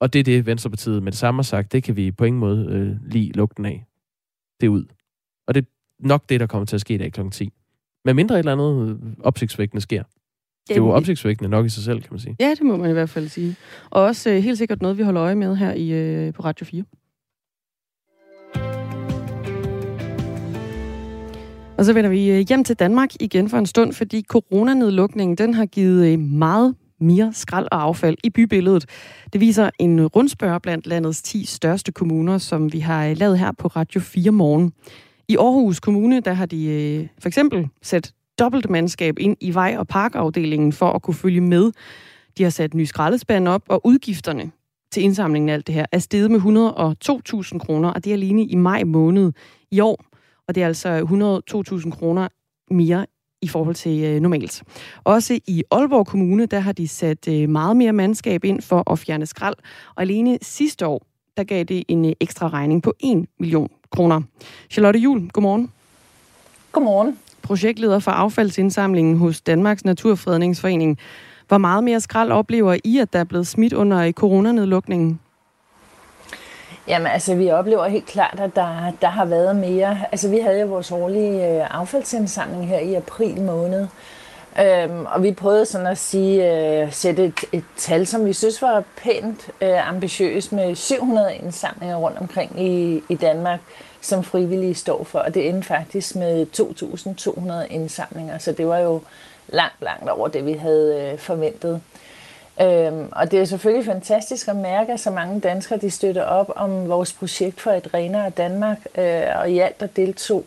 Og 0.00 0.12
det 0.12 0.18
er 0.18 0.24
det, 0.24 0.46
Venstrepartiet 0.46 1.02
med 1.02 1.12
det 1.12 1.18
samme 1.18 1.38
har 1.38 1.42
sagt. 1.42 1.72
Det 1.72 1.82
kan 1.82 1.96
vi 1.96 2.10
på 2.10 2.24
ingen 2.24 2.40
måde 2.40 2.66
øh, 2.70 2.96
lide 3.12 3.32
lugten 3.32 3.64
af. 3.64 3.84
Det 4.60 4.66
er 4.66 4.70
ud. 4.70 4.84
Og 5.46 5.54
det 5.54 5.64
er 5.64 5.68
nok 6.06 6.28
det, 6.28 6.40
der 6.40 6.46
kommer 6.46 6.66
til 6.66 6.76
at 6.76 6.80
ske 6.80 6.94
i 6.94 6.98
dag 6.98 7.12
kl. 7.12 7.20
10. 7.30 7.52
Men 8.04 8.16
mindre 8.16 8.34
et 8.34 8.38
eller 8.38 8.52
andet 8.52 8.88
øh, 8.90 9.12
opsigtsvækkende 9.20 9.80
sker. 9.80 10.02
Det 10.68 10.76
er 10.76 10.80
jo 10.80 10.90
opsigtsvækkende 10.90 11.50
nok 11.50 11.66
i 11.66 11.68
sig 11.68 11.82
selv, 11.82 12.00
kan 12.00 12.08
man 12.10 12.20
sige. 12.20 12.36
Ja, 12.40 12.50
det 12.50 12.62
må 12.62 12.76
man 12.76 12.90
i 12.90 12.92
hvert 12.92 13.10
fald 13.10 13.28
sige. 13.28 13.56
Og 13.90 14.02
også 14.02 14.30
øh, 14.30 14.36
helt 14.36 14.58
sikkert 14.58 14.82
noget, 14.82 14.98
vi 14.98 15.02
holder 15.02 15.22
øje 15.22 15.34
med 15.34 15.56
her 15.56 15.72
i, 15.72 15.90
øh, 15.90 16.32
på 16.32 16.42
Radio 16.42 16.66
4. 16.66 16.84
Og 21.78 21.84
så 21.84 21.92
vender 21.92 22.10
vi 22.10 22.30
øh, 22.30 22.38
hjem 22.48 22.64
til 22.64 22.76
Danmark 22.76 23.10
igen 23.20 23.48
for 23.48 23.58
en 23.58 23.66
stund, 23.66 23.92
fordi 23.92 24.22
coronanedlukningen 24.28 25.36
den 25.36 25.54
har 25.54 25.66
givet 25.66 26.12
øh, 26.12 26.18
meget 26.18 26.74
mere 27.00 27.32
skrald 27.32 27.68
og 27.72 27.82
affald 27.82 28.16
i 28.24 28.30
bybilledet. 28.30 28.86
Det 29.32 29.40
viser 29.40 29.70
en 29.78 30.06
rundspørg 30.06 30.62
blandt 30.62 30.86
landets 30.86 31.22
10 31.22 31.44
største 31.44 31.92
kommuner, 31.92 32.38
som 32.38 32.72
vi 32.72 32.78
har 32.78 33.06
øh, 33.06 33.16
lavet 33.16 33.38
her 33.38 33.52
på 33.52 33.68
Radio 33.68 34.00
4 34.00 34.30
morgen. 34.30 34.72
I 35.28 35.36
Aarhus 35.36 35.80
Kommune, 35.80 36.20
der 36.20 36.32
har 36.32 36.46
de 36.46 37.08
for 37.18 37.28
eksempel 37.28 37.68
sat 37.82 38.12
dobbelt 38.38 38.70
mandskab 38.70 39.18
ind 39.18 39.36
i 39.40 39.54
vej- 39.54 39.76
og 39.78 39.88
parkafdelingen 39.88 40.72
for 40.72 40.92
at 40.92 41.02
kunne 41.02 41.14
følge 41.14 41.40
med. 41.40 41.72
De 42.38 42.42
har 42.42 42.50
sat 42.50 42.74
nye 42.74 42.86
skraldespande 42.86 43.50
op, 43.50 43.62
og 43.68 43.86
udgifterne 43.86 44.50
til 44.92 45.02
indsamlingen 45.02 45.48
af 45.48 45.54
alt 45.54 45.66
det 45.66 45.74
her 45.74 45.86
er 45.92 45.98
steget 45.98 46.30
med 46.30 46.40
102.000 47.52 47.58
kroner, 47.58 47.88
og 47.88 48.04
det 48.04 48.10
er 48.10 48.14
alene 48.14 48.44
i 48.44 48.54
maj 48.54 48.84
måned 48.84 49.32
i 49.70 49.80
år. 49.80 50.04
Og 50.48 50.54
det 50.54 50.62
er 50.62 50.66
altså 50.66 51.00
102.000 51.84 51.90
kroner 51.90 52.28
mere 52.70 53.06
i 53.42 53.48
forhold 53.48 53.74
til 53.74 54.04
øh, 54.04 54.20
normalt. 54.20 54.62
Også 55.04 55.40
i 55.46 55.62
Aalborg 55.70 56.06
Kommune, 56.06 56.46
der 56.46 56.60
har 56.60 56.72
de 56.72 56.88
sat 56.88 57.28
øh, 57.28 57.48
meget 57.48 57.76
mere 57.76 57.92
mandskab 57.92 58.44
ind 58.44 58.62
for 58.62 58.92
at 58.92 58.98
fjerne 58.98 59.26
skrald, 59.26 59.56
og 59.94 60.02
alene 60.02 60.38
sidste 60.42 60.86
år, 60.86 61.06
der 61.36 61.44
gav 61.44 61.64
det 61.64 61.84
en 61.88 62.04
øh, 62.04 62.12
ekstra 62.20 62.48
regning 62.48 62.82
på 62.82 62.94
1 63.00 63.26
million 63.38 63.68
kroner. 63.90 64.22
Charlotte 64.70 65.00
Jul, 65.00 65.28
godmorgen. 65.28 65.72
Godmorgen 66.72 67.18
projektleder 67.48 67.98
for 67.98 68.10
affaldsindsamlingen 68.10 69.18
hos 69.18 69.40
Danmarks 69.40 69.84
Naturfredningsforening. 69.84 70.98
Hvor 71.48 71.58
meget 71.58 71.84
mere 71.84 72.00
skrald 72.00 72.32
oplever 72.32 72.76
I, 72.84 72.98
at 72.98 73.12
der 73.12 73.18
er 73.18 73.24
blevet 73.24 73.46
smidt 73.46 73.72
under 73.72 74.12
coronanedlukningen? 74.12 75.20
Jamen 76.88 77.06
altså, 77.06 77.34
vi 77.34 77.50
oplever 77.50 77.88
helt 77.88 78.06
klart, 78.06 78.40
at 78.40 78.56
der, 78.56 78.92
der 79.00 79.08
har 79.08 79.24
været 79.24 79.56
mere. 79.56 79.98
Altså, 80.12 80.28
vi 80.30 80.38
havde 80.38 80.60
jo 80.60 80.66
vores 80.66 80.92
årlige 80.92 81.48
øh, 81.48 81.66
affaldsindsamling 81.70 82.68
her 82.68 82.78
i 82.78 82.94
april 82.94 83.40
måned. 83.40 83.86
Øhm, 84.60 85.06
og 85.06 85.22
vi 85.22 85.32
prøvede 85.32 85.66
sådan 85.66 85.86
at 85.86 85.98
sige, 85.98 86.52
øh, 86.52 86.92
sætte 86.92 87.24
et, 87.24 87.44
et 87.52 87.64
tal, 87.76 88.06
som 88.06 88.26
vi 88.26 88.32
synes 88.32 88.62
var 88.62 88.84
pænt 89.02 89.50
øh, 89.60 89.88
ambitiøst 89.88 90.52
med 90.52 90.74
700 90.74 91.36
indsamlinger 91.36 91.96
rundt 91.96 92.18
omkring 92.18 92.62
i, 92.62 93.02
i 93.08 93.14
Danmark, 93.14 93.60
som 94.00 94.24
frivillige 94.24 94.74
står 94.74 95.04
for. 95.04 95.18
Og 95.18 95.34
det 95.34 95.48
endte 95.48 95.68
faktisk 95.68 96.16
med 96.16 96.46
2.200 97.66 97.72
indsamlinger, 97.74 98.38
så 98.38 98.52
det 98.52 98.68
var 98.68 98.78
jo 98.78 99.00
langt, 99.48 99.82
langt 99.82 100.08
over 100.08 100.28
det, 100.28 100.46
vi 100.46 100.52
havde 100.52 101.10
øh, 101.12 101.18
forventet. 101.18 101.80
Øhm, 102.60 103.08
og 103.12 103.30
det 103.30 103.40
er 103.40 103.44
selvfølgelig 103.44 103.86
fantastisk 103.86 104.48
at 104.48 104.56
mærke, 104.56 104.92
at 104.92 105.00
så 105.00 105.10
mange 105.10 105.40
danskere 105.40 105.78
de 105.78 105.90
støtter 105.90 106.22
op 106.22 106.52
om 106.56 106.88
vores 106.88 107.12
projekt 107.12 107.60
for 107.60 107.70
et 107.70 107.94
renere 107.94 108.30
Danmark. 108.30 108.78
Øh, 108.98 109.22
og 109.40 109.50
i 109.50 109.58
alt 109.58 109.80
der 109.80 109.86
deltog 109.86 110.44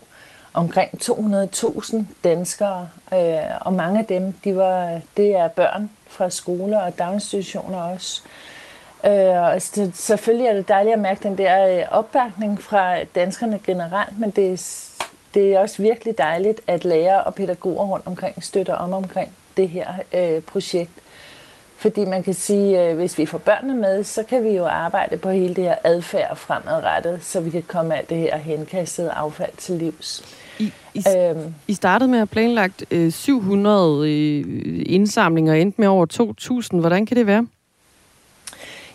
omkring 0.54 0.90
200.000 1.04 1.98
danskere, 2.24 2.90
øh, 3.14 3.20
og 3.62 3.74
mange 3.74 4.00
af 4.00 4.06
dem 4.06 4.34
de 4.44 4.56
var, 4.56 5.00
det 5.18 5.36
er 5.36 5.48
børn 5.48 5.90
fra 6.08 6.30
skoler 6.30 6.80
og 6.82 6.98
daginstitutioner 7.00 7.82
også. 7.82 8.22
Øh, 9.06 9.42
og 9.44 9.62
så- 9.62 9.92
selvfølgelig 9.94 10.48
er 10.48 10.54
det 10.54 10.68
dejligt 10.68 10.94
at 10.94 11.00
mærke 11.00 11.24
den 11.24 11.38
der 11.38 11.78
øh, 11.78 11.84
opbakning 11.92 12.62
fra 12.64 13.04
danskerne 13.04 13.60
generelt, 13.66 14.20
men 14.20 14.30
det 14.32 14.52
er, 14.54 14.88
det 15.34 15.54
er 15.54 15.60
også 15.60 15.82
virkelig 15.82 16.18
dejligt, 16.18 16.62
at 16.68 16.86
lærere 16.86 17.24
og 17.24 17.36
pædagoger 17.36 17.86
rundt 17.86 18.08
omkring 18.08 18.44
støtter 18.44 18.74
om 18.74 18.94
omkring 18.94 19.32
det 19.58 19.70
her 19.70 19.88
øh, 20.14 20.42
projekt. 20.42 20.92
Fordi 21.82 22.06
man 22.06 22.24
kan 22.24 22.34
sige, 22.34 22.80
at 22.80 22.96
hvis 22.96 23.18
vi 23.18 23.26
får 23.26 23.38
børnene 23.38 23.76
med, 23.76 24.04
så 24.04 24.24
kan 24.24 24.44
vi 24.44 24.50
jo 24.50 24.66
arbejde 24.66 25.18
på 25.18 25.30
hele 25.30 25.56
det 25.56 25.64
her 25.64 25.76
adfærd 25.84 26.36
fremadrettet, 26.36 27.20
så 27.22 27.40
vi 27.40 27.50
kan 27.50 27.64
komme 27.68 27.96
af 27.96 28.06
det 28.10 28.18
her 28.18 28.38
henkastede 28.38 29.12
affald 29.12 29.52
til 29.58 29.76
livs. 29.76 30.24
I, 30.60 30.72
I, 30.94 31.04
Øhm, 31.18 31.54
I 31.68 31.74
startede 31.74 32.10
med 32.10 32.18
at 32.18 32.20
have 32.20 32.28
planlagt 32.28 32.86
øh, 32.92 33.12
700 33.12 34.10
øh, 34.10 34.84
indsamlinger, 34.86 35.54
endte 35.54 35.82
med 35.82 35.88
over 35.88 36.06
2.000. 36.74 36.80
Hvordan 36.80 37.06
kan 37.06 37.18
det 37.18 37.28
være? 37.28 37.48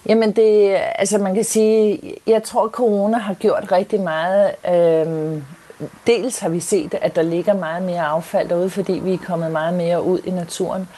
Jamen 0.09 0.33
det, 0.33 0.77
altså 0.95 1.19
man 1.19 1.35
kan 1.35 1.45
sige, 1.45 2.01
jeg 2.27 2.43
tror, 2.43 2.65
at 2.65 2.71
corona 2.71 3.19
har 3.19 3.35
gjort 3.35 3.73
rigtig 3.73 4.01
meget. 4.01 4.51
Øhm, 4.75 5.45
dels 6.07 6.39
har 6.39 6.49
vi 6.49 6.61
set, 6.61 6.95
at 7.01 7.17
der 7.17 7.23
ligger 7.23 7.55
meget 7.55 7.83
mere 7.83 8.03
affald 8.03 8.49
derude, 8.49 8.71
fordi 8.71 8.93
vi 8.93 9.13
er 9.13 9.19
kommet 9.27 9.53
meget 9.53 9.75
mere 9.75 10.03
ud 10.03 10.19
i 10.25 10.31
naturen. 10.31 10.89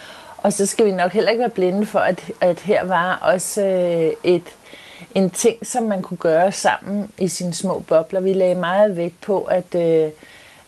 Og 0.43 0.53
så 0.53 0.67
skal 0.67 0.87
vi 0.87 0.93
nok 0.93 1.13
heller 1.13 1.31
ikke 1.31 1.41
være 1.41 1.51
blinde 1.51 1.87
for, 1.87 1.99
at, 1.99 2.33
at 2.41 2.61
her 2.61 2.85
var 2.85 3.17
også 3.17 3.67
øh, 3.67 4.13
et, 4.25 4.43
en 5.15 5.31
ting, 5.31 5.67
som 5.67 5.83
man 5.83 6.03
kunne 6.03 6.19
gøre 6.19 6.53
sammen 6.53 7.11
i 7.19 7.29
sine 7.29 7.55
små 7.55 7.79
bobler. 7.79 8.21
Vi 8.21 8.33
lagde 8.33 8.55
meget 8.55 8.97
vægt 8.97 9.21
på 9.21 9.41
at, 9.43 9.75
øh, 9.75 10.11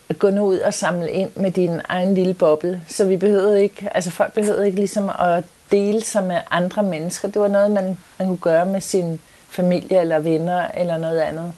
at 0.08 0.18
gå 0.18 0.30
nu 0.30 0.44
ud 0.44 0.58
og 0.58 0.74
samle 0.74 1.10
ind 1.10 1.30
med 1.36 1.50
din 1.50 1.80
egen 1.88 2.14
lille 2.14 2.34
boble. 2.34 2.82
Så 2.88 3.04
vi 3.04 3.16
behøvede 3.16 3.62
ikke, 3.62 3.88
altså 3.94 4.10
folk 4.10 4.32
behøvede 4.32 4.66
ikke 4.66 4.78
ligesom 4.78 5.10
at 5.18 5.44
dele 5.70 6.00
sig 6.00 6.24
med 6.24 6.38
andre 6.50 6.82
mennesker. 6.82 7.28
Det 7.28 7.42
var 7.42 7.48
noget, 7.48 7.70
man, 7.70 7.98
man 8.18 8.28
kunne 8.28 8.38
gøre 8.38 8.66
med 8.66 8.80
sin 8.80 9.20
familie 9.48 10.00
eller 10.00 10.18
venner 10.18 10.68
eller 10.76 10.98
noget 10.98 11.20
andet. 11.20 11.52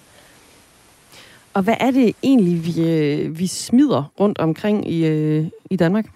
Og 1.55 1.62
hvad 1.62 1.74
er 1.80 1.91
det 1.91 2.16
egentlig, 2.22 2.66
vi, 2.66 2.91
øh, 2.91 3.39
vi 3.39 3.47
smider 3.47 4.12
rundt 4.20 4.39
omkring 4.39 4.91
i, 4.91 5.07
øh, 5.07 5.47
i 5.70 5.76
Danmark? 5.76 6.07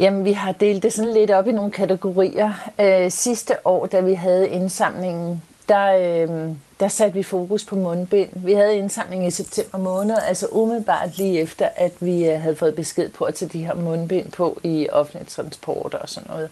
Jamen, 0.00 0.24
vi 0.24 0.32
har 0.32 0.52
delt 0.52 0.82
det 0.82 0.92
sådan 0.92 1.12
lidt 1.12 1.30
op 1.30 1.48
i 1.48 1.52
nogle 1.52 1.70
kategorier. 1.70 2.70
Øh, 2.80 3.10
sidste 3.10 3.54
år, 3.64 3.86
da 3.86 4.00
vi 4.00 4.14
havde 4.14 4.48
indsamlingen, 4.48 5.42
der, 5.68 5.94
øh, 5.94 6.48
der 6.80 6.88
satte 6.88 7.14
vi 7.14 7.22
fokus 7.22 7.64
på 7.64 7.76
mundbind. 7.76 8.30
Vi 8.34 8.52
havde 8.52 8.76
indsamling 8.76 9.26
i 9.26 9.30
september 9.30 9.78
måned, 9.78 10.16
altså 10.28 10.46
umiddelbart 10.50 11.18
lige 11.18 11.40
efter, 11.40 11.68
at 11.76 11.92
vi 12.00 12.28
øh, 12.28 12.40
havde 12.40 12.56
fået 12.56 12.74
besked 12.74 13.08
på 13.08 13.24
at 13.24 13.34
tage 13.34 13.48
de 13.48 13.64
her 13.64 13.74
mundbind 13.74 14.32
på 14.32 14.60
i 14.64 14.88
offentlig 14.92 15.28
transport 15.28 15.94
og 15.94 16.08
sådan 16.08 16.30
noget. 16.30 16.50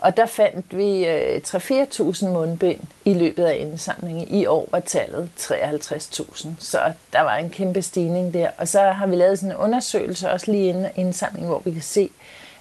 Og 0.00 0.16
der 0.16 0.26
fandt 0.26 0.76
vi 0.76 1.06
øh, 1.06 1.40
3-4.000 1.46 2.28
mundbind 2.28 2.80
i 3.04 3.14
løbet 3.14 3.44
af 3.44 3.56
indsamlingen. 3.60 4.28
I 4.28 4.46
år 4.46 4.68
var 4.70 4.80
tallet 4.80 5.28
53.000, 5.38 6.48
så 6.58 6.78
der 7.12 7.20
var 7.20 7.36
en 7.36 7.50
kæmpe 7.50 7.82
stigning 7.82 8.34
der. 8.34 8.50
Og 8.58 8.68
så 8.68 8.80
har 8.80 9.06
vi 9.06 9.16
lavet 9.16 9.38
sådan 9.38 9.50
en 9.50 9.56
undersøgelse 9.56 10.30
også 10.30 10.50
lige 10.50 10.68
inden 10.68 10.86
indsamlingen, 10.96 11.48
hvor 11.48 11.62
vi 11.64 11.70
kan 11.70 11.82
se, 11.82 12.10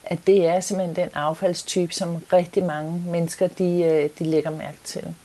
at 0.06 0.20
det 0.28 0.48
er 0.48 0.60
simpelthen 0.60 0.96
den 0.96 1.10
affaldstype, 1.14 1.94
som 1.94 2.24
rigtig 2.34 2.64
mange 2.64 3.04
mennesker 3.08 3.48
de, 3.48 3.84
øh, 3.84 4.10
de 4.20 4.24
lægger 4.24 4.50
mærke 4.50 4.78
til. 4.84 5.16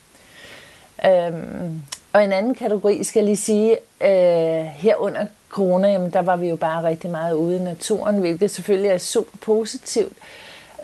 Øhm, 1.07 1.83
og 2.13 2.25
en 2.25 2.33
anden 2.33 2.55
kategori 2.55 3.05
skal 3.05 3.21
jeg 3.21 3.25
lige 3.25 3.37
sige, 3.37 3.77
øh, 4.01 4.65
herunder 4.65 5.27
corona, 5.49 5.89
jamen, 5.89 6.11
der 6.11 6.23
var 6.23 6.37
vi 6.37 6.49
jo 6.49 6.57
bare 6.57 6.83
rigtig 6.83 7.11
meget 7.11 7.35
ude 7.35 7.57
i 7.57 7.59
naturen, 7.59 8.19
hvilket 8.19 8.51
selvfølgelig 8.51 8.91
er 8.91 8.99
super 8.99 9.39
positivt. 9.41 10.13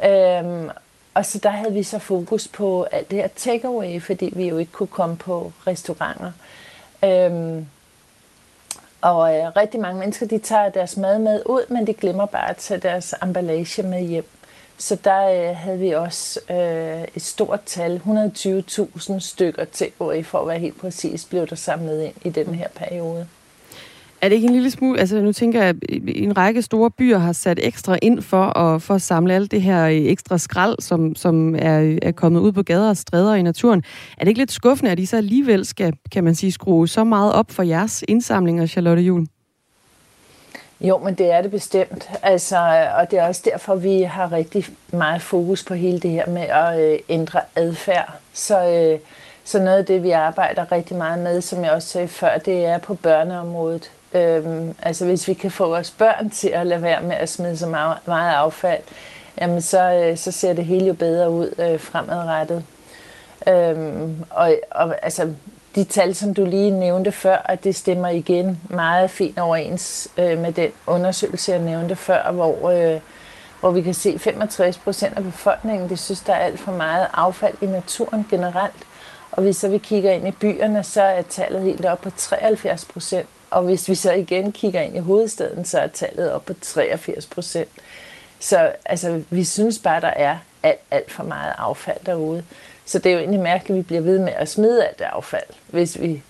Øhm, 0.05 0.71
og 1.15 1.27
så 1.27 1.39
der 1.39 1.51
havde 1.51 1.73
vi 1.73 1.83
så 1.83 1.99
fokus 1.99 2.49
på 2.49 2.83
alt 2.83 3.11
det 3.11 3.19
her 3.19 3.29
takeaway, 3.37 4.03
fordi 4.03 4.33
vi 4.37 4.49
jo 4.49 4.59
ikke 4.59 4.73
kunne 4.73 4.87
komme 4.87 5.17
på 5.17 5.53
restauranter. 5.67 6.33
Øhm, 7.05 7.67
og 9.01 9.37
øh, 9.37 9.57
rigtig 9.57 9.81
mange 9.81 10.01
mennesker, 10.01 10.27
de 10.27 10.39
tager 10.39 10.69
deres 10.69 10.97
mad 10.97 11.19
med 11.19 11.43
ud, 11.47 11.71
men 11.71 11.87
de 11.87 11.95
glemmer 11.95 12.27
bare 12.27 12.51
at 12.51 12.57
tage 12.57 12.81
deres 12.81 13.15
emballage 13.23 13.83
med 13.83 14.01
hjem. 14.01 14.29
Så 14.79 14.97
der 15.05 15.49
øh, 15.51 15.57
havde 15.57 15.79
vi 15.79 15.91
også 15.91 16.41
øh, 16.51 17.05
et 17.15 17.23
stort 17.23 17.61
tal, 17.67 18.03
120.000 18.07 19.19
stykker 19.19 19.65
til 19.65 19.73
takeaway, 19.73 20.25
for 20.25 20.39
at 20.39 20.49
være 20.49 20.59
helt 20.59 20.81
præcis, 20.81 21.25
blev 21.25 21.47
der 21.47 21.57
samlet 21.57 22.03
ind 22.03 22.15
i 22.23 22.31
den 22.31 22.55
her 22.55 22.69
periode. 22.75 23.27
Er 24.21 24.29
det 24.29 24.37
ikke 24.37 24.47
en 24.47 24.55
lille 24.55 24.71
smule, 24.71 25.01
altså 25.01 25.21
nu 25.21 25.33
tænker 25.33 25.61
jeg, 25.63 25.69
at 25.69 25.77
en 26.09 26.37
række 26.37 26.63
store 26.63 26.91
byer 26.91 27.19
har 27.19 27.33
sat 27.33 27.59
ekstra 27.63 27.99
ind 28.03 28.23
for 28.23 28.59
at, 28.59 28.83
for 28.83 28.95
at 28.95 29.03
samle 29.03 29.35
alt 29.35 29.51
det 29.51 29.63
her 29.63 29.87
øh, 29.87 29.93
ekstra 29.93 30.39
skrald, 30.39 30.77
som, 30.81 31.15
som 31.15 31.55
er, 31.55 31.99
er 32.03 32.13
kommet 32.13 32.41
ud 32.41 32.53
på 32.53 32.63
gader 32.63 32.89
og 32.89 32.97
stræder 32.97 33.35
i 33.35 33.43
naturen. 33.43 33.83
Er 34.19 34.25
det 34.25 34.29
ikke 34.29 34.41
lidt 34.41 34.53
skuffende, 34.53 34.91
at 34.91 34.99
I 34.99 35.07
så 35.07 35.17
alligevel 35.17 35.67
skal, 35.67 35.93
kan 36.13 36.25
man 36.25 36.35
sige, 36.35 36.53
skrue 36.53 36.89
så 36.89 37.05
meget 37.05 37.33
op 37.33 37.51
for 37.51 37.63
jeres 37.63 38.05
indsamlinger, 38.09 38.67
Charlotte 38.67 39.03
Jul? 39.03 39.27
Jo, 40.81 40.99
men 40.99 41.15
det 41.15 41.33
er 41.33 41.43
det 41.43 41.51
bestemt. 41.51 42.11
Altså, 42.23 42.57
øh, 42.57 42.99
og 42.99 43.11
det 43.11 43.19
er 43.19 43.27
også 43.27 43.43
derfor, 43.45 43.75
vi 43.75 44.03
har 44.03 44.33
rigtig 44.33 44.67
meget 44.93 45.23
fokus 45.23 45.65
på 45.65 45.75
hele 45.75 46.01
det 46.01 46.11
her 46.11 46.27
med 46.29 46.43
at 46.43 46.81
øh, 46.81 46.99
ændre 47.09 47.41
adfærd. 47.57 48.13
Så, 48.33 48.69
øh, 48.69 48.99
så 49.45 49.59
noget 49.59 49.79
af 49.79 49.87
det, 49.87 50.03
vi 50.03 50.11
arbejder 50.11 50.73
rigtig 50.73 50.97
meget 50.97 51.19
med, 51.19 51.41
som 51.41 51.65
jeg 51.65 51.71
også 51.71 51.89
sagde 51.89 52.09
før, 52.09 52.39
det 52.39 52.65
er 52.65 52.79
på 52.79 52.95
børneområdet. 52.95 53.91
Øhm, 54.17 54.75
altså 54.83 55.05
hvis 55.05 55.29
vi 55.29 55.35
kan 55.35 55.51
få 55.51 55.69
vores 55.69 55.91
børn 55.91 56.31
til 56.31 56.49
at 56.49 56.67
lade 56.67 56.83
være 56.83 57.03
med 57.03 57.17
at 57.17 57.29
smide 57.29 57.57
så 57.57 57.67
meget, 57.67 57.97
meget 58.07 58.35
affald, 58.35 58.83
jamen 59.41 59.63
så, 59.63 59.93
øh, 59.93 60.17
så 60.17 60.33
ser 60.33 60.53
det 60.53 60.65
hele 60.65 60.87
jo 60.87 60.93
bedre 60.93 61.31
ud 61.31 61.55
øh, 61.59 61.81
fremadrettet. 61.81 62.65
Øhm, 63.49 64.25
og, 64.31 64.55
og 64.71 65.05
altså 65.05 65.33
de 65.75 65.85
tal, 65.85 66.15
som 66.15 66.35
du 66.35 66.45
lige 66.45 66.71
nævnte 66.71 67.13
før, 67.13 67.37
at 67.45 67.65
det 67.65 67.77
stemmer 67.77 68.09
igen 68.09 68.61
meget 68.71 69.11
fint 69.11 69.39
overens 69.39 70.09
øh, 70.19 70.39
med 70.39 70.53
den 70.53 70.71
undersøgelse, 70.87 71.53
jeg 71.53 71.61
nævnte 71.61 71.97
før, 71.97 72.33
hvor, 72.33 72.71
øh, 72.71 73.01
hvor 73.61 73.71
vi 73.71 73.83
kan 73.83 73.95
se, 73.95 74.11
at 74.11 74.21
65 74.21 74.79
procent 74.79 75.17
af 75.17 75.25
befolkningen, 75.25 75.89
det 75.89 75.99
synes, 75.99 76.21
der 76.21 76.33
er 76.33 76.39
alt 76.45 76.61
for 76.61 76.73
meget 76.73 77.07
affald 77.15 77.55
i 77.61 77.67
naturen 77.67 78.27
generelt. 78.31 78.87
Og 79.33 79.43
hvis 79.43 79.57
så 79.57 79.69
vi 79.69 79.79
kigger 79.79 80.13
ind 80.13 80.29
i 80.29 80.31
byerne, 80.31 80.83
så 80.83 81.03
er 81.03 81.23
tallet 81.23 81.63
helt 81.63 81.85
op 81.85 82.01
på 82.01 82.11
73 82.11 82.85
procent. 82.85 83.29
Og 83.51 83.63
hvis 83.63 83.89
vi 83.89 83.95
så 83.95 84.13
igen 84.13 84.53
kigger 84.53 84.81
ind 84.81 84.97
i 84.97 84.99
hovedstaden, 84.99 85.65
så 85.65 85.79
er 85.79 85.87
tallet 85.87 86.33
op 86.33 86.45
på 86.45 86.53
83 86.63 87.27
procent. 87.27 87.69
Så 88.41 88.73
altså, 88.85 89.23
vi 89.31 89.45
synes 89.45 89.79
bare, 89.79 90.01
der 90.01 90.09
er 90.17 90.39
alt, 90.63 90.81
alt 90.91 91.13
for 91.13 91.23
meget 91.23 91.53
affald 91.59 91.99
derude. 92.07 92.45
Så 92.85 92.99
det 92.99 93.07
er 93.07 93.15
jo 93.15 93.19
egentlig 93.19 93.41
mærkeligt, 93.41 93.71
at 93.71 93.77
vi 93.77 93.83
bliver 93.83 94.03
ved 94.03 94.19
med 94.19 94.33
at 94.37 94.49
smide 94.49 94.87
alt 94.87 94.99
det 94.99 95.05
affald, 95.05 95.43
hvis 95.67 96.01
vi, 96.01 96.23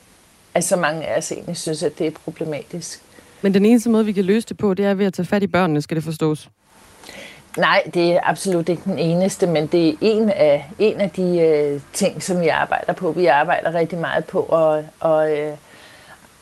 altså 0.54 0.68
så 0.68 0.76
mange 0.76 1.06
af 1.06 1.18
os 1.18 1.32
egentlig 1.32 1.56
synes, 1.56 1.82
at 1.82 1.98
det 1.98 2.06
er 2.06 2.10
problematisk. 2.10 3.02
Men 3.42 3.54
den 3.54 3.64
eneste 3.66 3.90
måde, 3.90 4.04
vi 4.04 4.12
kan 4.12 4.24
løse 4.24 4.48
det 4.48 4.56
på, 4.56 4.74
det 4.74 4.84
er 4.84 4.94
ved 4.94 5.06
at 5.06 5.14
tage 5.14 5.26
fat 5.26 5.42
i 5.42 5.46
børnene, 5.46 5.82
skal 5.82 5.96
det 5.96 6.04
forstås? 6.04 6.48
Nej, 7.56 7.82
det 7.94 8.12
er 8.12 8.20
absolut 8.22 8.68
ikke 8.68 8.82
den 8.84 8.98
eneste, 8.98 9.46
men 9.46 9.66
det 9.66 9.88
er 9.88 9.94
en 10.00 10.30
af, 10.30 10.66
en 10.78 11.00
af 11.00 11.10
de 11.10 11.38
øh, 11.38 11.80
ting, 11.92 12.22
som 12.22 12.40
vi 12.40 12.48
arbejder 12.48 12.92
på. 12.92 13.12
Vi 13.12 13.26
arbejder 13.26 13.74
rigtig 13.74 13.98
meget 13.98 14.24
på 14.24 14.42
at, 14.42 14.84
og, 15.00 15.38
øh, 15.38 15.56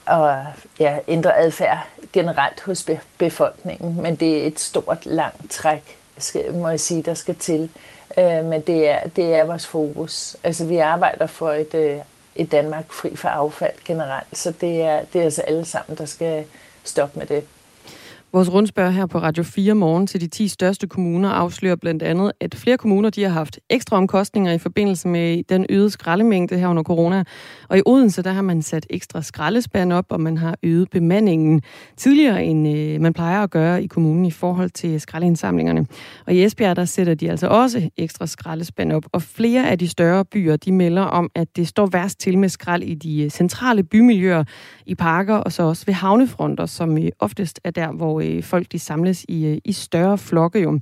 og, 0.07 0.45
ja, 0.81 0.99
ændre 1.09 1.39
adfærd 1.39 1.87
generelt 2.13 2.61
hos 2.61 2.87
befolkningen, 3.19 4.03
men 4.03 4.17
det 4.17 4.43
er 4.43 4.47
et 4.47 4.61
stort, 4.61 5.07
langt 5.07 5.51
træk, 5.51 5.99
skal, 6.19 6.55
må 6.55 6.69
jeg 6.69 6.81
sige, 6.81 7.03
der 7.03 7.15
skal 7.15 7.35
til. 7.35 7.71
Øh, 8.19 8.45
men 8.45 8.61
det 8.61 8.89
er, 8.89 9.09
det 9.09 9.35
er 9.35 9.45
vores 9.45 9.67
fokus. 9.67 10.37
Altså, 10.45 10.65
vi 10.65 10.77
arbejder 10.77 11.27
for 11.27 11.51
et, 11.53 11.75
øh, 11.75 11.99
et 12.37 12.53
Danmark 12.53 12.93
fri 12.93 13.17
for 13.17 13.29
affald 13.29 13.85
generelt, 13.85 14.39
så 14.39 14.51
det 14.51 14.83
er, 14.83 15.01
det 15.13 15.21
er 15.21 15.25
altså 15.25 15.43
alle 15.43 15.65
sammen, 15.65 15.99
der 15.99 16.05
skal 16.05 16.45
stoppe 16.85 17.19
med 17.19 17.27
det. 17.27 17.45
Vores 18.35 18.53
rundspørg 18.53 18.93
her 18.93 19.07
på 19.07 19.19
Radio 19.19 19.43
4 19.43 19.75
morgen 19.75 20.07
til 20.07 20.21
de 20.21 20.27
10 20.27 20.49
største 20.49 20.87
kommuner 20.87 21.29
afslører 21.29 21.77
blandt 21.77 22.03
andet, 22.03 22.33
at 22.41 22.55
flere 22.55 22.77
kommuner 22.77 23.11
de 23.11 23.23
har 23.23 23.31
haft 23.31 23.59
ekstra 23.71 23.97
omkostninger 23.97 24.53
i 24.53 24.59
forbindelse 24.59 25.09
med 25.09 25.43
den 25.49 25.67
øgede 25.69 25.91
skraldemængde 25.91 26.59
her 26.59 26.69
under 26.69 26.83
corona. 26.83 27.25
Og 27.69 27.79
i 27.79 27.83
Odense 27.87 28.23
der 28.23 28.33
har 28.33 28.43
man 28.43 28.63
sat 28.63 28.87
ekstra 28.91 29.23
skraldespand 29.23 29.93
op, 29.93 30.05
og 30.09 30.21
man 30.21 30.39
har 30.39 30.57
øget 30.63 30.91
bemandingen 30.91 31.63
tidligere, 31.97 32.45
end 32.45 32.69
øh, 32.69 33.01
man 33.01 33.13
plejer 33.13 33.43
at 33.43 33.51
gøre 33.51 33.85
i 33.85 33.87
kommunen 33.87 34.25
i 34.25 34.31
forhold 34.31 34.71
til 34.71 35.01
skraldeindsamlingerne. 35.01 35.87
Og 36.27 36.35
i 36.35 36.45
Esbjerg 36.45 36.77
der 36.77 36.85
sætter 36.85 37.15
de 37.15 37.31
altså 37.31 37.47
også 37.47 37.91
ekstra 37.97 38.27
skraldespand 38.27 38.93
op. 38.93 39.05
Og 39.13 39.23
flere 39.23 39.71
af 39.71 39.79
de 39.79 39.89
større 39.89 40.25
byer 40.25 40.57
de 40.57 40.73
melder 40.73 41.03
om, 41.03 41.31
at 41.35 41.57
det 41.57 41.69
står 41.69 41.87
værst 41.87 42.21
til 42.21 42.39
med 42.39 42.49
skrald 42.49 42.83
i 42.83 42.95
de 42.95 43.23
øh, 43.23 43.31
centrale 43.31 43.83
bymiljøer, 43.83 44.45
i 44.87 44.95
parker 44.95 45.35
og 45.35 45.53
så 45.53 45.63
også 45.63 45.87
ved 45.87 45.95
havnefronter, 45.95 46.67
som 46.67 46.99
øh, 46.99 47.09
oftest 47.19 47.61
er 47.65 47.71
der, 47.71 47.93
hvor 47.93 48.24
øh, 48.25 48.43
folk 48.43 48.73
de 48.73 48.79
samles 48.79 49.25
i, 49.29 49.47
øh, 49.47 49.59
i 49.65 49.73
større 49.73 50.19
flokke 50.19 50.61
jo. 50.61 50.81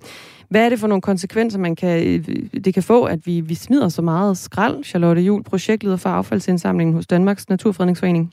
Hvad 0.49 0.65
er 0.65 0.69
det 0.69 0.81
for 0.81 0.87
nogle 0.87 1.03
konsekvenser, 1.03 1.59
man 1.59 1.77
kan, 1.77 2.07
øh, 2.07 2.27
det 2.65 2.75
kan 2.75 2.83
få, 2.83 3.05
at 3.05 3.27
vi, 3.27 3.41
vi 3.41 3.55
smider 3.55 3.89
så 3.89 4.03
meget 4.03 4.39
skrald? 4.39 4.85
Charlotte 4.85 5.23
Jul, 5.23 5.43
projektleder 5.43 5.97
for 5.97 6.11
affaldsindsamlingen 6.11 6.95
hos 6.95 7.07
Danmarks 7.07 7.49
Naturfredningsforening. 7.49 8.33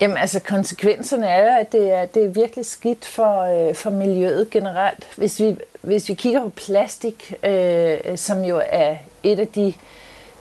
Jamen 0.00 0.16
altså 0.16 0.40
konsekvenserne 0.40 1.26
er 1.26 1.56
at 1.56 1.72
det 1.72 1.92
er, 1.92 2.06
det 2.06 2.24
er 2.24 2.28
virkelig 2.28 2.66
skidt 2.66 3.04
for, 3.04 3.68
øh, 3.68 3.74
for 3.74 3.90
miljøet 3.90 4.50
generelt. 4.50 5.06
Hvis 5.16 5.40
vi, 5.40 5.56
hvis 5.82 6.08
vi 6.08 6.14
kigger 6.14 6.42
på 6.42 6.48
plastik, 6.48 7.34
øh, 7.44 7.98
som 8.16 8.42
jo 8.42 8.60
er 8.70 8.96
et 9.22 9.38
af 9.38 9.48
de 9.48 9.72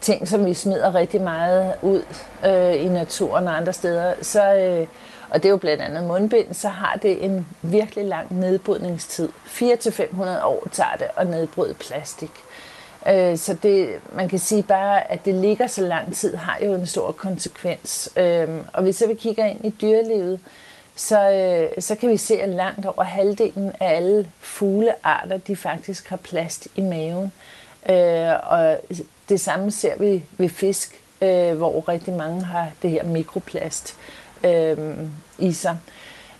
ting, 0.01 0.27
som 0.27 0.45
vi 0.45 0.53
smider 0.53 0.95
rigtig 0.95 1.21
meget 1.21 1.73
ud 1.81 2.03
øh, 2.45 2.85
i 2.85 2.87
naturen 2.87 3.47
og 3.47 3.57
andre 3.57 3.73
steder, 3.73 4.13
så, 4.21 4.55
øh, 4.55 4.87
og 5.29 5.43
det 5.43 5.45
er 5.45 5.49
jo 5.49 5.57
blandt 5.57 5.83
andet 5.83 6.03
mundbind, 6.03 6.53
så 6.53 6.67
har 6.67 6.99
det 7.01 7.25
en 7.25 7.47
virkelig 7.61 8.05
lang 8.05 8.39
nedbrydningstid. 8.39 9.29
400-500 9.45 10.43
år 10.43 10.67
tager 10.71 10.95
det 10.99 11.07
at 11.17 11.27
nedbryde 11.27 11.73
plastik. 11.73 12.31
Øh, 13.07 13.37
så 13.37 13.53
det, 13.63 13.89
man 14.13 14.29
kan 14.29 14.39
sige 14.39 14.63
bare, 14.63 15.11
at 15.11 15.25
det 15.25 15.35
ligger 15.35 15.67
så 15.67 15.81
lang 15.81 16.15
tid, 16.15 16.35
har 16.35 16.57
jo 16.65 16.73
en 16.73 16.87
stor 16.87 17.11
konsekvens. 17.11 18.09
Øh, 18.17 18.47
og 18.73 18.83
hvis 18.83 19.03
vi 19.07 19.13
kigger 19.13 19.45
ind 19.45 19.65
i 19.65 19.69
dyrelivet, 19.81 20.39
så, 20.95 21.31
øh, 21.31 21.81
så 21.81 21.95
kan 21.95 22.09
vi 22.09 22.17
se, 22.17 22.41
at 22.41 22.49
langt 22.49 22.85
over 22.85 23.03
halvdelen 23.03 23.71
af 23.79 23.95
alle 23.95 24.31
fuglearter, 24.39 25.37
de 25.37 25.55
faktisk 25.55 26.09
har 26.09 26.17
plast 26.17 26.67
i 26.75 26.81
maven. 26.81 27.31
Øh, 27.89 28.51
og 28.51 28.77
det 29.29 29.39
samme 29.39 29.71
ser 29.71 29.97
vi 29.99 30.23
ved 30.37 30.49
fisk, 30.49 31.01
øh, 31.21 31.57
hvor 31.57 31.89
rigtig 31.89 32.13
mange 32.13 32.43
har 32.43 32.69
det 32.81 32.89
her 32.89 33.03
mikroplast 33.03 33.95
øh, 34.43 34.97
i 35.37 35.51
sig. 35.51 35.77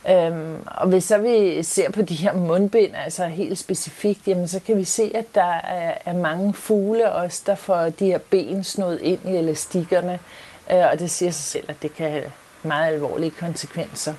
Øhm, 0.10 0.64
og 0.66 0.88
hvis 0.88 1.04
så 1.04 1.18
vi 1.18 1.64
ser 1.64 1.92
på 1.92 2.02
de 2.02 2.16
her 2.16 2.34
mundbind, 2.34 2.96
altså 2.96 3.26
helt 3.26 3.58
specifikt, 3.58 4.28
jamen 4.28 4.48
så 4.48 4.60
kan 4.60 4.78
vi 4.78 4.84
se, 4.84 5.12
at 5.16 5.26
der 5.36 5.54
er, 5.54 5.94
er 6.06 6.14
mange 6.14 6.54
fugle 6.54 7.12
også, 7.12 7.44
der 7.46 7.56
får 7.56 7.90
de 7.90 8.06
her 8.06 8.18
ben 8.18 8.64
snået 8.64 9.02
ind 9.02 9.20
i 9.26 9.36
elastikkerne. 9.36 10.20
Øh, 10.72 10.86
og 10.92 11.00
det 11.00 11.12
siger 11.12 11.32
sig 11.32 11.44
selv, 11.44 11.66
at 11.68 11.82
det 11.82 11.96
kan 11.96 12.12
have 12.12 12.32
meget 12.64 12.94
alvorlige 12.94 13.32
konsekvenser. 13.32 14.14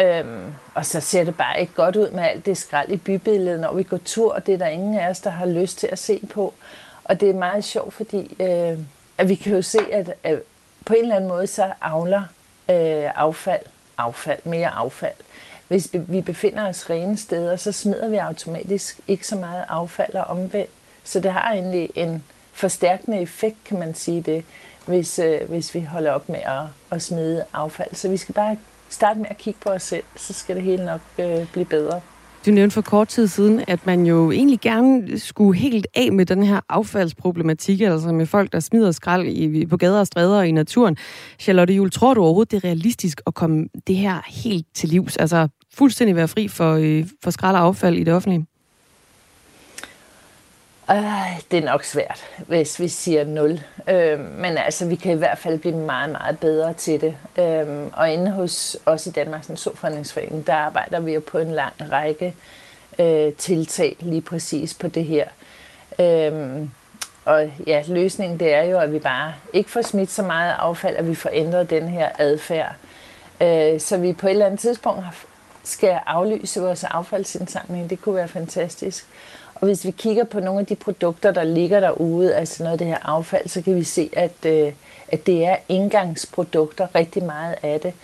Øhm, 0.00 0.54
og 0.74 0.86
så 0.86 1.00
ser 1.00 1.24
det 1.24 1.36
bare 1.36 1.60
ikke 1.60 1.72
godt 1.74 1.96
ud 1.96 2.10
med 2.10 2.22
alt 2.22 2.46
det 2.46 2.56
skrald 2.56 2.88
i 2.88 2.96
bybilledet, 2.96 3.60
når 3.60 3.74
vi 3.74 3.82
går 3.82 3.98
tur, 4.04 4.34
og 4.34 4.46
det 4.46 4.54
er 4.54 4.58
der 4.58 4.66
ingen 4.66 4.98
af 4.98 5.10
os, 5.10 5.20
der 5.20 5.30
har 5.30 5.46
lyst 5.46 5.78
til 5.78 5.86
at 5.92 5.98
se 5.98 6.20
på. 6.32 6.54
Og 7.04 7.20
det 7.20 7.30
er 7.30 7.34
meget 7.34 7.64
sjovt, 7.64 7.94
fordi 7.94 8.36
øh, 8.40 8.78
at 9.18 9.28
vi 9.28 9.34
kan 9.34 9.54
jo 9.54 9.62
se, 9.62 9.78
at, 9.92 10.14
at 10.22 10.42
på 10.86 10.94
en 10.94 11.02
eller 11.02 11.16
anden 11.16 11.28
måde, 11.28 11.46
så 11.46 11.72
avler 11.80 12.22
øh, 12.70 13.10
affald, 13.14 13.62
affald, 13.98 14.40
mere 14.44 14.68
affald. 14.68 15.14
Hvis 15.68 15.88
vi 15.92 16.20
befinder 16.20 16.68
os 16.68 16.90
rene 16.90 17.16
steder, 17.16 17.56
så 17.56 17.72
smider 17.72 18.08
vi 18.08 18.16
automatisk 18.16 19.00
ikke 19.08 19.26
så 19.26 19.36
meget 19.36 19.64
affald 19.68 20.14
og 20.14 20.24
omvendt. 20.24 20.70
Så 21.04 21.20
det 21.20 21.32
har 21.32 21.52
egentlig 21.52 21.90
en 21.94 22.24
forstærkende 22.52 23.20
effekt, 23.20 23.56
kan 23.64 23.78
man 23.78 23.94
sige 23.94 24.22
det, 24.22 24.44
hvis, 24.86 25.18
øh, 25.18 25.48
hvis 25.48 25.74
vi 25.74 25.80
holder 25.80 26.12
op 26.12 26.28
med 26.28 26.40
at, 26.40 26.62
at 26.90 27.02
smide 27.02 27.44
affald. 27.52 27.94
Så 27.94 28.08
vi 28.08 28.16
skal 28.16 28.34
bare 28.34 28.56
starte 28.88 29.18
med 29.18 29.30
at 29.30 29.38
kigge 29.38 29.60
på 29.60 29.70
os 29.70 29.82
selv, 29.82 30.04
så 30.16 30.32
skal 30.32 30.56
det 30.56 30.64
hele 30.64 30.84
nok 30.84 31.00
øh, 31.18 31.52
blive 31.52 31.66
bedre. 31.66 32.00
Du 32.46 32.50
nævnte 32.50 32.74
for 32.74 32.80
kort 32.80 33.08
tid 33.08 33.26
siden, 33.26 33.64
at 33.68 33.86
man 33.86 34.06
jo 34.06 34.30
egentlig 34.30 34.60
gerne 34.60 35.18
skulle 35.18 35.58
helt 35.58 35.86
af 35.94 36.12
med 36.12 36.26
den 36.26 36.42
her 36.42 36.60
affaldsproblematik, 36.68 37.80
altså 37.80 38.12
med 38.12 38.26
folk, 38.26 38.52
der 38.52 38.60
smider 38.60 38.90
skrald 38.90 39.26
i, 39.26 39.66
på 39.66 39.76
gader 39.76 40.00
og 40.00 40.06
stræder 40.06 40.42
i 40.42 40.52
naturen. 40.52 40.96
Charlotte 41.38 41.74
Jul, 41.74 41.90
tror 41.90 42.14
du 42.14 42.22
overhovedet, 42.22 42.50
det 42.50 42.56
er 42.56 42.64
realistisk 42.64 43.20
at 43.26 43.34
komme 43.34 43.66
det 43.86 43.96
her 43.96 44.20
helt 44.26 44.66
til 44.74 44.88
livs? 44.88 45.16
Altså 45.16 45.48
fuldstændig 45.74 46.16
være 46.16 46.28
fri 46.28 46.48
for, 46.48 46.74
øh, 46.74 47.06
for 47.24 47.30
skrald 47.30 47.56
og 47.56 47.62
affald 47.62 47.96
i 47.96 48.04
det 48.04 48.14
offentlige? 48.14 48.46
Øh, 50.90 51.40
det 51.50 51.58
er 51.58 51.64
nok 51.64 51.84
svært, 51.84 52.24
hvis 52.46 52.80
vi 52.80 52.88
siger 52.88 53.24
0. 53.24 53.60
Øh, 53.88 54.20
men 54.20 54.58
altså, 54.58 54.86
vi 54.86 54.96
kan 54.96 55.12
i 55.12 55.18
hvert 55.18 55.38
fald 55.38 55.58
blive 55.58 55.76
meget, 55.76 56.10
meget 56.10 56.38
bedre 56.38 56.72
til 56.72 57.00
det. 57.00 57.16
Øh, 57.38 57.86
og 57.92 58.10
inde 58.10 58.30
hos 58.30 58.76
os 58.86 59.06
i 59.06 59.10
Danmarks 59.10 59.48
Naturfredningsforening, 59.48 60.46
der 60.46 60.54
arbejder 60.54 61.00
vi 61.00 61.14
jo 61.14 61.20
på 61.26 61.38
en 61.38 61.50
lang 61.52 61.72
række 61.92 62.34
øh, 62.98 63.32
tiltag 63.32 63.96
lige 64.00 64.22
præcis 64.22 64.74
på 64.74 64.88
det 64.88 65.04
her. 65.04 65.24
Øh, 65.98 66.66
og 67.24 67.52
ja, 67.66 67.82
løsningen 67.88 68.40
det 68.40 68.54
er 68.54 68.62
jo, 68.62 68.78
at 68.78 68.92
vi 68.92 68.98
bare 68.98 69.34
ikke 69.52 69.70
får 69.70 69.82
smidt 69.82 70.10
så 70.10 70.22
meget 70.22 70.54
affald, 70.58 70.96
at 70.96 71.08
vi 71.08 71.14
får 71.14 71.30
ændret 71.32 71.70
den 71.70 71.88
her 71.88 72.08
adfærd. 72.18 72.74
Øh, 73.40 73.80
så 73.80 73.96
vi 73.96 74.12
på 74.12 74.26
et 74.26 74.30
eller 74.30 74.46
andet 74.46 74.60
tidspunkt 74.60 75.04
skal 75.64 75.98
aflyse 76.06 76.60
vores 76.60 76.84
affaldsindsamling. 76.84 77.90
Det 77.90 78.02
kunne 78.02 78.14
være 78.14 78.28
fantastisk. 78.28 79.06
Og 79.60 79.66
hvis 79.66 79.84
vi 79.84 79.90
kigger 79.90 80.24
på 80.24 80.40
nogle 80.40 80.60
af 80.60 80.66
de 80.66 80.76
produkter, 80.76 81.30
der 81.30 81.44
ligger 81.44 81.80
derude, 81.80 82.34
altså 82.34 82.62
noget 82.62 82.72
af 82.72 82.78
det 82.78 82.86
her 82.86 82.98
affald, 83.02 83.48
så 83.48 83.62
kan 83.62 83.76
vi 83.76 83.84
se, 83.84 84.10
at, 84.12 84.46
øh, 84.46 84.72
at 85.08 85.26
det 85.26 85.44
er 85.44 85.56
indgangsprodukter, 85.68 86.86
rigtig 86.94 87.24
meget 87.24 87.54
af 87.62 87.80
det. 87.80 87.94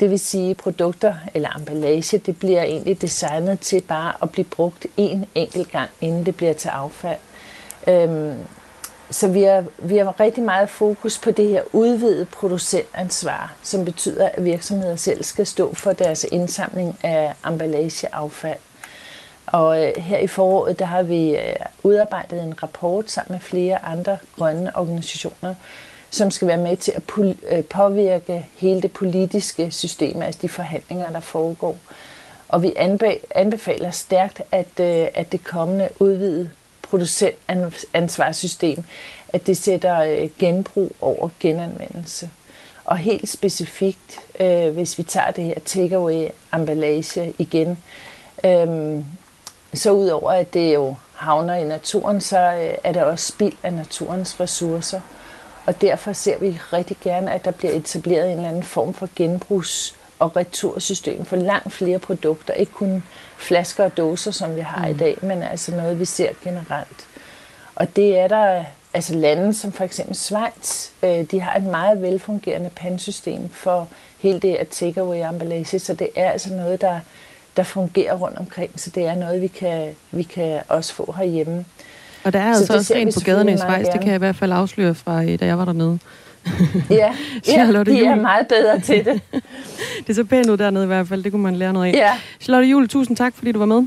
Det 0.00 0.10
vil 0.10 0.18
sige, 0.18 0.54
produkter 0.54 1.14
eller 1.34 1.56
emballage, 1.56 2.18
det 2.18 2.38
bliver 2.38 2.62
egentlig 2.62 3.02
designet 3.02 3.60
til 3.60 3.80
bare 3.80 4.12
at 4.22 4.30
blive 4.30 4.44
brugt 4.44 4.86
en 4.96 5.26
enkelt 5.34 5.70
gang, 5.70 5.90
inden 6.00 6.26
det 6.26 6.36
bliver 6.36 6.52
til 6.52 6.68
affald. 6.68 7.18
Øhm, 7.86 8.34
så 9.10 9.28
vi 9.28 9.42
har, 9.42 9.64
vi 9.78 9.96
har 9.96 10.20
rigtig 10.20 10.44
meget 10.44 10.68
fokus 10.68 11.18
på 11.18 11.30
det 11.30 11.48
her 11.48 11.62
udvidede 11.72 12.24
producentansvar, 12.24 13.54
som 13.62 13.84
betyder, 13.84 14.28
at 14.28 14.44
virksomheder 14.44 14.96
selv 14.96 15.24
skal 15.24 15.46
stå 15.46 15.74
for 15.74 15.92
deres 15.92 16.26
indsamling 16.32 16.98
af 17.02 17.34
emballageaffald. 17.46 18.58
Og 19.52 19.84
øh, 19.84 19.92
her 19.96 20.18
i 20.18 20.26
foråret, 20.26 20.78
der 20.78 20.84
har 20.84 21.02
vi 21.02 21.36
øh, 21.36 21.54
udarbejdet 21.82 22.42
en 22.42 22.62
rapport 22.62 23.10
sammen 23.10 23.32
med 23.32 23.40
flere 23.40 23.84
andre 23.84 24.18
grønne 24.36 24.76
organisationer, 24.76 25.54
som 26.10 26.30
skal 26.30 26.48
være 26.48 26.56
med 26.56 26.76
til 26.76 26.92
at 26.92 27.02
øh, 27.50 27.64
påvirke 27.64 28.46
hele 28.56 28.82
det 28.82 28.92
politiske 28.92 29.70
system, 29.70 30.22
altså 30.22 30.38
de 30.42 30.48
forhandlinger, 30.48 31.10
der 31.10 31.20
foregår. 31.20 31.76
Og 32.48 32.62
vi 32.62 32.72
anbefaler 33.34 33.90
stærkt, 33.90 34.42
at, 34.52 34.80
øh, 34.80 35.06
at 35.14 35.32
det 35.32 35.44
kommende 35.44 35.88
udvidede 35.98 36.50
producentansvarssystem, 36.82 38.84
at 39.28 39.46
det 39.46 39.56
sætter 39.56 40.00
øh, 40.00 40.28
genbrug 40.38 40.92
over 41.00 41.28
genanvendelse. 41.40 42.30
Og 42.84 42.96
helt 42.96 43.28
specifikt, 43.28 44.20
øh, 44.40 44.70
hvis 44.70 44.98
vi 44.98 45.02
tager 45.02 45.30
det 45.30 45.44
her 45.44 45.58
takeaway 45.64 46.28
emballage 46.54 47.34
igen, 47.38 47.78
øhm, 48.44 49.04
så 49.74 49.90
udover 49.92 50.30
at 50.30 50.54
det 50.54 50.74
jo 50.74 50.94
havner 51.14 51.54
i 51.54 51.64
naturen, 51.64 52.20
så 52.20 52.38
øh, 52.38 52.74
er 52.84 52.92
det 52.92 53.02
også 53.02 53.26
spild 53.26 53.56
af 53.62 53.72
naturens 53.72 54.40
ressourcer. 54.40 55.00
Og 55.66 55.80
derfor 55.80 56.12
ser 56.12 56.38
vi 56.38 56.60
rigtig 56.72 56.96
gerne, 57.00 57.32
at 57.32 57.44
der 57.44 57.50
bliver 57.50 57.72
etableret 57.72 58.26
en 58.26 58.36
eller 58.36 58.48
anden 58.48 58.62
form 58.62 58.94
for 58.94 59.08
genbrugs- 59.16 59.94
og 60.18 60.36
retursystem 60.36 61.24
for 61.24 61.36
langt 61.36 61.72
flere 61.72 61.98
produkter. 61.98 62.54
Ikke 62.54 62.72
kun 62.72 63.02
flasker 63.36 63.84
og 63.84 63.96
dåser, 63.96 64.30
som 64.30 64.56
vi 64.56 64.60
har 64.60 64.86
mm. 64.86 64.94
i 64.94 64.96
dag, 64.96 65.18
men 65.22 65.42
altså 65.42 65.76
noget, 65.76 66.00
vi 66.00 66.04
ser 66.04 66.30
generelt. 66.44 67.06
Og 67.74 67.96
det 67.96 68.18
er 68.18 68.28
der 68.28 68.64
altså 68.94 69.14
lande 69.14 69.54
som 69.54 69.72
for 69.72 69.84
eksempel 69.84 70.16
Schweiz, 70.16 70.90
øh, 71.02 71.24
de 71.30 71.40
har 71.40 71.56
et 71.56 71.62
meget 71.62 72.02
velfungerende 72.02 72.70
pansystem 72.70 73.48
for 73.48 73.88
hele 74.18 74.40
det 74.40 74.54
at 74.54 74.68
takeaway 74.68 75.28
emballage, 75.28 75.78
så 75.78 75.94
det 75.94 76.08
er 76.16 76.30
altså 76.30 76.54
noget, 76.54 76.80
der 76.80 77.00
der 77.56 77.62
fungerer 77.62 78.14
rundt 78.14 78.38
omkring, 78.38 78.80
så 78.80 78.90
det 78.90 79.06
er 79.06 79.14
noget, 79.14 79.42
vi 79.42 79.46
kan, 79.46 79.88
vi 80.10 80.22
kan 80.22 80.60
også 80.68 80.94
få 80.94 81.14
herhjemme. 81.18 81.64
Og 82.24 82.32
der 82.32 82.38
er 82.38 82.52
så 82.52 82.58
altså 82.58 82.74
også 82.74 82.94
rent 82.94 83.14
på 83.14 83.20
gaderne 83.20 83.52
i 83.52 83.56
Schweiz, 83.56 83.86
det 83.92 84.00
kan 84.00 84.08
jeg 84.08 84.14
i 84.14 84.18
hvert 84.18 84.36
fald 84.36 84.52
afsløre 84.52 84.94
fra, 84.94 85.24
øh, 85.24 85.40
da 85.40 85.46
jeg 85.46 85.58
var 85.58 85.64
dernede. 85.64 85.98
ja, 86.90 86.96
ja 87.48 87.82
de 87.86 88.04
er 88.04 88.14
meget 88.14 88.48
bedre 88.48 88.80
til 88.80 89.04
det. 89.04 89.20
det 89.98 90.08
er 90.08 90.14
så 90.14 90.24
pænt 90.24 90.50
ud 90.50 90.56
dernede 90.56 90.84
i 90.84 90.86
hvert 90.86 91.08
fald, 91.08 91.22
det 91.22 91.32
kunne 91.32 91.42
man 91.42 91.56
lære 91.56 91.72
noget 91.72 91.86
af. 91.86 91.92
Ja. 91.92 92.12
Charlotte 92.40 92.68
Jule, 92.68 92.86
tusind 92.86 93.16
tak, 93.16 93.34
fordi 93.36 93.52
du 93.52 93.58
var 93.58 93.66
med. 93.66 93.86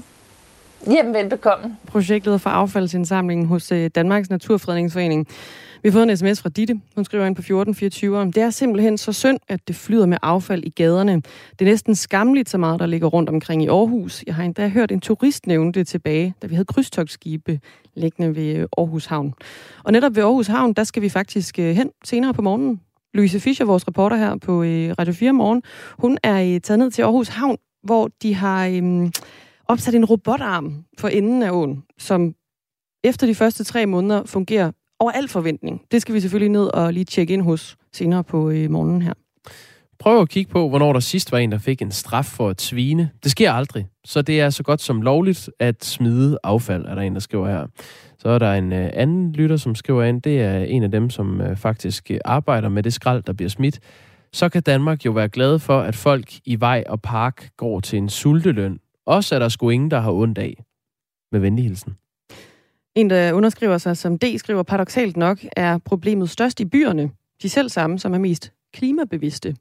Jamen, 0.87 1.13
velbekomme. 1.13 1.75
Projektleder 1.87 2.37
for 2.37 2.49
affaldsindsamlingen 2.49 3.47
hos 3.47 3.71
øh, 3.71 3.89
Danmarks 3.95 4.29
Naturfredningsforening. 4.29 5.27
Vi 5.83 5.89
har 5.89 5.93
fået 5.93 6.09
en 6.09 6.17
sms 6.17 6.41
fra 6.41 6.49
Ditte. 6.49 6.81
Hun 6.95 7.05
skriver 7.05 7.25
ind 7.25 7.35
på 7.35 7.39
1424. 7.39 8.25
Det 8.25 8.37
er 8.37 8.49
simpelthen 8.49 8.97
så 8.97 9.13
synd, 9.13 9.39
at 9.47 9.67
det 9.67 9.75
flyder 9.75 10.05
med 10.05 10.17
affald 10.21 10.63
i 10.63 10.69
gaderne. 10.69 11.15
Det 11.51 11.61
er 11.61 11.65
næsten 11.65 11.95
skamligt 11.95 12.49
så 12.49 12.57
meget, 12.57 12.79
der 12.79 12.85
ligger 12.85 13.07
rundt 13.07 13.29
omkring 13.29 13.63
i 13.63 13.67
Aarhus. 13.67 14.23
Jeg 14.27 14.35
har 14.35 14.43
endda 14.43 14.67
hørt 14.67 14.91
en 14.91 14.99
turist 14.99 15.47
nævne 15.47 15.71
det 15.71 15.87
tilbage, 15.87 16.33
da 16.41 16.47
vi 16.47 16.55
havde 16.55 16.65
krydstogsskibe 16.65 17.59
liggende 17.95 18.35
ved 18.35 18.55
øh, 18.55 18.67
Aarhus 18.77 19.05
Havn. 19.05 19.33
Og 19.83 19.91
netop 19.91 20.15
ved 20.15 20.23
Aarhus 20.23 20.47
Havn, 20.47 20.73
der 20.73 20.83
skal 20.83 21.01
vi 21.01 21.09
faktisk 21.09 21.59
øh, 21.59 21.75
hen 21.75 21.89
senere 22.03 22.33
på 22.33 22.41
morgenen. 22.41 22.81
Louise 23.13 23.39
Fischer, 23.39 23.65
vores 23.65 23.87
reporter 23.87 24.17
her 24.17 24.35
på 24.37 24.63
øh, 24.63 24.93
Radio 24.99 25.13
4 25.13 25.33
Morgen, 25.33 25.63
hun 25.99 26.17
er 26.23 26.59
taget 26.63 26.79
ned 26.79 26.91
til 26.91 27.01
Aarhus 27.01 27.27
Havn, 27.27 27.57
hvor 27.83 28.09
de 28.21 28.35
har 28.35 28.67
øhm, 28.67 29.11
opsat 29.67 29.95
en 29.95 30.05
robotarm 30.05 30.83
for 30.97 31.07
enden 31.07 31.43
af 31.43 31.51
åen, 31.51 31.83
som 31.97 32.33
efter 33.03 33.27
de 33.27 33.35
første 33.35 33.63
tre 33.63 33.85
måneder 33.85 34.23
fungerer 34.25 34.71
over 35.01 35.11
al 35.11 35.27
forventning. 35.27 35.81
Det 35.91 36.01
skal 36.01 36.15
vi 36.15 36.19
selvfølgelig 36.19 36.51
ned 36.51 36.67
og 36.73 36.93
lige 36.93 37.05
tjekke 37.05 37.33
ind 37.33 37.41
hos 37.41 37.77
senere 37.93 38.23
på 38.23 38.49
øh, 38.49 38.71
morgenen 38.71 39.01
her. 39.01 39.13
Prøv 39.99 40.21
at 40.21 40.29
kigge 40.29 40.51
på, 40.51 40.69
hvornår 40.69 40.93
der 40.93 40.99
sidst 40.99 41.31
var 41.31 41.37
en, 41.37 41.51
der 41.51 41.57
fik 41.57 41.81
en 41.81 41.91
straf 41.91 42.25
for 42.25 42.49
at 42.49 42.61
svine. 42.61 43.09
Det 43.23 43.31
sker 43.31 43.51
aldrig. 43.51 43.87
Så 44.05 44.21
det 44.21 44.41
er 44.41 44.49
så 44.49 44.63
godt 44.63 44.81
som 44.81 45.01
lovligt 45.01 45.49
at 45.59 45.85
smide 45.85 46.37
affald, 46.43 46.85
er 46.85 46.95
der 46.95 47.01
en, 47.01 47.13
der 47.13 47.19
skriver 47.19 47.47
her. 47.47 47.67
Så 48.19 48.29
er 48.29 48.39
der 48.39 48.53
en 48.53 48.73
øh, 48.73 48.89
anden 48.93 49.31
lytter, 49.31 49.57
som 49.57 49.75
skriver 49.75 50.03
ind. 50.03 50.21
Det 50.21 50.41
er 50.41 50.57
en 50.57 50.83
af 50.83 50.91
dem, 50.91 51.09
som 51.09 51.41
øh, 51.41 51.57
faktisk 51.57 52.11
arbejder 52.25 52.69
med 52.69 52.83
det 52.83 52.93
skrald, 52.93 53.23
der 53.23 53.33
bliver 53.33 53.49
smidt. 53.49 53.79
Så 54.33 54.49
kan 54.49 54.63
Danmark 54.63 55.05
jo 55.05 55.11
være 55.11 55.29
glad 55.29 55.59
for, 55.59 55.79
at 55.79 55.95
folk 55.95 56.33
i 56.45 56.59
vej 56.59 56.83
og 56.87 57.01
park 57.01 57.49
går 57.57 57.79
til 57.79 57.97
en 57.97 58.09
sulteløn. 58.09 58.79
Også 59.05 59.35
er 59.35 59.39
der 59.39 59.49
sgu 59.49 59.69
ingen, 59.69 59.91
der 59.91 59.99
har 59.99 60.11
ondt 60.11 60.37
af. 60.37 60.63
Med 61.31 61.39
venlig 61.39 61.65
hilsen. 61.65 61.93
En, 62.95 63.09
der 63.09 63.33
underskriver 63.33 63.77
sig 63.77 63.97
som 63.97 64.17
D, 64.17 64.23
skriver 64.37 64.63
paradoxalt 64.63 65.17
nok, 65.17 65.39
er 65.55 65.77
problemet 65.77 66.29
størst 66.29 66.59
i 66.59 66.65
byerne. 66.65 67.11
De 67.41 67.49
selv 67.49 67.69
samme, 67.69 67.99
som 67.99 68.13
er 68.13 68.17
mest 68.17 68.53
klimabevidste. 68.73 69.55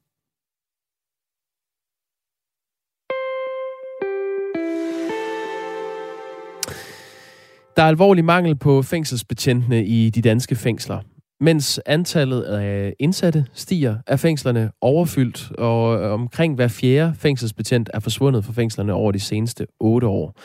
Der 7.77 7.83
er 7.83 7.89
alvorlig 7.89 8.25
mangel 8.25 8.57
på 8.57 8.83
fængselsbetjentene 8.83 9.87
i 9.87 10.11
de 10.11 10.23
danske 10.23 10.57
fængsler. 10.57 11.01
Mens 11.41 11.81
antallet 11.87 12.43
af 12.43 12.95
indsatte 12.99 13.47
stiger, 13.53 13.97
er 14.07 14.17
fængslerne 14.17 14.71
overfyldt, 14.81 15.53
og 15.59 16.01
omkring 16.13 16.55
hver 16.55 16.69
fjerde 16.69 17.15
fængselsbetjent 17.19 17.91
er 17.95 18.01
forsvundet 18.01 18.45
fra 18.45 18.53
fængslerne 18.53 18.93
over 18.93 19.13
de 19.13 19.21
seneste 19.21 19.67
otte 19.81 20.07
år. 20.07 20.37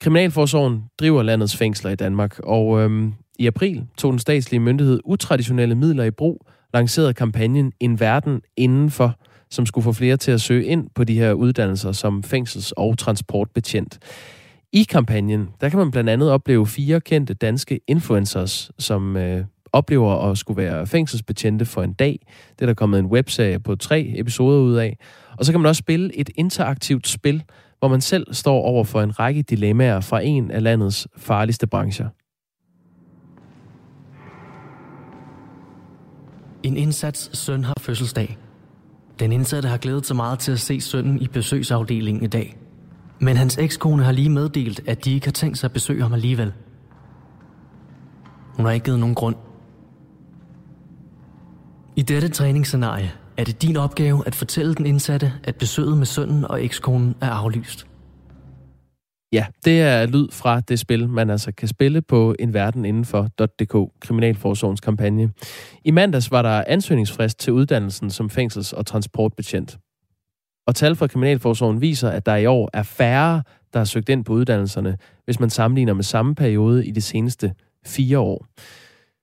Kriminalforsorgen 0.00 0.84
driver 1.00 1.22
landets 1.22 1.56
fængsler 1.56 1.90
i 1.90 1.94
Danmark, 1.94 2.38
og 2.38 2.80
øhm, 2.80 3.12
i 3.38 3.46
april 3.46 3.86
tog 3.98 4.12
den 4.12 4.18
statslige 4.18 4.60
myndighed 4.60 5.00
utraditionelle 5.04 5.74
midler 5.74 6.04
i 6.04 6.10
brug, 6.10 6.46
lancerede 6.74 7.14
kampagnen 7.14 7.72
En 7.80 8.00
Verden 8.00 8.40
Indenfor, 8.56 9.16
som 9.50 9.66
skulle 9.66 9.84
få 9.84 9.92
flere 9.92 10.16
til 10.16 10.30
at 10.32 10.40
søge 10.40 10.64
ind 10.64 10.88
på 10.94 11.04
de 11.04 11.18
her 11.18 11.32
uddannelser 11.32 11.92
som 11.92 12.22
fængsels- 12.26 12.72
og 12.76 12.98
transportbetjent. 12.98 13.98
I 14.72 14.82
kampagnen, 14.82 15.48
der 15.60 15.68
kan 15.68 15.78
man 15.78 15.90
blandt 15.90 16.10
andet 16.10 16.30
opleve 16.30 16.66
fire 16.66 17.00
kendte 17.00 17.34
danske 17.34 17.80
influencers, 17.88 18.70
som 18.78 19.16
øh, 19.16 19.44
oplever 19.72 20.30
at 20.30 20.38
skulle 20.38 20.62
være 20.62 20.86
fængselsbetjente 20.86 21.64
for 21.64 21.82
en 21.82 21.92
dag. 21.92 22.20
Det 22.50 22.62
er 22.62 22.66
der 22.66 22.74
kommet 22.74 22.98
en 22.98 23.06
webserie 23.06 23.60
på 23.60 23.76
tre 23.76 24.12
episoder 24.16 24.60
ud 24.60 24.74
af. 24.74 24.98
Og 25.38 25.44
så 25.44 25.52
kan 25.52 25.60
man 25.60 25.68
også 25.68 25.80
spille 25.80 26.16
et 26.16 26.30
interaktivt 26.36 27.08
spil, 27.08 27.42
hvor 27.80 27.88
man 27.88 28.00
selv 28.00 28.34
står 28.34 28.62
over 28.62 28.84
for 28.84 29.02
en 29.02 29.18
række 29.18 29.42
dilemmaer 29.42 30.00
fra 30.00 30.20
en 30.20 30.50
af 30.50 30.62
landets 30.62 31.08
farligste 31.16 31.66
brancher. 31.66 32.08
En 36.62 36.76
indsats 36.76 37.38
søn 37.38 37.64
har 37.64 37.74
fødselsdag. 37.80 38.38
Den 39.18 39.32
indsatte 39.32 39.68
har 39.68 39.76
glædet 39.76 40.06
sig 40.06 40.16
meget 40.16 40.38
til 40.38 40.52
at 40.52 40.60
se 40.60 40.80
sønnen 40.80 41.20
i 41.20 41.28
besøgsafdelingen 41.28 42.24
i 42.24 42.26
dag. 42.26 42.56
Men 43.20 43.36
hans 43.36 43.58
ekskone 43.58 44.04
har 44.04 44.12
lige 44.12 44.30
meddelt, 44.30 44.88
at 44.88 45.04
de 45.04 45.14
ikke 45.14 45.26
har 45.26 45.32
tænkt 45.32 45.58
sig 45.58 45.68
at 45.68 45.72
besøge 45.72 46.02
ham 46.02 46.12
alligevel. 46.12 46.52
Hun 48.56 48.66
har 48.66 48.72
ikke 48.72 48.84
givet 48.84 49.00
nogen 49.00 49.14
grund. 49.14 49.36
I 51.96 52.02
dette 52.02 52.28
træningsscenarie 52.28 53.12
er 53.40 53.44
det 53.44 53.62
din 53.62 53.76
opgave 53.76 54.22
at 54.26 54.34
fortælle 54.34 54.74
den 54.74 54.86
indsatte, 54.86 55.32
at 55.44 55.56
besøget 55.56 55.98
med 55.98 56.06
sønnen 56.06 56.44
og 56.44 56.64
ekskonen 56.64 57.14
er 57.20 57.30
aflyst. 57.30 57.86
Ja, 59.32 59.46
det 59.64 59.82
er 59.82 60.06
lyd 60.06 60.28
fra 60.32 60.60
det 60.60 60.78
spil, 60.78 61.08
man 61.08 61.30
altså 61.30 61.52
kan 61.52 61.68
spille 61.68 62.02
på 62.02 62.34
en 62.38 62.54
verden 62.54 62.84
Kriminalforsorgens 64.00 64.80
kampagne. 64.80 65.32
I 65.84 65.90
mandags 65.90 66.30
var 66.30 66.42
der 66.42 66.64
ansøgningsfrist 66.66 67.38
til 67.38 67.52
uddannelsen 67.52 68.10
som 68.10 68.30
fængsels- 68.30 68.72
og 68.72 68.86
transportbetjent. 68.86 69.78
Og 70.66 70.74
tal 70.74 70.96
fra 70.96 71.06
Kriminalforsorgen 71.06 71.80
viser, 71.80 72.08
at 72.08 72.26
der 72.26 72.36
i 72.36 72.46
år 72.46 72.70
er 72.72 72.82
færre, 72.82 73.42
der 73.72 73.78
har 73.78 73.84
søgt 73.84 74.08
ind 74.08 74.24
på 74.24 74.32
uddannelserne, 74.32 74.96
hvis 75.24 75.40
man 75.40 75.50
sammenligner 75.50 75.94
med 75.94 76.04
samme 76.04 76.34
periode 76.34 76.86
i 76.86 76.90
de 76.90 77.00
seneste 77.00 77.52
fire 77.86 78.18
år. 78.18 78.46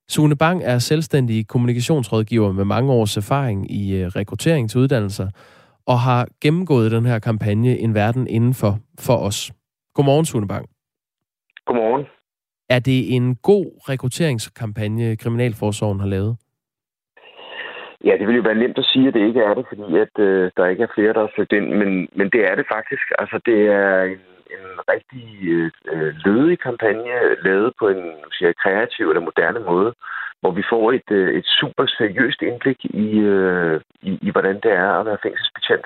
Sune 0.10 0.36
Bang 0.36 0.64
er 0.64 0.78
selvstændig 0.78 1.47
kommunikationsrådgiver 1.47 2.51
med 2.51 2.66
mange 2.66 2.93
års 2.93 3.18
erfaring 3.18 3.72
i 3.72 4.01
øh, 4.01 4.08
rekruttering 4.08 4.70
til 4.70 4.80
uddannelser, 4.80 5.28
og 5.88 5.99
har 5.99 6.28
gennemgået 6.43 6.91
den 6.91 7.05
her 7.05 7.20
kampagne 7.20 7.78
En 7.80 7.93
Verden 7.93 8.28
Indenfor 8.28 8.74
for 8.99 9.18
os. 9.28 9.51
Godmorgen, 9.95 10.26
Sune 10.26 10.47
Bang. 10.47 10.66
Godmorgen. 11.66 12.05
Er 12.70 12.80
det 12.80 13.16
en 13.16 13.36
god 13.36 13.66
rekrutteringskampagne, 13.89 15.16
Kriminalforsorgen 15.16 15.99
har 15.99 16.08
lavet? 16.08 16.38
Ja, 18.05 18.14
det 18.20 18.28
vil 18.28 18.36
jo 18.36 18.41
være 18.41 18.62
nemt 18.64 18.78
at 18.78 18.86
sige, 18.86 19.08
at 19.08 19.14
det 19.14 19.28
ikke 19.28 19.39
er 19.39 19.53
det, 19.53 19.66
fordi 19.70 19.97
at, 20.05 20.14
øh, 20.20 20.51
der 20.58 20.66
ikke 20.66 20.84
er 20.84 20.93
flere, 20.95 21.14
der 21.14 21.20
har 21.20 21.32
søgt 21.36 21.53
ind, 21.53 21.68
men, 21.80 21.89
men 22.18 22.28
det 22.34 22.41
er 22.49 22.55
det 22.55 22.66
faktisk. 22.76 23.05
Altså, 23.20 23.39
det 23.45 23.60
er 23.82 24.03
en, 24.03 24.20
en 24.60 24.70
rigtig 24.93 25.28
øh, 25.93 26.14
lødig 26.26 26.60
kampagne, 26.60 27.18
lavet 27.43 27.74
på 27.80 27.88
en 27.88 28.14
siger, 28.32 28.53
kreativ 28.64 29.10
eller 29.10 29.28
moderne 29.30 29.60
måde, 29.60 29.93
hvor 30.41 30.51
vi 30.51 30.64
får 30.70 30.91
et, 30.91 31.12
øh, 31.12 31.30
et 31.39 31.45
super 31.45 31.86
seriøst 31.97 32.41
indblik 32.41 32.86
i, 32.86 33.20
øh, 33.20 33.82
i, 34.01 34.20
i, 34.22 34.30
hvordan 34.32 34.55
det 34.64 34.72
er 34.72 34.89
at 34.99 35.05
være 35.05 35.24
fængselsbetjent. 35.24 35.86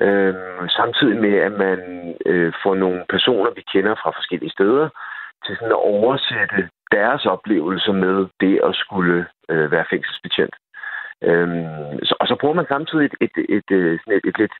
Øh, 0.00 0.34
samtidig 0.78 1.16
med, 1.20 1.34
at 1.48 1.52
man 1.52 1.80
øh, 2.26 2.52
får 2.62 2.74
nogle 2.74 3.04
personer, 3.08 3.50
vi 3.50 3.64
kender 3.72 3.94
fra 3.94 4.10
forskellige 4.10 4.50
steder, 4.50 4.88
til 5.44 5.56
sådan 5.56 5.76
at 5.78 5.84
oversætte 5.96 6.68
deres 6.92 7.26
oplevelser 7.26 7.92
med 7.92 8.26
det 8.40 8.60
at 8.64 8.74
skulle 8.74 9.26
øh, 9.48 9.70
være 9.70 9.90
fængselsbetjent. 9.90 10.54
Øhm, 11.22 11.98
så, 12.08 12.14
og 12.20 12.26
så 12.26 12.34
bruger 12.40 12.54
man 12.54 12.72
samtidig 12.74 13.04
et, 13.04 13.16
et, 13.20 13.36
et, 13.36 13.46
et, 13.56 13.70
øh, 13.78 13.98
sådan 14.00 14.18
et, 14.18 14.26
et 14.30 14.38
lidt, 14.38 14.54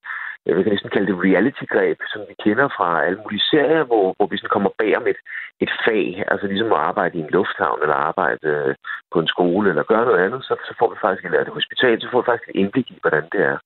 jeg 0.46 0.54
kan 0.54 0.72
næsten 0.72 0.90
kalde 0.94 1.10
det 1.10 1.22
reality-greb, 1.26 1.98
som 2.12 2.20
vi 2.28 2.34
kender 2.44 2.68
fra 2.76 2.88
alle 3.06 3.20
mulige 3.22 3.48
serier, 3.52 3.84
hvor, 3.90 4.06
hvor 4.16 4.26
vi 4.30 4.36
sådan 4.36 4.54
kommer 4.56 4.70
bag 4.78 4.96
om 5.00 5.06
et, 5.12 5.20
et 5.64 5.72
fag, 5.84 6.24
altså 6.30 6.46
ligesom 6.46 6.72
at 6.72 6.84
arbejde 6.90 7.18
i 7.18 7.20
en 7.24 7.34
lufthavn, 7.36 7.82
eller 7.82 7.98
arbejde 8.10 8.48
øh, 8.54 8.74
på 9.12 9.18
en 9.20 9.28
skole, 9.34 9.68
eller 9.70 9.90
gøre 9.92 10.04
noget 10.04 10.24
andet, 10.26 10.40
så, 10.44 10.54
så 10.68 10.72
får 10.78 10.88
vi 10.92 10.96
faktisk, 11.04 11.24
eller 11.24 11.40
et 11.40 11.56
hospital, 11.58 12.00
så 12.00 12.08
får 12.10 12.20
vi 12.20 12.30
faktisk 12.30 12.48
et 12.48 12.60
indblik 12.62 12.90
i, 12.90 12.98
hvordan 13.02 13.24
det 13.32 13.40
er. 13.52 13.58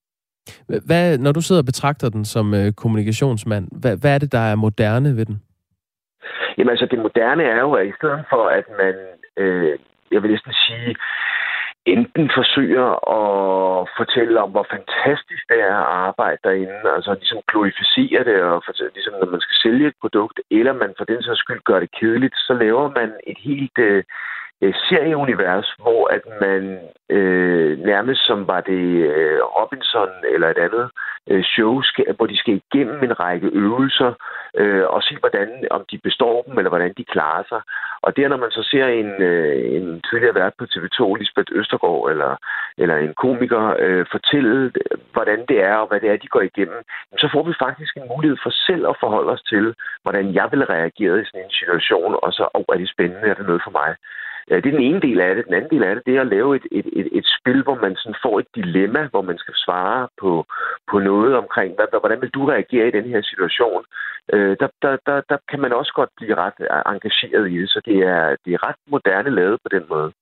Hvad, 0.88 1.18
når 1.18 1.32
du 1.32 1.40
sidder 1.40 1.62
og 1.62 1.70
betragter 1.72 2.08
den 2.08 2.24
som 2.24 2.54
øh, 2.54 2.72
kommunikationsmand, 2.82 3.64
hvad, 3.82 3.94
hvad 4.00 4.14
er 4.14 4.18
det, 4.18 4.32
der 4.32 4.44
er 4.50 4.54
moderne 4.66 5.16
ved 5.16 5.26
den? 5.26 5.42
Jamen 6.58 6.70
altså, 6.70 6.86
det 6.90 6.98
moderne 6.98 7.44
er 7.44 7.60
jo, 7.60 7.72
at 7.72 7.86
i 7.86 7.92
stedet 7.98 8.24
for, 8.30 8.42
at 8.58 8.66
man, 8.80 8.94
øh, 9.36 9.78
jeg 10.12 10.22
vil 10.22 10.30
næsten 10.30 10.52
sige, 10.52 10.96
enten 11.86 12.30
forsøger 12.34 12.88
at 13.18 13.88
fortælle 13.96 14.40
om, 14.42 14.50
hvor 14.50 14.66
fantastisk 14.70 15.42
det 15.48 15.60
er 15.60 15.76
at 15.76 15.90
arbejde 16.08 16.38
derinde, 16.44 16.80
altså 16.96 17.14
ligesom 17.14 17.40
glorificere 17.50 18.24
det, 18.24 18.42
og 18.42 18.62
fortælle, 18.66 18.92
ligesom 18.94 19.14
når 19.20 19.30
man 19.30 19.40
skal 19.40 19.56
sælge 19.62 19.86
et 19.88 19.98
produkt, 20.00 20.40
eller 20.50 20.72
man 20.72 20.94
for 20.98 21.04
den 21.04 21.22
sags 21.22 21.38
skyld 21.38 21.62
gør 21.64 21.80
det 21.80 21.90
kedeligt, 22.00 22.36
så 22.36 22.52
laver 22.54 22.90
man 22.98 23.10
et 23.26 23.38
helt 23.38 23.78
øh, 23.78 24.04
øh, 24.62 24.74
serieunivers, 24.88 25.74
hvor 25.82 26.08
at 26.16 26.24
man 26.40 26.78
øh, 27.16 27.78
nærmest 27.78 28.26
som 28.26 28.48
var 28.48 28.60
det 28.60 28.84
øh, 29.14 29.40
Robinson 29.58 30.10
eller 30.34 30.48
et 30.48 30.58
andet 30.58 30.90
øh, 31.30 31.44
show, 31.44 31.82
skal, 31.82 32.04
hvor 32.16 32.26
de 32.26 32.36
skal 32.38 32.60
igennem 32.62 33.02
en 33.02 33.20
række 33.20 33.46
øvelser 33.46 34.12
øh, 34.54 34.84
og 34.94 35.02
se, 35.02 35.16
hvordan 35.20 35.48
om 35.70 35.84
de 35.90 35.98
består 35.98 36.42
dem, 36.42 36.58
eller 36.58 36.68
hvordan 36.68 36.94
de 36.98 37.04
klarer 37.04 37.44
sig. 37.48 37.60
Og 38.02 38.16
der, 38.16 38.28
når 38.28 38.36
man 38.36 38.50
så 38.50 38.62
ser 38.70 38.86
en, 38.86 39.22
øh, 39.22 39.76
en 39.76 40.02
tidligere 40.08 40.34
vært 40.34 40.54
på 40.58 40.64
TV2, 40.72 41.00
Lisbeth 41.14 41.52
Østergaard, 41.58 42.10
eller, 42.10 42.36
eller 42.78 42.96
en 42.96 43.14
komiker, 43.14 43.76
øh, 43.78 44.06
fortælle, 44.10 44.72
hvordan 45.12 45.38
det 45.48 45.58
er, 45.62 45.74
og 45.74 45.86
hvad 45.88 46.00
det 46.00 46.10
er, 46.10 46.16
de 46.16 46.34
går 46.34 46.40
igennem, 46.40 46.80
så 47.18 47.28
får 47.32 47.42
vi 47.42 47.54
faktisk 47.64 47.96
en 47.96 48.10
mulighed 48.14 48.38
for 48.42 48.52
selv 48.66 48.86
at 48.88 48.96
forholde 49.00 49.32
os 49.32 49.42
til, 49.42 49.74
hvordan 50.02 50.34
jeg 50.34 50.48
ville 50.50 50.64
reagere 50.76 51.20
i 51.20 51.24
sådan 51.24 51.44
en 51.44 51.58
situation, 51.60 52.18
og 52.22 52.32
så, 52.32 52.48
oh, 52.54 52.64
er 52.72 52.78
det 52.78 52.88
spændende, 52.94 53.28
er 53.28 53.34
det 53.34 53.46
noget 53.46 53.62
for 53.66 53.70
mig? 53.80 53.90
Det 54.48 54.56
er 54.56 54.60
den 54.60 54.80
ene 54.80 55.00
del 55.00 55.20
af 55.20 55.34
det. 55.34 55.46
Den 55.46 55.54
anden 55.54 55.70
del 55.70 55.82
af 55.82 55.94
det, 55.94 56.06
det 56.06 56.16
er 56.16 56.20
at 56.20 56.26
lave 56.36 56.56
et, 56.56 56.66
et, 56.72 56.86
et, 56.92 57.08
et 57.12 57.26
spil, 57.38 57.62
hvor 57.62 57.74
man 57.74 57.96
sådan 57.96 58.22
får 58.22 58.38
et 58.38 58.46
dilemma, 58.54 59.08
hvor 59.10 59.22
man 59.22 59.38
skal 59.38 59.54
svare 59.56 60.08
på, 60.20 60.44
på 60.90 60.98
noget 60.98 61.36
omkring, 61.36 61.74
hvad, 61.74 61.86
hvordan 62.00 62.20
vil 62.20 62.30
du 62.30 62.44
reagere 62.46 62.88
i 62.88 62.96
den 62.98 63.04
her 63.04 63.22
situation? 63.22 63.84
Øh, 64.32 64.56
der, 64.60 64.68
der, 64.82 64.96
der, 65.06 65.20
der 65.28 65.38
kan 65.50 65.60
man 65.60 65.72
også 65.72 65.92
godt 65.94 66.10
blive 66.16 66.34
ret 66.34 66.58
engageret 66.94 67.50
i 67.50 67.58
det, 67.60 67.70
så 67.70 67.80
det 67.84 67.98
er, 67.98 68.36
det 68.44 68.54
er 68.54 68.66
ret 68.68 68.80
moderne 68.86 69.30
lavet 69.30 69.58
på 69.64 69.68
den 69.76 69.84
måde. 69.88 70.12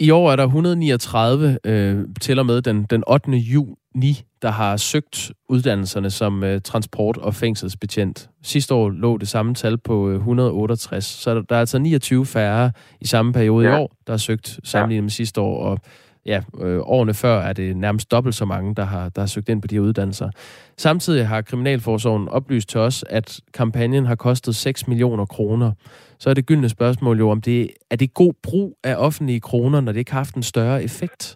I 0.00 0.10
år 0.10 0.32
er 0.32 0.36
der 0.36 0.44
139 0.44 1.58
øh, 1.64 2.04
til 2.20 2.38
og 2.38 2.46
med 2.46 2.62
den, 2.62 2.86
den 2.90 3.04
8. 3.06 3.30
juni, 3.30 4.22
der 4.42 4.50
har 4.50 4.76
søgt 4.76 5.32
uddannelserne 5.48 6.10
som 6.10 6.44
øh, 6.44 6.60
transport- 6.60 7.16
og 7.16 7.34
fængselsbetjent. 7.34 8.30
Sidste 8.42 8.74
år 8.74 8.90
lå 8.90 9.18
det 9.18 9.28
samme 9.28 9.54
tal 9.54 9.78
på 9.78 10.08
øh, 10.08 10.16
168, 10.16 11.04
så 11.04 11.34
der, 11.34 11.42
der 11.42 11.56
er 11.56 11.60
altså 11.60 11.78
29 11.78 12.26
færre 12.26 12.72
i 13.00 13.06
samme 13.06 13.32
periode 13.32 13.68
ja. 13.68 13.76
i 13.76 13.80
år, 13.80 13.92
der 14.06 14.12
har 14.12 14.18
søgt 14.18 14.60
sammenlignet 14.64 15.02
ja. 15.02 15.04
med 15.04 15.10
sidste 15.10 15.40
år, 15.40 15.64
og 15.64 15.78
ja, 16.26 16.42
øh, 16.60 16.80
årene 16.82 17.14
før 17.14 17.40
er 17.40 17.52
det 17.52 17.76
nærmest 17.76 18.10
dobbelt 18.10 18.34
så 18.34 18.44
mange, 18.44 18.74
der 18.74 18.84
har, 18.84 19.08
der 19.08 19.22
har 19.22 19.26
søgt 19.26 19.48
ind 19.48 19.62
på 19.62 19.66
de 19.66 19.74
her 19.74 19.82
uddannelser. 19.82 20.30
Samtidig 20.76 21.28
har 21.28 21.42
Kriminalforsorgen 21.42 22.28
oplyst 22.28 22.68
til 22.68 22.80
os, 22.80 23.04
at 23.10 23.40
kampagnen 23.54 24.06
har 24.06 24.14
kostet 24.14 24.56
6 24.56 24.88
millioner 24.88 25.24
kroner. 25.24 25.72
Så 26.18 26.30
er 26.30 26.34
det 26.34 26.46
gyldne 26.46 26.68
spørgsmål 26.68 27.18
jo, 27.18 27.30
om 27.30 27.40
det 27.40 27.70
er 27.90 27.96
det 27.96 28.14
god 28.14 28.32
brug 28.42 28.78
af 28.84 28.94
offentlige 29.06 29.40
kroner, 29.40 29.80
når 29.80 29.92
det 29.92 29.98
ikke 29.98 30.12
har 30.12 30.24
haft 30.24 30.34
en 30.34 30.42
større 30.42 30.82
effekt? 30.82 31.34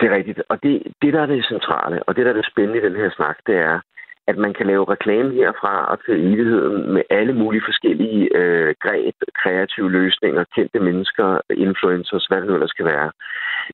Det 0.00 0.02
er 0.10 0.16
rigtigt. 0.16 0.42
Og 0.48 0.56
det, 0.62 0.82
det, 1.02 1.12
der 1.12 1.22
er 1.22 1.26
det 1.26 1.46
centrale, 1.46 2.02
og 2.02 2.16
det, 2.16 2.24
der 2.24 2.30
er 2.30 2.36
det 2.36 2.50
spændende 2.52 2.78
i 2.80 2.84
den 2.88 2.96
her 2.96 3.10
snak, 3.16 3.36
det 3.46 3.56
er, 3.56 3.80
at 4.26 4.36
man 4.38 4.54
kan 4.54 4.66
lave 4.66 4.84
reklame 4.94 5.34
herfra 5.34 5.74
og 5.92 5.98
til 6.04 6.14
evigheden 6.32 6.92
med 6.94 7.02
alle 7.10 7.34
mulige 7.34 7.66
forskellige 7.68 8.36
øh, 8.36 8.74
greb, 8.84 9.14
kreative 9.42 9.90
løsninger, 9.90 10.44
kendte 10.54 10.80
mennesker, 10.80 11.40
influencers, 11.50 12.26
hvad 12.26 12.38
det 12.38 12.48
nu 12.48 12.54
ellers 12.54 12.70
skal 12.70 12.86
være. 12.86 13.10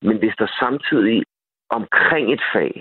Men 0.03 0.17
hvis 0.19 0.35
der 0.39 0.57
samtidig 0.63 1.23
omkring 1.71 2.33
et 2.33 2.43
fag 2.55 2.73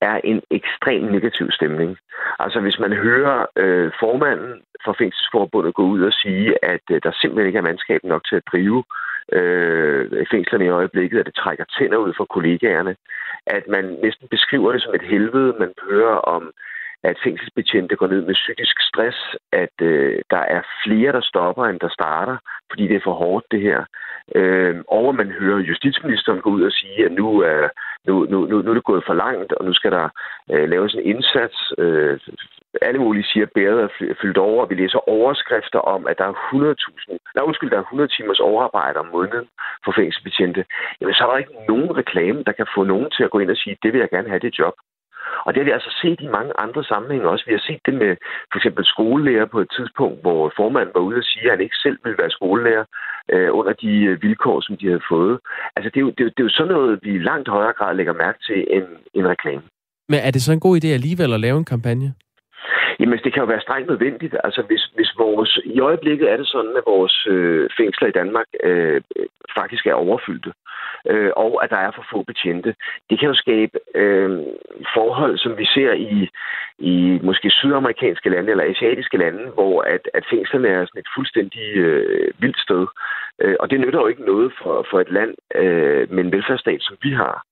er 0.00 0.20
en 0.24 0.42
ekstrem 0.50 1.02
negativ 1.02 1.50
stemning. 1.50 1.98
Altså 2.38 2.60
hvis 2.60 2.78
man 2.78 2.92
hører 2.92 3.46
øh, 3.56 3.92
formanden 4.00 4.62
for 4.84 4.94
Fængselsforbundet 4.98 5.74
gå 5.74 5.82
ud 5.82 6.02
og 6.02 6.12
sige, 6.12 6.64
at 6.64 6.84
øh, 6.90 7.00
der 7.02 7.12
simpelthen 7.20 7.46
ikke 7.46 7.58
er 7.58 7.68
mandskab 7.68 8.00
nok 8.04 8.22
til 8.28 8.36
at 8.36 8.48
drive 8.52 8.84
øh, 9.32 10.26
fængslerne 10.30 10.64
i 10.64 10.76
øjeblikket, 10.80 11.18
at 11.18 11.26
det 11.26 11.34
trækker 11.34 11.64
tænder 11.64 11.96
ud 11.96 12.12
for 12.16 12.24
kollegaerne, 12.24 12.96
at 13.46 13.64
man 13.68 13.84
næsten 14.02 14.28
beskriver 14.28 14.72
det 14.72 14.82
som 14.82 14.94
et 14.94 15.02
helvede, 15.02 15.54
man 15.58 15.72
hører 15.90 16.16
om 16.16 16.52
at 17.04 17.16
fængselsbetjente 17.24 17.96
går 17.96 18.06
ned 18.06 18.22
med 18.22 18.34
psykisk 18.34 18.76
stress, 18.88 19.18
at 19.52 19.76
øh, 19.82 20.18
der 20.30 20.42
er 20.56 20.62
flere, 20.84 21.12
der 21.12 21.20
stopper, 21.20 21.64
end 21.64 21.80
der 21.80 21.88
starter, 21.88 22.36
fordi 22.70 22.88
det 22.88 22.96
er 22.96 23.04
for 23.04 23.14
hårdt, 23.14 23.46
det 23.50 23.60
her. 23.60 23.84
Øh, 24.34 24.76
og 24.88 25.14
man 25.14 25.30
hører 25.30 25.58
justitsministeren 25.58 26.40
gå 26.40 26.50
ud 26.50 26.62
og 26.62 26.72
sige, 26.72 27.04
at 27.04 27.12
nu 27.12 27.40
er, 27.40 27.68
nu, 28.06 28.26
nu, 28.30 28.46
nu, 28.46 28.62
nu 28.62 28.70
er 28.70 28.74
det 28.74 28.84
gået 28.84 29.04
for 29.06 29.14
langt, 29.14 29.52
og 29.52 29.64
nu 29.64 29.72
skal 29.74 29.92
der 29.92 30.08
øh, 30.52 30.68
laves 30.68 30.94
en 30.94 31.02
indsats. 31.02 31.72
Øh, 31.78 32.18
alle 32.82 33.00
mulige 33.00 33.28
siger, 33.30 33.46
at 33.46 33.52
bæret 33.52 33.82
er 33.82 34.14
fyldt 34.22 34.38
over, 34.38 34.62
og 34.62 34.70
vi 34.70 34.74
læser 34.74 35.08
overskrifter 35.08 35.78
om, 35.78 36.06
at 36.06 36.18
der 36.18 36.24
er 36.24 36.32
100.000, 36.32 37.18
nej 37.34 37.44
undskyld, 37.44 37.70
der 37.70 37.76
er 37.76 37.80
100 37.80 38.08
timers 38.16 38.40
overarbejde 38.40 38.98
om 38.98 39.06
måneden 39.06 39.48
for 39.84 39.92
fængselsbetjente. 39.96 40.64
Jamen, 41.00 41.14
så 41.14 41.24
er 41.24 41.30
der 41.30 41.38
ikke 41.38 41.64
nogen 41.68 41.96
reklame, 41.96 42.42
der 42.44 42.52
kan 42.52 42.66
få 42.74 42.84
nogen 42.84 43.10
til 43.10 43.24
at 43.24 43.30
gå 43.30 43.38
ind 43.38 43.50
og 43.50 43.56
sige, 43.56 43.76
det 43.82 43.92
vil 43.92 43.98
jeg 43.98 44.10
gerne 44.10 44.28
have 44.28 44.44
det 44.46 44.58
job. 44.58 44.74
Og 45.44 45.48
det 45.50 45.60
har 45.60 45.68
vi 45.68 45.76
altså 45.78 45.92
set 46.02 46.20
i 46.20 46.34
mange 46.36 46.52
andre 46.64 46.84
sammenhænge 46.84 47.28
også. 47.28 47.44
Vi 47.46 47.52
har 47.52 47.64
set 47.68 47.82
det 47.86 47.94
med 47.94 48.12
for 48.50 48.58
eksempel 48.58 48.84
skolelærer 48.84 49.46
på 49.54 49.60
et 49.60 49.70
tidspunkt, 49.76 50.20
hvor 50.20 50.52
formanden 50.56 50.94
var 50.94 51.00
ude 51.08 51.18
og 51.22 51.28
sige, 51.30 51.44
at 51.44 51.50
han 51.50 51.60
ikke 51.66 51.82
selv 51.84 51.98
ville 52.04 52.18
være 52.22 52.36
skolelærer 52.38 52.84
øh, 53.34 53.48
under 53.58 53.72
de 53.72 53.92
øh, 54.10 54.22
vilkår, 54.22 54.60
som 54.60 54.76
de 54.76 54.86
havde 54.86 55.08
fået. 55.12 55.38
Altså 55.76 55.88
det 55.92 55.98
er, 56.00 56.06
jo, 56.06 56.10
det, 56.16 56.20
er 56.20 56.24
jo, 56.28 56.32
det 56.34 56.40
er 56.42 56.48
jo 56.48 56.56
sådan 56.58 56.72
noget, 56.72 56.98
vi 57.02 57.10
i 57.14 57.26
langt 57.30 57.48
højere 57.48 57.72
grad 57.78 57.96
lægger 57.96 58.12
mærke 58.24 58.38
til 58.46 58.58
end 58.76 58.86
en 59.14 59.28
reklame. 59.28 59.62
Men 60.08 60.20
er 60.26 60.30
det 60.30 60.42
så 60.42 60.52
en 60.52 60.60
god 60.60 60.74
idé 60.80 60.88
alligevel 60.98 61.32
at 61.32 61.40
lave 61.40 61.58
en 61.58 61.70
kampagne? 61.74 62.14
Jamen, 62.98 63.12
altså, 63.12 63.24
det 63.24 63.32
kan 63.32 63.42
jo 63.42 63.46
være 63.46 63.60
strengt 63.60 63.88
nødvendigt. 63.88 64.36
Altså, 64.44 64.62
hvis, 64.62 64.84
hvis 64.94 65.12
vores... 65.18 65.58
I 65.64 65.80
øjeblikket 65.80 66.30
er 66.32 66.36
det 66.36 66.46
sådan, 66.46 66.76
at 66.76 66.82
vores 66.86 67.26
øh, 67.26 67.70
fængsler 67.76 68.08
i 68.08 68.16
Danmark 68.20 68.46
øh, 68.64 69.00
faktisk 69.58 69.86
er 69.86 69.94
overfyldte, 69.94 70.52
øh, 71.10 71.30
og 71.36 71.64
at 71.64 71.70
der 71.70 71.76
er 71.76 71.90
for 71.90 72.04
få 72.12 72.22
betjente. 72.22 72.74
Det 73.10 73.18
kan 73.18 73.28
jo 73.28 73.34
skabe 73.34 73.78
øh, 73.94 74.30
forhold, 74.94 75.38
som 75.38 75.58
vi 75.58 75.66
ser 75.66 75.92
i, 75.92 76.28
i 76.78 77.20
måske 77.22 77.50
sydamerikanske 77.50 78.30
lande 78.30 78.50
eller 78.50 78.64
asiatiske 78.64 79.16
lande, 79.16 79.50
hvor 79.54 79.82
at, 79.82 80.08
at 80.14 80.24
fængslerne 80.30 80.68
er 80.68 80.86
sådan 80.86 81.00
et 81.00 81.14
fuldstændig 81.16 81.66
øh, 81.76 82.32
vildt 82.38 82.60
sted. 82.60 82.86
Øh, 83.42 83.56
og 83.60 83.70
det 83.70 83.80
nytter 83.80 84.00
jo 84.00 84.06
ikke 84.06 84.24
noget 84.32 84.52
for, 84.62 84.86
for 84.90 85.00
et 85.00 85.10
land 85.10 85.34
øh, 85.54 86.12
med 86.12 86.24
en 86.24 86.32
velfærdsstat, 86.32 86.82
som 86.82 86.96
vi 87.02 87.10
har. 87.10 87.44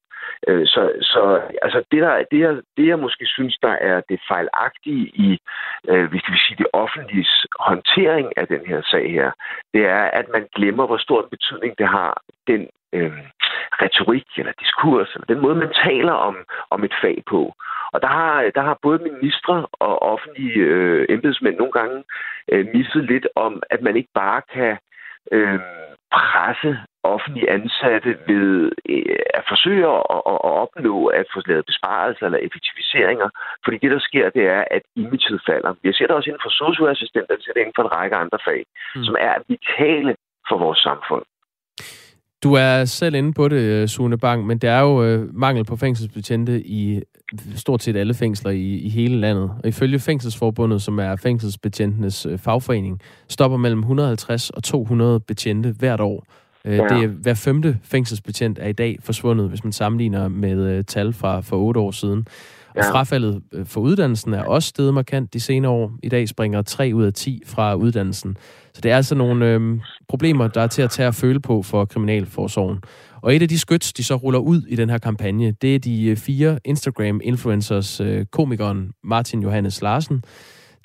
Øh, 0.48 0.66
så, 0.66 0.92
så 1.00 1.40
altså 1.62 1.82
det, 1.90 2.02
der, 2.02 2.24
det, 2.30 2.40
jeg, 2.40 2.54
det, 2.76 2.86
jeg 2.86 2.98
måske 2.98 3.26
synes, 3.26 3.58
der 3.62 3.74
er 3.90 4.00
det 4.08 4.20
fejlagtige 4.28 5.06
i, 5.26 5.40
øh, 5.88 6.10
hvis 6.10 6.24
vi 6.28 6.38
sige, 6.38 6.56
det 6.58 6.66
offentlige 6.72 7.26
håndtering 7.60 8.32
af 8.36 8.46
den 8.46 8.66
her 8.66 8.82
sag 8.82 9.10
her, 9.10 9.30
det 9.74 9.86
er, 9.86 10.04
at 10.04 10.26
man 10.32 10.48
glemmer, 10.54 10.86
hvor 10.86 10.96
stor 10.96 11.28
betydning 11.30 11.78
det 11.78 11.88
har, 11.88 12.22
den 12.46 12.68
øh, 12.92 13.12
retorik 13.82 14.26
eller 14.36 14.52
diskurs, 14.60 15.14
eller 15.14 15.26
den 15.26 15.40
måde, 15.40 15.54
man 15.54 15.72
taler 15.84 16.12
om, 16.12 16.36
om 16.70 16.84
et 16.84 16.94
fag 17.02 17.22
på. 17.26 17.54
Og 17.92 18.02
der 18.02 18.08
har, 18.08 18.50
der 18.54 18.62
har 18.62 18.78
både 18.82 18.98
ministre 18.98 19.66
og 19.72 20.02
offentlige 20.02 20.58
øh, 20.58 21.06
embedsmænd 21.08 21.56
nogle 21.56 21.72
gange 21.72 22.04
øh, 22.52 22.66
misset 22.74 23.04
lidt 23.04 23.26
om, 23.36 23.62
at 23.70 23.82
man 23.82 23.96
ikke 23.96 24.12
bare 24.14 24.42
kan 24.52 24.78
øh, 25.32 25.60
presse 26.12 26.78
offentlige 27.14 27.50
ansatte 27.56 28.10
ved 28.28 28.48
øh, 28.94 29.18
at 29.38 29.44
forsøge 29.52 29.86
at, 29.96 30.02
at, 30.16 30.22
at 30.46 30.52
opnå 30.64 30.96
at 31.20 31.26
få 31.34 31.38
lavet 31.50 31.68
besparelser 31.70 32.24
eller 32.26 32.40
effektiviseringer. 32.46 33.28
Fordi 33.64 33.76
det, 33.82 33.90
der 33.94 34.02
sker, 34.08 34.26
det 34.36 34.44
er, 34.56 34.62
at 34.76 34.82
imaget 35.02 35.40
falder. 35.48 35.70
Vi 35.82 35.92
ser 35.92 36.06
det 36.06 36.16
også 36.16 36.30
inden 36.30 36.46
for 36.46 36.54
socioassistenter, 36.62 37.36
vi 37.36 37.42
ser 37.42 37.54
det 37.54 37.62
inden 37.62 37.78
for 37.78 37.84
en 37.86 37.94
række 37.98 38.16
andre 38.22 38.38
fag, 38.46 38.60
mm. 38.96 39.04
som 39.06 39.14
er 39.28 39.34
vitale 39.52 40.12
for 40.48 40.56
vores 40.64 40.80
samfund. 40.88 41.24
Du 42.44 42.54
er 42.54 42.84
selv 42.84 43.14
inde 43.14 43.32
på 43.32 43.48
det, 43.48 43.90
Sune 43.90 44.18
Bang, 44.18 44.46
men 44.46 44.58
der 44.58 44.70
er 44.70 44.80
jo 44.80 45.04
øh, 45.04 45.34
mangel 45.34 45.64
på 45.64 45.76
fængselsbetjente 45.76 46.60
i 46.60 47.02
stort 47.56 47.82
set 47.82 47.96
alle 47.96 48.14
fængsler 48.14 48.50
i, 48.50 48.78
i 48.78 48.88
hele 48.88 49.16
landet. 49.20 49.50
Og 49.62 49.68
ifølge 49.68 49.98
Fængselsforbundet, 49.98 50.82
som 50.82 50.98
er 50.98 51.16
fængselsbetjentenes 51.16 52.26
øh, 52.26 52.38
fagforening, 52.38 53.00
stopper 53.28 53.56
mellem 53.56 53.78
150 53.78 54.50
og 54.50 54.62
200 54.62 55.20
betjente 55.20 55.74
hvert 55.78 56.00
år. 56.00 56.24
Øh, 56.66 56.76
ja. 56.76 56.82
Det 56.82 57.04
er 57.04 57.06
hver 57.06 57.34
femte 57.34 57.78
fængselsbetjent 57.82 58.58
er 58.58 58.68
i 58.68 58.72
dag 58.72 58.98
forsvundet, 59.00 59.48
hvis 59.48 59.64
man 59.64 59.72
sammenligner 59.72 60.28
med 60.28 60.58
øh, 60.58 60.84
tal 60.84 61.12
fra 61.12 61.40
for 61.40 61.56
otte 61.56 61.80
år 61.80 61.90
siden. 61.90 62.26
Og 62.76 62.82
ja. 62.82 62.90
frafaldet 62.90 63.42
øh, 63.52 63.66
for 63.66 63.80
uddannelsen 63.80 64.34
er 64.34 64.42
også 64.42 64.68
steget 64.68 64.94
markant 64.94 65.34
de 65.34 65.40
senere 65.40 65.72
år. 65.72 65.92
I 66.02 66.08
dag 66.08 66.28
springer 66.28 66.62
3 66.62 66.90
ud 66.94 67.04
af 67.04 67.12
10 67.12 67.42
fra 67.46 67.74
uddannelsen. 67.74 68.36
Så 68.74 68.80
det 68.80 68.90
er 68.90 68.96
altså 68.96 69.14
nogle 69.14 69.46
øh, 69.46 69.80
problemer, 70.08 70.48
der 70.48 70.60
er 70.60 70.66
til 70.66 70.82
at 70.82 70.90
tage 70.90 71.08
at 71.08 71.14
føle 71.14 71.40
på 71.40 71.62
for 71.62 71.84
Kriminalforsorgen. 71.84 72.78
Og 73.22 73.36
et 73.36 73.42
af 73.42 73.48
de 73.48 73.58
skyts, 73.58 73.92
de 73.92 74.04
så 74.04 74.14
ruller 74.14 74.38
ud 74.38 74.62
i 74.68 74.76
den 74.76 74.90
her 74.90 74.98
kampagne, 74.98 75.50
det 75.50 75.74
er 75.74 75.78
de 75.78 76.16
fire 76.16 76.58
Instagram-influencers, 76.64 78.00
øh, 78.00 78.26
komikeren 78.32 78.90
Martin 79.04 79.42
Johannes 79.42 79.82
Larsen, 79.82 80.22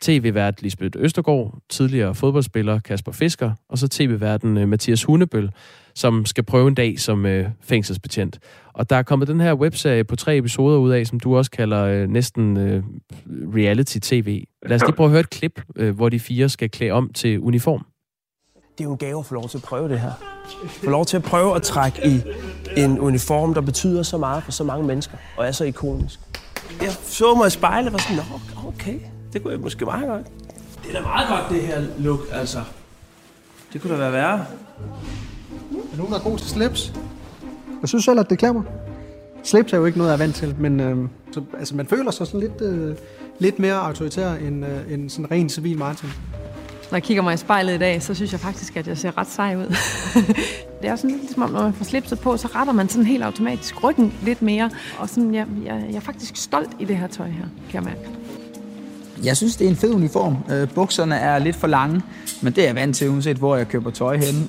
tv-vært 0.02 0.62
Lisbeth 0.62 1.00
Østergaard, 1.00 1.58
tidligere 1.70 2.16
fodboldspiller 2.16 2.80
Kasper 2.80 3.12
Fisker, 3.12 3.52
og 3.70 3.78
så 3.78 3.88
tv-værten 3.88 4.58
øh, 4.58 4.68
Mathias 4.68 5.04
Hunebøl, 5.04 5.52
som 5.96 6.26
skal 6.26 6.44
prøve 6.44 6.68
en 6.68 6.76
dag 6.76 7.00
som 7.00 7.26
øh, 7.26 7.50
fængselsbetjent. 7.62 8.40
Og 8.74 8.90
der 8.90 8.96
er 8.96 9.04
kommet 9.04 9.28
den 9.28 9.40
her 9.40 9.54
webserie 9.54 10.04
på 10.04 10.16
tre 10.16 10.38
episoder 10.38 10.78
ud 10.78 10.92
af, 10.92 11.08
som 11.08 11.20
du 11.20 11.38
også 11.38 11.52
kalder 11.52 11.84
øh, 11.84 12.10
næsten 12.10 12.58
øh, 12.58 12.84
reality-tv. 13.30 14.44
Lad 14.66 14.76
os 14.76 14.82
lige 14.82 14.96
prøve 14.96 15.08
at 15.08 15.12
høre 15.12 15.20
et 15.20 15.30
klip, 15.30 15.62
øh, 15.76 15.96
hvor 15.96 16.10
de 16.10 16.20
fire 16.20 16.50
skal 16.50 16.70
klæde 16.70 16.92
om 16.92 17.14
til 17.14 17.40
uniform. 17.40 17.86
Det 18.78 18.84
er 18.84 18.84
jo 18.84 18.92
en 18.92 18.98
gave 18.98 19.20
at 19.20 19.26
få 19.26 19.34
lov 19.34 19.50
til 19.50 19.58
at 19.58 19.64
prøve 19.64 19.90
det 19.90 20.00
her. 20.00 20.12
Få 20.68 20.90
lov 20.90 21.06
til 21.06 21.18
at 21.18 21.24
prøve 21.24 21.56
at 21.56 21.62
trække 21.62 22.00
i 22.08 22.22
en 22.78 23.00
uniform, 23.00 23.54
der 23.54 23.62
betyder 23.62 24.04
så 24.04 24.18
meget 24.18 24.44
for 24.44 24.52
så 24.52 24.64
mange 24.64 24.88
mennesker, 24.88 25.18
og 25.38 25.48
er 25.48 25.52
så 25.52 25.64
ikonisk. 25.64 26.20
Jeg 26.82 26.92
så 26.92 27.36
mig 27.36 27.48
i 27.48 27.50
spejlet 27.50 27.88
og 27.88 27.94
var 27.94 28.00
sådan, 28.00 28.24
okay, 28.68 29.00
det 29.34 29.44
kunne 29.44 29.54
jeg 29.54 29.60
måske 29.60 29.86
meget 29.86 30.08
godt. 30.08 30.26
Det 30.84 30.96
er 30.96 31.02
da 31.02 31.02
meget 31.02 31.28
godt, 31.30 31.50
det 31.50 31.68
her 31.68 31.82
look, 32.00 32.20
altså. 32.32 32.60
Det 33.74 33.82
kunne 33.82 33.94
da 33.94 34.00
være 34.00 34.12
værre. 34.12 34.46
Er 35.94 35.98
nogen, 35.98 36.14
der 36.14 36.20
er 36.20 36.24
god 36.24 36.38
til 36.38 36.50
slips? 36.50 36.94
Jeg 37.82 37.90
synes 37.90 38.06
selv, 38.06 38.20
at 38.20 38.30
det 38.30 38.40
klæder 38.40 38.54
mig. 38.54 38.64
Slips 39.44 39.74
er 39.74 39.78
jo 39.78 39.86
ikke 39.86 39.98
noget, 39.98 40.12
jeg 40.12 40.16
er 40.16 40.24
vant 40.24 40.36
til, 40.36 40.56
men 40.60 40.80
øh, 40.80 41.10
så, 41.32 41.42
altså, 41.60 41.76
man 41.76 41.88
føler 41.88 42.12
sig 42.12 42.28
sådan 42.28 42.40
lidt, 42.40 42.62
øh, 42.62 42.96
lidt 43.40 43.60
mere 43.60 43.74
autoritær 43.74 44.34
end, 44.34 44.66
øh, 44.66 44.94
end 44.94 45.10
sådan 45.10 45.32
ren 45.32 45.50
civil 45.50 45.78
Martin. 45.78 46.10
Når 46.92 46.96
jeg 46.96 47.04
kigger 47.04 47.24
mig 47.24 47.34
i 47.34 47.38
spejlet 47.38 47.76
i 47.76 47.78
dag, 47.78 48.04
så 48.04 48.14
synes 48.14 48.32
jeg 48.32 48.40
faktisk, 48.40 48.78
at 48.78 48.88
jeg 48.88 48.98
ser 48.98 49.18
ret 49.18 49.28
sej 49.28 49.56
ud. 49.56 49.76
det 50.82 50.90
er 50.90 50.96
sådan 50.96 51.10
lidt 51.10 51.22
ligesom, 51.22 51.52
når 51.52 51.64
man 51.64 51.74
får 51.74 51.86
slipset 51.86 52.20
på, 52.20 52.38
så 52.38 52.48
retter 52.48 52.74
man 52.74 52.90
sådan 52.90 53.06
helt 53.06 53.24
automatisk 53.24 53.84
ryggen 53.84 54.14
lidt 54.24 54.42
mere. 54.42 54.70
Og 55.00 55.10
sådan, 55.10 55.36
jeg, 55.36 55.48
jeg, 55.66 55.86
jeg 55.90 55.96
er 55.96 56.00
faktisk 56.00 56.36
stolt 56.36 56.70
i 56.80 56.86
det 56.86 56.98
her 56.98 57.08
tøj 57.08 57.28
her, 57.28 57.46
kan 57.70 57.74
jeg 57.74 57.84
mærke. 57.84 58.21
Jeg 59.24 59.38
synes, 59.38 59.56
det 59.56 59.66
er 59.66 59.70
en 59.70 59.76
fed 59.76 59.94
uniform. 59.94 60.38
Øh, 60.52 60.70
bukserne 60.76 61.16
er 61.16 61.40
lidt 61.40 61.56
for 61.56 61.68
lange, 61.68 62.02
men 62.42 62.54
det 62.54 62.64
er 62.64 62.68
jeg 62.68 62.76
vant 62.76 62.96
til, 62.96 63.10
uanset 63.10 63.38
hvor 63.38 63.56
jeg 63.56 63.68
køber 63.68 63.92
tøj 63.92 64.18
henne. 64.18 64.48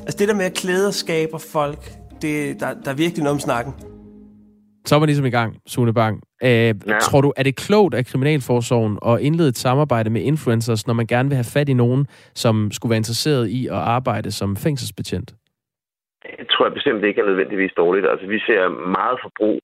Altså 0.00 0.18
det 0.18 0.28
der 0.28 0.34
med 0.34 0.44
at 0.44 0.54
klæder 0.54 0.90
skaber 0.90 1.38
folk, 1.38 1.92
det, 2.22 2.60
der, 2.60 2.74
der 2.84 2.90
er 2.90 2.94
virkelig 2.94 3.22
noget 3.22 3.34
om 3.34 3.40
snakken. 3.40 3.72
Så 4.86 4.94
er 4.94 4.98
man 4.98 5.06
ligesom 5.06 5.26
i 5.26 5.30
gang, 5.30 5.56
Sune 5.66 5.94
Bang. 5.94 6.20
Øh, 6.42 6.50
ja. 6.50 6.74
Tror 7.02 7.20
du, 7.20 7.32
er 7.36 7.42
det 7.42 7.56
klogt 7.56 7.94
af 7.94 8.06
Kriminalforsorgen 8.06 8.98
at 9.06 9.20
indlede 9.20 9.48
et 9.48 9.58
samarbejde 9.58 10.10
med 10.10 10.22
influencers, 10.22 10.86
når 10.86 10.94
man 10.94 11.06
gerne 11.06 11.28
vil 11.28 11.36
have 11.36 11.44
fat 11.44 11.68
i 11.68 11.72
nogen, 11.72 12.06
som 12.34 12.70
skulle 12.72 12.90
være 12.90 12.96
interesseret 12.96 13.48
i 13.48 13.66
at 13.66 13.74
arbejde 13.74 14.30
som 14.30 14.56
fængselsbetjent? 14.56 15.34
Det 16.56 16.60
tror 16.60 16.70
jeg 16.70 16.80
bestemt 16.80 17.04
ikke 17.04 17.20
er 17.20 17.26
nødvendigvis 17.26 17.72
dårligt. 17.76 18.08
Altså, 18.08 18.26
vi 18.26 18.38
ser 18.38 18.68
meget 18.68 19.18
forbrug 19.22 19.60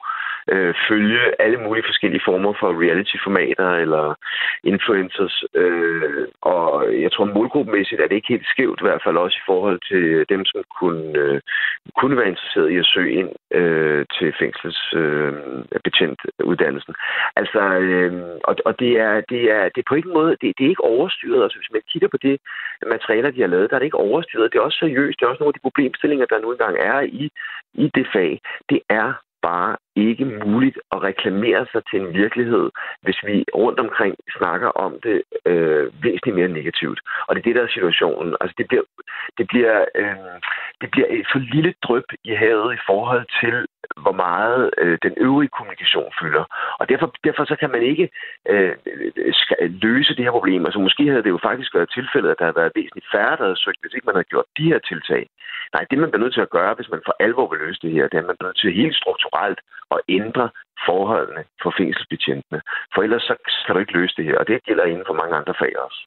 øh, 0.50 0.74
følge 0.88 1.42
alle 1.42 1.58
mulige 1.64 1.88
forskellige 1.88 2.22
former 2.24 2.52
for 2.60 2.80
reality-formater 2.82 3.70
eller 3.84 4.04
influencers. 4.64 5.44
Øh, 5.54 6.26
og 6.42 7.00
jeg 7.02 7.12
tror, 7.12 7.24
målgruppemæssigt 7.24 8.00
er 8.00 8.08
det 8.08 8.16
ikke 8.16 8.32
helt 8.34 8.46
skævt, 8.46 8.80
i 8.80 8.84
hvert 8.84 9.02
fald 9.04 9.16
også 9.16 9.36
i 9.38 9.46
forhold 9.46 9.80
til 9.90 10.24
dem, 10.28 10.44
som 10.44 10.62
kunne, 10.78 11.18
øh, 11.18 11.40
kunne 11.98 12.16
være 12.16 12.28
interesseret 12.28 12.70
i 12.70 12.76
at 12.76 12.86
søge 12.94 13.12
ind 13.20 13.30
øh, 13.60 14.06
til 14.18 14.34
fængselsbetjentuddannelsen. 14.40 16.94
Øh, 16.98 17.40
altså, 17.40 17.60
øh, 17.60 18.12
og, 18.44 18.56
og 18.64 18.80
det, 18.80 19.00
er, 19.00 19.20
det, 19.32 19.42
er, 19.56 19.62
det 19.72 19.78
er 19.80 19.88
på 19.88 19.94
ingen 19.94 20.14
måde, 20.18 20.30
det, 20.30 20.52
det 20.58 20.64
er 20.64 20.72
ikke 20.74 20.90
overstyret. 20.94 21.42
Altså, 21.42 21.58
hvis 21.58 21.72
man 21.72 21.82
kigger 21.92 22.08
på 22.08 22.16
det 22.16 22.40
materialer, 22.94 23.30
de 23.30 23.40
har 23.40 23.54
lavet, 23.54 23.70
der 23.70 23.76
er 23.76 23.80
det 23.80 23.90
ikke 23.90 24.06
overstyret. 24.08 24.52
Det 24.52 24.58
er 24.58 24.62
også 24.62 24.78
seriøst. 24.78 25.18
Det 25.18 25.24
er 25.24 25.30
også 25.30 25.42
nogle 25.42 25.52
af 25.52 25.58
de 25.58 25.66
problemstillinger, 25.68 26.26
der 26.26 26.38
nu 26.40 26.52
engang 26.52 26.76
er 26.84 27.00
i, 27.00 27.30
i 27.74 27.90
det 27.94 28.06
fag. 28.12 28.40
Det 28.70 28.80
er 28.88 29.12
bare 29.42 29.76
ikke 29.96 30.24
muligt 30.24 30.78
at 30.92 31.02
reklamere 31.02 31.66
sig 31.72 31.82
til 31.90 32.00
en 32.00 32.14
virkelighed, 32.14 32.70
hvis 33.02 33.18
vi 33.26 33.44
rundt 33.54 33.80
omkring 33.80 34.14
snakker 34.38 34.68
om 34.68 35.00
det 35.02 35.22
øh, 35.46 36.02
væsentligt 36.02 36.36
mere 36.36 36.48
negativt. 36.48 37.00
Og 37.26 37.34
det 37.34 37.40
er 37.40 37.44
det, 37.44 37.54
der 37.54 37.62
er 37.62 37.76
situationen. 37.76 38.36
Altså, 38.40 38.54
det 38.58 38.66
bliver, 38.68 38.82
det 39.38 39.46
bliver, 39.48 39.84
øh, 39.94 40.16
det 40.80 40.90
bliver 40.90 41.06
et 41.10 41.26
for 41.32 41.38
lille 41.38 41.74
drøb 41.82 42.04
i 42.24 42.34
havet 42.34 42.74
i 42.74 42.84
forhold 42.86 43.24
til, 43.40 43.66
hvor 43.96 44.12
meget 44.12 44.70
øh, 44.78 44.98
den 45.02 45.14
øvrige 45.16 45.54
kommunikation 45.56 46.12
fylder. 46.20 46.44
Og 46.80 46.88
derfor, 46.88 47.14
derfor 47.24 47.44
så 47.44 47.56
kan 47.56 47.70
man 47.70 47.82
ikke 47.82 48.10
øh, 48.48 48.74
løse 49.86 50.16
det 50.16 50.24
her 50.24 50.30
problem. 50.38 50.64
Altså, 50.66 50.80
måske 50.80 51.06
havde 51.06 51.22
det 51.22 51.36
jo 51.36 51.40
faktisk 51.42 51.74
været 51.74 51.90
tilfældet, 51.94 52.30
at 52.30 52.38
der 52.38 52.44
havde 52.44 52.60
været 52.62 52.72
væsentligt 52.74 53.10
færre, 53.14 53.36
der 53.36 53.44
havde 53.48 53.62
søgt, 53.64 53.80
hvis 53.80 53.94
ikke 53.94 54.06
man 54.06 54.14
havde 54.14 54.32
gjort 54.32 54.48
de 54.58 54.68
her 54.70 54.78
tiltag. 54.78 55.22
Nej, 55.74 55.84
det 55.90 55.98
man 55.98 56.10
bliver 56.10 56.24
nødt 56.24 56.34
til 56.34 56.46
at 56.46 56.54
gøre, 56.58 56.74
hvis 56.74 56.90
man 56.90 57.02
for 57.06 57.14
alvor 57.20 57.46
vil 57.50 57.60
løse 57.64 57.80
det 57.82 57.92
her, 57.92 58.08
det 58.08 58.14
er, 58.14 58.22
at 58.22 58.30
man 58.30 58.36
bliver 58.36 58.48
nødt 58.48 58.60
til 58.60 58.80
helt 58.80 58.96
strukturelt 58.96 59.60
at 59.96 60.02
ændre 60.08 60.46
forholdene 60.88 61.42
for 61.62 61.72
fængselsbetjentene. 61.78 62.60
For 62.94 63.00
ellers 63.02 63.22
så 63.22 63.34
kan 63.64 63.74
du 63.74 63.80
ikke 63.80 63.98
løse 63.98 64.14
det 64.16 64.24
her, 64.24 64.38
og 64.38 64.46
det 64.46 64.64
gælder 64.68 64.84
inden 64.84 65.08
for 65.08 65.16
mange 65.20 65.34
andre 65.40 65.54
fag 65.60 65.72
også. 65.86 66.00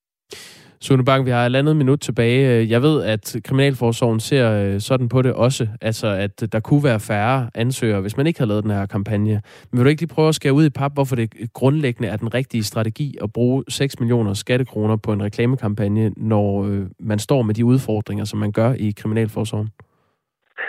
Sune 0.81 1.05
Bang, 1.05 1.25
vi 1.25 1.31
har 1.31 1.45
et 1.45 1.55
andet 1.55 1.75
minut 1.75 1.99
tilbage. 1.99 2.69
Jeg 2.69 2.81
ved, 2.81 3.03
at 3.03 3.36
Kriminalforsorgen 3.43 4.19
ser 4.19 4.51
øh, 4.51 4.81
sådan 4.81 5.09
på 5.09 5.21
det 5.21 5.33
også, 5.33 5.67
altså 5.81 6.07
at 6.07 6.51
der 6.51 6.59
kunne 6.59 6.83
være 6.83 6.99
færre 6.99 7.49
ansøgere, 7.55 8.01
hvis 8.01 8.17
man 8.17 8.27
ikke 8.27 8.39
havde 8.39 8.49
lavet 8.49 8.63
den 8.63 8.71
her 8.71 8.86
kampagne. 8.86 9.41
Men 9.71 9.77
vil 9.77 9.83
du 9.83 9.89
ikke 9.89 10.01
lige 10.01 10.15
prøve 10.15 10.27
at 10.27 10.36
skære 10.36 10.53
ud 10.53 10.65
i 10.65 10.69
pap, 10.69 10.93
hvorfor 10.93 11.15
det 11.15 11.53
grundlæggende 11.53 12.09
er 12.09 12.17
den 12.17 12.33
rigtige 12.33 12.63
strategi 12.63 13.17
at 13.21 13.33
bruge 13.33 13.63
6 13.69 13.99
millioner 13.99 14.33
skattekroner 14.33 14.95
på 14.95 15.13
en 15.13 15.23
reklamekampagne, 15.23 16.11
når 16.17 16.65
øh, 16.65 16.86
man 16.99 17.19
står 17.19 17.41
med 17.41 17.53
de 17.53 17.65
udfordringer, 17.65 18.25
som 18.25 18.39
man 18.39 18.51
gør 18.51 18.73
i 18.73 18.93
Kriminalforsorgen? 18.97 19.69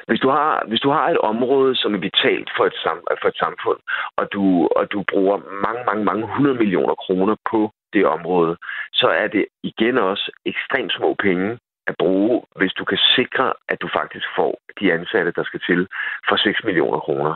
Hvis 0.09 0.21
du 0.21 0.29
har, 0.29 0.65
hvis 0.69 0.81
du 0.81 0.91
har 0.91 1.09
et 1.09 1.19
område, 1.19 1.77
som 1.77 1.95
er 1.95 1.99
vitalt 1.99 2.51
for 2.57 2.65
et, 2.65 2.77
sam, 2.83 2.99
for 3.23 3.29
et 3.29 3.39
samfund, 3.45 3.81
og 4.17 4.25
du, 4.33 4.69
og 4.77 4.93
du 4.93 5.05
bruger 5.13 5.37
mange, 5.67 5.83
mange, 5.89 6.05
mange 6.05 6.27
hundrede 6.35 6.59
millioner 6.63 6.95
kroner 6.95 7.37
på 7.51 7.71
det 7.93 8.07
område, 8.07 8.57
så 8.93 9.09
er 9.09 9.27
det 9.27 9.47
igen 9.63 9.99
også 9.99 10.31
ekstremt 10.45 10.93
små 10.93 11.15
penge 11.15 11.59
at 11.87 11.95
bruge, 11.99 12.43
hvis 12.57 12.73
du 12.79 12.85
kan 12.85 12.99
sikre, 13.17 13.53
at 13.69 13.79
du 13.83 13.89
faktisk 13.99 14.27
får 14.37 14.53
de 14.81 14.93
ansatte, 14.93 15.33
der 15.39 15.45
skal 15.45 15.61
til, 15.69 15.81
for 16.29 16.37
6 16.37 16.65
millioner 16.65 17.01
kroner. 17.07 17.35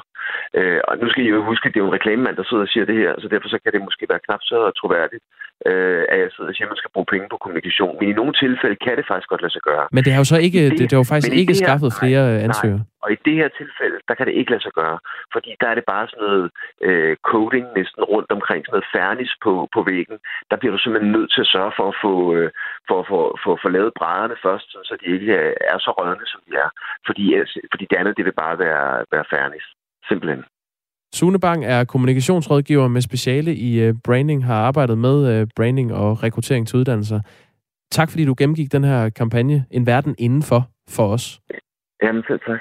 Øh, 0.59 0.81
og 0.89 0.95
nu 1.01 1.07
skal 1.11 1.25
I 1.25 1.29
jo 1.29 1.45
huske, 1.51 1.67
at 1.67 1.73
det 1.73 1.81
er 1.81 1.85
jo 1.85 1.91
en 1.91 1.99
reklamemand, 1.99 2.37
der 2.37 2.45
sidder 2.49 2.65
og 2.67 2.73
siger 2.73 2.85
det 2.91 2.97
her, 3.03 3.13
så 3.19 3.27
derfor 3.33 3.49
så 3.49 3.59
kan 3.63 3.73
det 3.73 3.87
måske 3.89 4.07
være 4.13 4.25
knap 4.27 4.43
så 4.51 4.59
troværdigt, 4.79 5.25
øh, 5.69 6.03
at 6.13 6.19
jeg 6.23 6.31
sidder 6.35 6.51
og 6.51 6.55
siger, 6.55 6.67
at 6.67 6.73
man 6.73 6.83
skal 6.83 6.95
bruge 6.95 7.11
penge 7.13 7.27
på 7.31 7.39
kommunikation. 7.45 7.95
Men 7.99 8.09
i 8.09 8.19
nogle 8.21 8.33
tilfælde 8.43 8.77
kan 8.87 8.95
det 8.99 9.05
faktisk 9.11 9.29
godt 9.33 9.43
lade 9.45 9.55
sig 9.57 9.65
gøre. 9.71 9.85
Men 9.97 10.05
det 10.05 10.13
har 10.13 10.21
jo 10.23 10.29
så 10.35 10.39
ikke, 10.47 10.63
det, 10.65 10.73
det, 10.73 10.81
det 10.81 10.93
har 10.93 11.03
jo 11.05 11.13
faktisk 11.13 11.33
ikke 11.43 11.55
skaffet 11.65 11.91
flere 12.01 12.23
nej, 12.33 12.47
ansøgere. 12.47 12.83
Nej. 12.85 13.03
Og 13.05 13.09
i 13.13 13.19
det 13.27 13.35
her 13.41 13.49
tilfælde, 13.61 13.99
der 14.09 14.15
kan 14.15 14.27
det 14.27 14.35
ikke 14.39 14.51
lade 14.55 14.65
sig 14.67 14.75
gøre. 14.81 14.99
Fordi 15.35 15.51
der 15.61 15.69
er 15.69 15.77
det 15.79 15.85
bare 15.93 16.07
sådan 16.09 16.25
noget 16.27 16.47
øh, 16.87 17.17
coding 17.31 17.67
næsten 17.79 18.03
rundt 18.13 18.31
omkring, 18.37 18.61
sådan 18.63 18.75
noget 18.77 18.93
færnis 18.97 19.33
på, 19.45 19.53
på 19.75 19.81
væggen. 19.91 20.19
Der 20.51 20.57
bliver 20.57 20.73
du 20.75 20.81
simpelthen 20.81 21.13
nødt 21.17 21.31
til 21.33 21.41
at 21.45 21.53
sørge 21.55 21.73
for 21.79 21.87
at 21.93 21.97
få, 22.05 22.15
øh, 22.37 22.51
for, 22.89 23.01
for, 23.09 23.23
for, 23.43 23.53
for 23.63 23.69
lavet 23.77 23.93
brædderne 23.99 24.37
først, 24.47 24.69
så 24.89 24.95
de 25.01 25.07
ikke 25.17 25.33
er 25.73 25.79
så 25.79 25.91
rørende, 25.99 26.27
som 26.33 26.41
de 26.47 26.53
er. 26.65 26.71
Fordi, 27.09 27.25
fordi 27.73 27.85
det 27.91 27.97
andet, 28.01 28.17
det 28.17 28.25
vil 28.25 28.41
bare 28.45 28.57
være, 28.59 29.05
være 29.15 29.31
færnis. 29.35 29.67
Simpelthen. 30.11 30.45
Sune 31.15 31.41
Bang 31.41 31.65
er 31.65 31.85
kommunikationsrådgiver 31.85 32.89
med 32.89 33.01
speciale 33.01 33.57
i 33.57 33.89
uh, 33.89 33.95
branding, 34.05 34.45
har 34.45 34.55
arbejdet 34.55 34.99
med 34.99 35.43
uh, 35.43 35.49
branding 35.57 35.95
og 35.95 36.23
rekruttering 36.23 36.69
til 36.69 36.79
uddannelser. 36.79 37.21
Tak 37.93 38.11
fordi 38.11 38.25
du 38.25 38.35
gennemgik 38.39 38.73
den 38.73 38.85
her 38.85 39.09
kampagne, 39.09 39.65
En 39.71 39.87
Verden 39.87 40.15
Indenfor, 40.19 40.69
for 40.89 41.07
os. 41.07 41.41
Jamen, 42.03 42.23
selv 42.29 42.41
tak. 42.47 42.61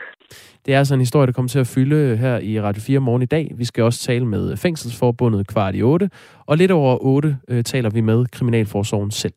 Det 0.66 0.74
er 0.74 0.78
altså 0.78 0.94
en 0.94 1.00
historie, 1.00 1.28
der 1.28 1.34
kommer 1.34 1.50
til 1.50 1.60
at 1.60 1.68
fylde 1.68 2.18
her 2.18 2.40
i 2.40 2.62
Radio 2.62 2.82
4 2.82 3.00
morgen 3.00 3.22
i 3.22 3.26
dag. 3.26 3.52
Vi 3.56 3.66
skal 3.66 3.84
også 3.84 4.00
tale 4.00 4.26
med 4.26 4.58
Fængselsforbundet 4.58 5.48
kvart 5.48 5.76
i 5.76 5.84
8, 5.84 6.10
og 6.46 6.58
lidt 6.58 6.72
over 6.72 6.98
8 7.02 7.38
øh, 7.50 7.64
taler 7.64 7.90
vi 7.90 8.02
med 8.02 8.26
Kriminalforsorgen 8.26 9.12
selv. 9.12 9.34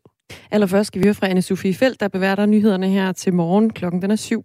Allerførst 0.51 0.87
skal 0.87 1.01
vi 1.01 1.05
høre 1.07 1.13
fra 1.13 1.27
Anne-Sophie 1.27 1.79
Felt, 1.79 1.99
der 1.99 2.07
beværter 2.07 2.45
nyhederne 2.45 2.87
her 2.87 3.11
til 3.11 3.33
morgen. 3.33 3.69
Klokken 3.69 4.01
den 4.01 4.11
er 4.11 4.15
syv. 4.15 4.43